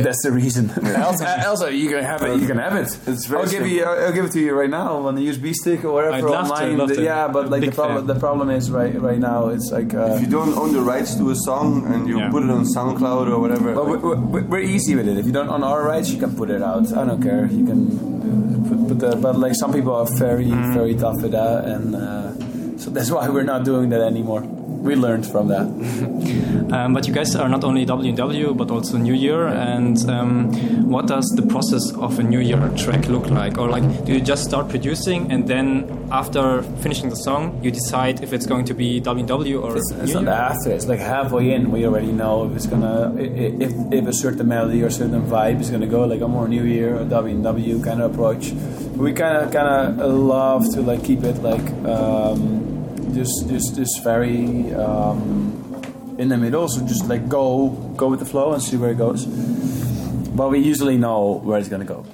[0.05, 0.71] That's the reason.
[0.87, 2.41] else, else you can have it.
[2.41, 2.89] You can have it.
[3.07, 3.79] It's very I'll give you.
[3.79, 3.95] simple.
[3.95, 6.25] I'll, I'll give it to you right now on the USB stick or whatever I'd
[6.25, 6.79] love to, online.
[6.79, 7.03] love to.
[7.03, 8.07] Yeah, but like the problem.
[8.07, 8.15] fan.
[8.15, 9.49] The problem is right right now.
[9.49, 9.93] It's like.
[9.95, 12.31] Uh, if you don't own the rights to a song and you Yeah.
[12.31, 15.17] put it on SoundCloud or whatever, but like- we're, we're, we're easy with it.
[15.19, 16.87] If you don't own our rights, you can put it out.
[16.97, 17.47] I don't care.
[17.47, 17.81] You can
[18.65, 21.95] uh, put, put the, but like some people are very very tough with that, and
[21.97, 24.43] uh, So that's why we're not doing that anymore.
[24.83, 25.67] We learned from that.
[26.69, 29.47] Um, but you guys are not only WW but also New Year.
[29.47, 30.53] And um,
[30.91, 33.57] what does the process of a New Year track look like?
[33.57, 38.23] Or like, do you just start producing and then after finishing the song, you decide
[38.23, 40.31] if it's going to be WW or It's, it's New not Year?
[40.33, 40.71] after.
[40.73, 41.71] It's like halfway in.
[41.71, 45.71] We already know if it's gonna if if a certain melody or certain vibe is
[45.71, 48.53] gonna go like a more New Year or W and W kind of approach.
[48.95, 52.78] We kind of kind of love to like keep it like um,
[53.15, 56.69] just just just very um, in the middle.
[56.69, 59.27] So just like go go with the flow and see where it goes.
[59.27, 62.05] But we usually know where it's gonna go.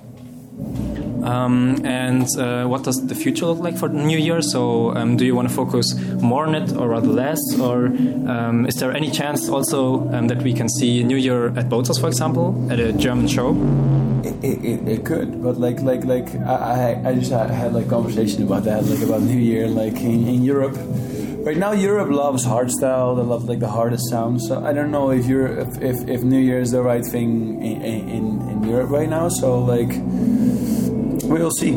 [1.25, 4.43] Um, and uh, what does the future look like for the new year?
[4.43, 7.41] So, um, do you want to focus more on it or rather less?
[7.59, 11.71] Or um, is there any chance also um, that we can see New Year at
[11.71, 13.55] Bozos, for example, at a German show?
[14.43, 18.65] It, it, it, could, but like like like I, I just had, like conversation about
[18.65, 20.77] that, like about New Year, like in, in Europe.
[21.45, 23.17] Right now, Europe loves hardstyle.
[23.17, 24.49] They love like the hardest sounds.
[24.49, 27.63] So I don't know if you're if, if, if New Year is the right thing
[27.63, 29.29] in, in, in Europe right now.
[29.29, 29.93] So like
[31.29, 31.75] we'll see.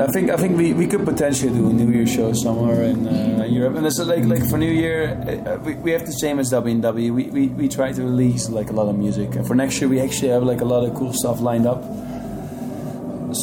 [0.00, 3.06] I think I think we, we could potentially do a New Year show somewhere in
[3.08, 5.10] uh, Europe, and it's like like for New Year
[5.46, 7.12] uh, we, we have the same as W&W.
[7.12, 9.88] We, we we try to release like a lot of music, and for next year
[9.90, 11.82] we actually have like a lot of cool stuff lined up.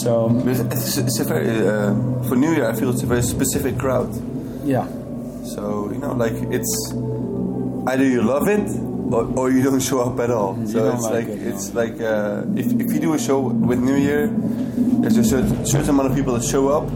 [0.01, 1.93] So It's, it's a very uh,
[2.29, 2.69] for New Year.
[2.69, 4.09] I feel it's a very specific crowd.
[4.63, 4.87] yeah,
[5.43, 6.71] So you know, like it's
[7.87, 8.65] either you love it
[9.11, 10.57] or, or you don't show up at all.
[10.57, 13.39] You So it's like like, it, it's like uh, if if you do a show
[13.39, 14.27] with New Year,
[15.01, 16.89] there's a certain, certain amount of people that show up,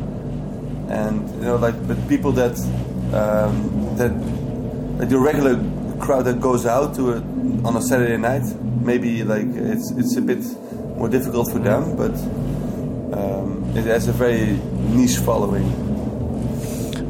[0.90, 2.58] and you know, like but people that
[3.14, 4.12] um, that
[5.00, 5.56] like the regular
[6.00, 7.24] crowd that goes out to it
[7.66, 8.44] on a Saturday night,
[8.82, 10.44] maybe like it's it's a bit
[10.98, 12.14] more difficult for them, but
[13.18, 14.60] um, it has a very
[14.96, 15.89] niche following.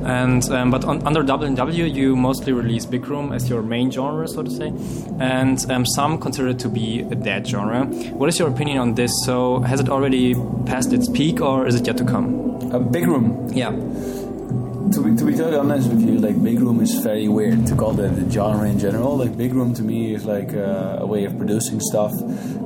[0.09, 4.27] And um, but on, under W&W, you mostly release big room as your main genre,
[4.27, 4.73] so to say,
[5.19, 7.85] and um, some consider it to be a dead genre.
[8.19, 9.11] What is your opinion on this?
[9.25, 12.49] So has it already passed its peak, or is it yet to come?
[12.71, 13.49] a big room.
[13.53, 13.71] Yeah.
[13.71, 17.75] To be, to be totally honest with you, like big room is very weird to
[17.75, 19.17] call that the genre in general.
[19.17, 22.11] Like big room to me is like uh, a way of producing stuff.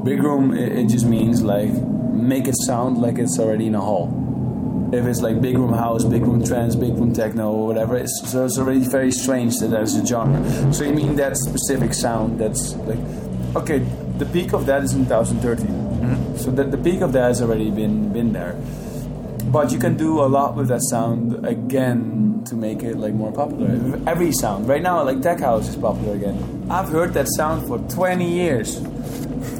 [0.03, 3.81] Big room, it, it just means like make it sound like it's already in a
[3.81, 4.07] hall.
[4.93, 8.29] If it's like big room house, big room trance, big room techno, or whatever, it's,
[8.29, 10.73] so it's already very strange that there's a genre.
[10.73, 12.99] So you mean that specific sound that's like,
[13.55, 13.79] okay,
[14.17, 15.65] the peak of that is in 2013.
[15.67, 16.37] Mm-hmm.
[16.37, 18.55] So that the peak of that has already been been there
[19.53, 23.31] but you can do a lot with that sound again to make it like more
[23.31, 23.67] popular.
[23.69, 24.07] Mm-hmm.
[24.07, 26.67] Every sound right now, like tech house is popular again.
[26.71, 28.79] I've heard that sound for 20 years.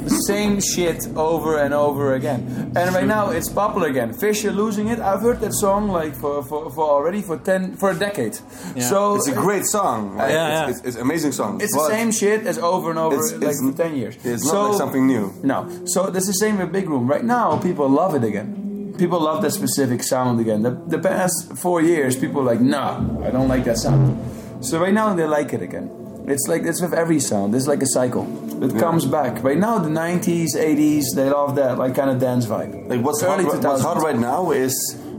[0.04, 2.72] The same shit over and over again.
[2.76, 4.14] And right now it's popular again.
[4.14, 5.00] Fisher losing it.
[5.00, 8.36] I've heard that song like for, for, for already for 10 for a decade.
[8.80, 10.18] So It's a great song.
[10.18, 11.62] Like, Yeah, it's, It's, it's amazing song.
[11.62, 14.16] it's the same shit as over and over It's- like it's- for 10 years.
[14.24, 15.34] It's not like something new.
[15.44, 15.68] No.
[15.86, 17.08] So that's the same with Big Room.
[17.08, 18.96] Right now, people love it again.
[18.98, 20.62] People love that specific sound again.
[20.64, 24.18] The, the past four years, people are like, nah, I don't like that sound.
[24.64, 25.90] So right now, they like it again.
[26.26, 27.54] It's like it's with every sound.
[27.54, 28.26] It's like a cycle.
[28.64, 29.44] It comes back.
[29.44, 32.88] Right now, the 90s, 80s, they love that like kind of dance vibe.
[32.90, 34.74] Like what's Early hot, what's hot right now is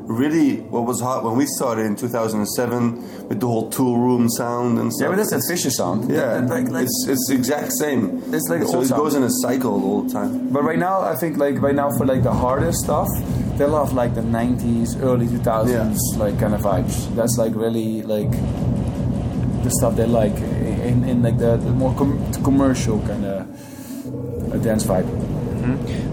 [0.07, 4.79] really what was hot when we started in 2007 with the whole tool room sound
[4.79, 5.05] and stuff.
[5.05, 6.11] Yeah, but that's that It's- Fisher sound.
[6.11, 8.23] Yeah, That- like, like, it's it's exact same.
[8.33, 9.03] It's like so it sound.
[9.03, 10.49] goes in a cycle all the time.
[10.51, 13.09] But right now, I think like right now for like the hardest stuff,
[13.59, 17.15] they love like the 90s, early 2000s, like kind of vibes.
[17.15, 18.31] That's like really like
[19.65, 20.37] the stuff they like
[20.85, 25.09] in, in like the, the more com- commercial kind of dance vibe.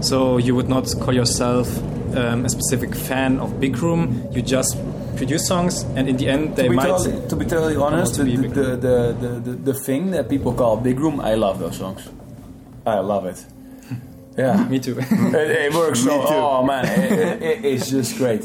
[0.02, 1.68] So you would not call yourself
[2.16, 4.26] um, a specific fan of big room.
[4.32, 4.76] You just
[5.16, 6.86] produce songs, and in the end, they to, be might.
[6.88, 10.28] totally, to be totally honest, to the, be the, the, the, the, the thing that
[10.28, 12.08] people call big room, I love those songs.
[12.86, 13.44] I love it.
[14.34, 14.96] Yeah, Me too.
[14.98, 16.16] it, it works so.
[16.22, 16.34] Me too.
[16.34, 18.42] Oh man, it, it- it's just great.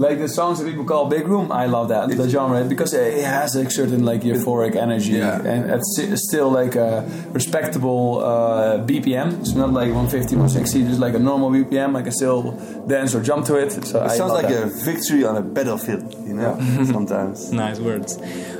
[0.00, 3.24] Like the songs that people call big room, I love that the genre because it
[3.24, 5.42] has a certain like euphoric energy Yeah.
[5.52, 9.40] and it's still like a respectable uh, BPM.
[9.40, 11.96] It's not like 150, 160, just like a normal BPM.
[11.96, 12.52] I can still
[12.86, 13.72] dance or jump to it.
[13.72, 14.62] So It I sounds like that.
[14.62, 16.54] a victory on a battlefield, you know,
[16.84, 17.50] sometimes.
[17.52, 18.18] Nice words.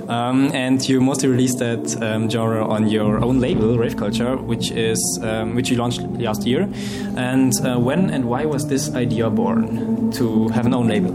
[0.08, 4.70] Um, and you mostly released that um, genre on your own label, Rave Culture, which
[4.70, 6.68] is um, which you launched last year.
[7.16, 11.12] And uh, when and why was this idea born to have an own label?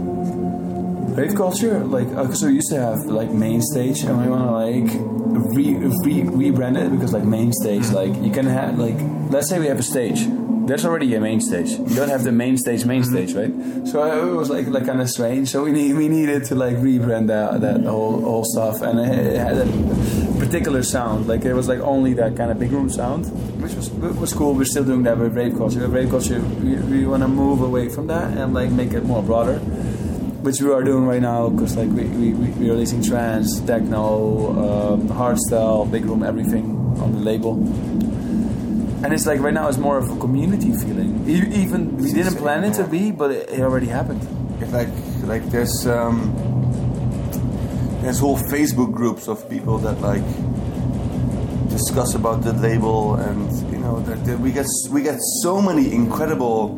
[1.14, 4.42] Rave culture, like, uh, so we used to have like main stage, and we want
[4.42, 4.90] to like
[5.54, 8.96] re, re rebrand it because like main stage, like you can have like,
[9.30, 10.26] let's say we have a stage,
[10.66, 11.70] there's already a main stage.
[11.70, 13.12] You don't have the main stage, main Mm-hmm.
[13.26, 13.86] stage, right?
[13.88, 15.48] So it was like like kind of strange.
[15.50, 19.36] So we need, we needed to like rebrand that that whole whole stuff, and it
[19.36, 19.66] had a
[20.38, 21.26] particular sound.
[21.26, 23.26] Like it was like only that kind of big room sound,
[23.62, 24.54] which was was cool.
[24.54, 25.80] We're still doing that with rave culture.
[25.80, 29.04] With rave culture, we, we want to move away from that and like make it
[29.04, 29.58] more broader.
[30.44, 34.92] Which we are doing right now because like we, we, we- we're releasing trance, techno,
[34.94, 36.64] um, hardstyle, big room, everything
[37.00, 37.54] on the label.
[39.04, 41.24] And it's like right now it's more of a community feeling.
[41.28, 44.22] E- Even we didn't plan it to be, but it, it already happened.
[44.60, 44.88] It's like
[45.24, 46.32] like there's um,
[48.02, 50.24] there's whole Facebook groups of people that like
[51.68, 55.92] discuss about the label, and you know that, that we get we get so many
[55.92, 56.68] incredible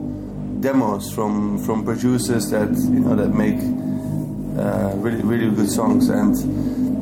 [0.61, 3.59] demos from from producers that you know that make
[4.59, 6.35] uh, really really good songs, and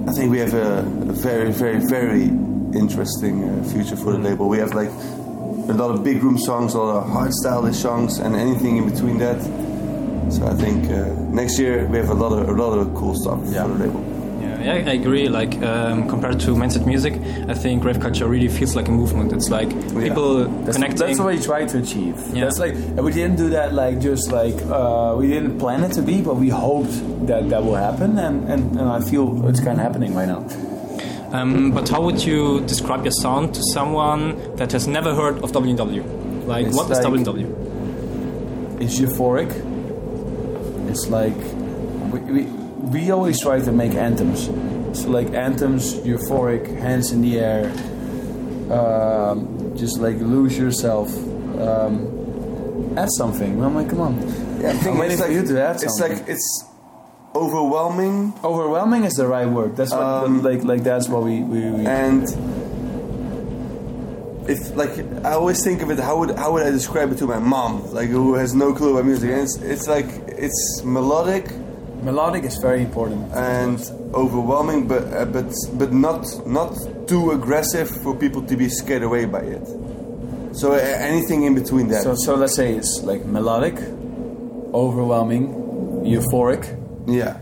[0.09, 2.29] I think we have a, a very very very
[2.75, 4.49] interesting uh, future for the label.
[4.49, 4.91] We have like
[5.69, 8.91] a lot of big room songs, a lot of hard stylish songs, and anything in
[8.91, 9.41] between that.
[10.33, 13.15] So I think uh, next year we have a lot of a lot of cool
[13.15, 14.05] stuff for the label.
[14.65, 15.29] Yeah, I agree.
[15.29, 17.13] Like um, compared to mindset music,
[17.49, 19.31] I think rave culture really feels like a movement.
[19.35, 21.07] It's like people That's, connecting.
[21.07, 22.17] that's what we try to achieve.
[22.33, 22.45] Yeah.
[22.45, 26.03] That's like we didn't do that like just like uh, we didn't plan it to
[26.03, 26.97] be, but we hoped
[27.27, 30.47] that that will happen, and, and, and I feel it's kind of happening right now.
[31.35, 35.51] Um, but how would you describe your sound to someone that has never heard of
[35.51, 36.47] WW?
[36.47, 38.81] Like, It's what is like- WW?
[38.81, 39.51] It's euphoric.
[40.91, 41.37] It's like
[42.13, 42.43] we, we,
[42.95, 44.47] we always try to make anthems.
[45.01, 47.65] So like anthems, euphoric, hands in the air,
[48.71, 51.09] um, just like lose yourself.
[51.59, 53.61] Um, add something.
[53.63, 54.15] I'm like, come on.
[54.61, 56.65] Yeah, I think I'm waiting it's for you to add It's like it's
[57.35, 58.33] overwhelming.
[58.43, 59.77] Overwhelming is the right word.
[59.77, 62.25] That's what like like that's what we, we, we and
[64.49, 67.27] if like I always think of it, how would how would I describe it to
[67.27, 69.31] my mom, like who has no clue about music?
[69.31, 71.51] And it's it's like it's melodic,
[72.03, 73.81] melodic is very important, and
[74.15, 76.77] overwhelming, but uh, but but not not
[77.09, 79.67] too aggressive for people to be scared away by it.
[80.53, 82.03] So uh, anything in between that.
[82.03, 83.77] So so let's say it's like melodic,
[84.73, 85.49] overwhelming,
[86.05, 86.84] euphoric.
[87.07, 87.39] Yeah,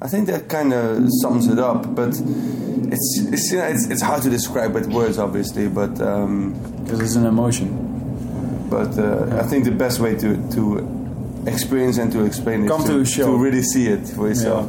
[0.00, 1.94] I think that kind of sums it up.
[1.94, 5.68] But it's it's, you know, it's it's hard to describe with words, obviously.
[5.68, 8.66] But because it's an emotion.
[8.68, 13.14] But uh, I think the best way to to experience and to explain Come is
[13.14, 14.68] to to, to really see it for yourself.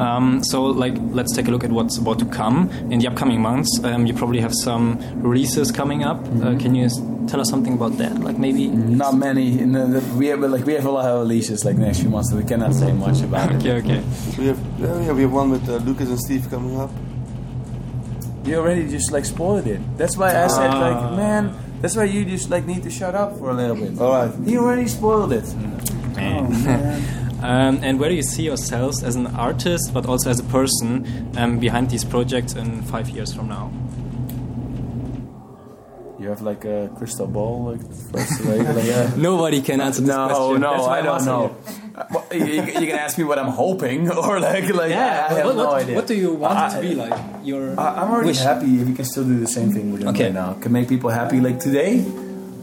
[0.00, 3.40] Um, so, like, let's take a look at what's about to come in the upcoming
[3.40, 3.80] months.
[3.82, 6.18] Um, you probably have some releases coming up.
[6.18, 6.46] Mm-hmm.
[6.46, 6.88] Uh, can you
[7.28, 8.20] tell us something about that?
[8.20, 9.58] Like, maybe Not many.
[9.58, 12.10] In the, the, we have like we have a lot of releases like next few
[12.10, 12.30] months.
[12.30, 13.56] So we cannot say much about it.
[13.66, 14.02] Okay, okay.
[14.38, 16.90] We have yeah, yeah, we have one with uh, Lucas and Steve coming up.
[18.44, 19.80] You already just like spoiled it.
[19.98, 20.78] That's why I said Ah.
[20.78, 21.54] like, man.
[21.80, 23.98] That's why you just like need to shut up for a little bit.
[24.00, 24.32] All right.
[24.48, 25.44] You already spoiled it.
[26.18, 27.02] Oh man.
[27.42, 31.30] Um, and where do you see yourselves as an artist, but also as a person
[31.36, 33.70] um, behind these projects in five years from now?
[36.18, 37.80] You have like a crystal ball, like,
[38.10, 40.60] first, like, like uh, Nobody can answer this no, question.
[40.62, 41.56] No, That's why I don't know.
[42.10, 45.34] Well, you, you you can ask me what I'm hoping, or like, like Yeah, I
[45.34, 45.94] have what, no what, idea.
[45.94, 47.20] what do you want it to I- be like?
[47.44, 48.38] Your I, I'm already wish?
[48.40, 50.24] happy if we can still do the same thing we're doing Okay.
[50.24, 50.54] right now.
[50.54, 52.04] Can make people happy like today.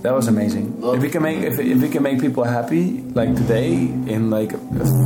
[0.04, 0.82] That was amazing.
[0.84, 4.52] If we can make if, if we can make people happy like today in like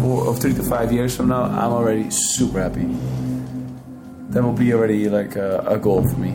[0.02, 2.88] four or three to five years from now, I'm already super happy.
[4.30, 6.32] That will be already like a, a goal for me.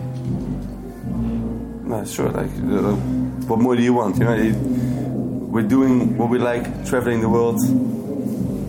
[1.89, 2.31] No, sure.
[2.31, 2.95] Like, uh,
[3.49, 4.17] what more do you want?
[4.19, 7.61] You know, it, we're doing what we like, traveling the world,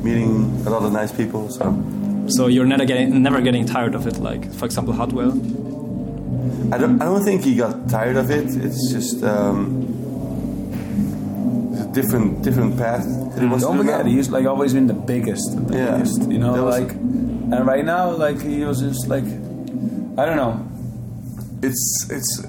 [0.04, 1.50] meeting a lot of nice people.
[1.50, 1.72] So
[2.30, 4.18] So you're never getting never getting tired of it.
[4.18, 5.34] Like, for example, Hardwell.
[6.72, 7.02] I don't.
[7.02, 8.46] I don't think he got tired of it.
[8.66, 9.62] It's just um,
[11.74, 13.06] it's a different different path.
[13.34, 15.92] That he wants Don't to forget, he's like always been the biggest, the Yeah.
[15.98, 16.30] biggest.
[16.30, 19.26] You know, like, and right now, like he was just like,
[20.18, 20.70] I don't know.
[21.62, 22.44] It's it's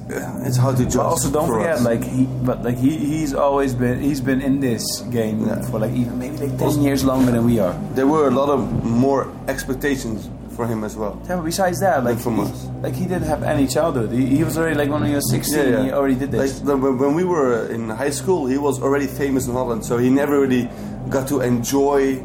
[0.49, 0.95] it's hard to judge.
[0.97, 1.85] But also, don't for forget, us.
[1.85, 5.93] like he, but like he, he's always been, he's been in this game for like
[5.93, 7.75] even maybe like ten years longer than we are.
[7.95, 11.21] there were a lot of more expectations for him as well.
[11.29, 12.65] Yeah, but besides that, like from he, us.
[12.83, 14.11] like he didn't have any childhood.
[14.13, 15.85] He, he was already like when he was sixteen.
[15.85, 16.63] He already did this.
[16.63, 20.11] Like when we were in high school, he was already famous in Holland, so he
[20.11, 20.69] never really
[21.11, 22.23] got to enjoy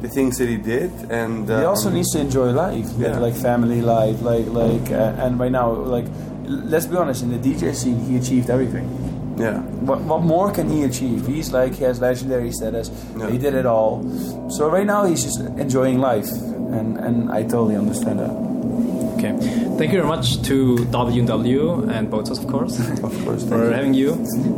[0.00, 0.90] the things that he did.
[1.10, 3.18] And um, he also needs to enjoy life, like, Yeah.
[3.18, 4.90] like family life, like like.
[4.90, 6.06] Uh, and right now, like,
[6.44, 8.86] let's be honest, in the DJ scene, he achieved everything.
[9.36, 9.60] Yeah.
[9.60, 11.26] What, what more can he achieve?
[11.26, 12.90] He's like he has legendary status.
[13.30, 14.02] He did it all.
[14.50, 18.30] So right now he's just enjoying life, and and I totally understand that.
[19.16, 19.32] Okay.
[19.78, 22.78] Thank you very much to W&W and Botos, of course.
[23.04, 23.44] Of course.
[23.48, 24.14] for having you.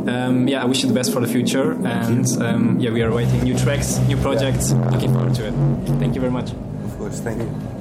[0.07, 1.73] Um, yeah, I wish you the best for the future.
[1.85, 4.71] And um, yeah, we are waiting new tracks, new projects.
[4.71, 5.53] Looking forward to it.
[5.99, 6.51] Thank you very much.
[6.51, 7.19] Of course.
[7.19, 7.74] Thank you.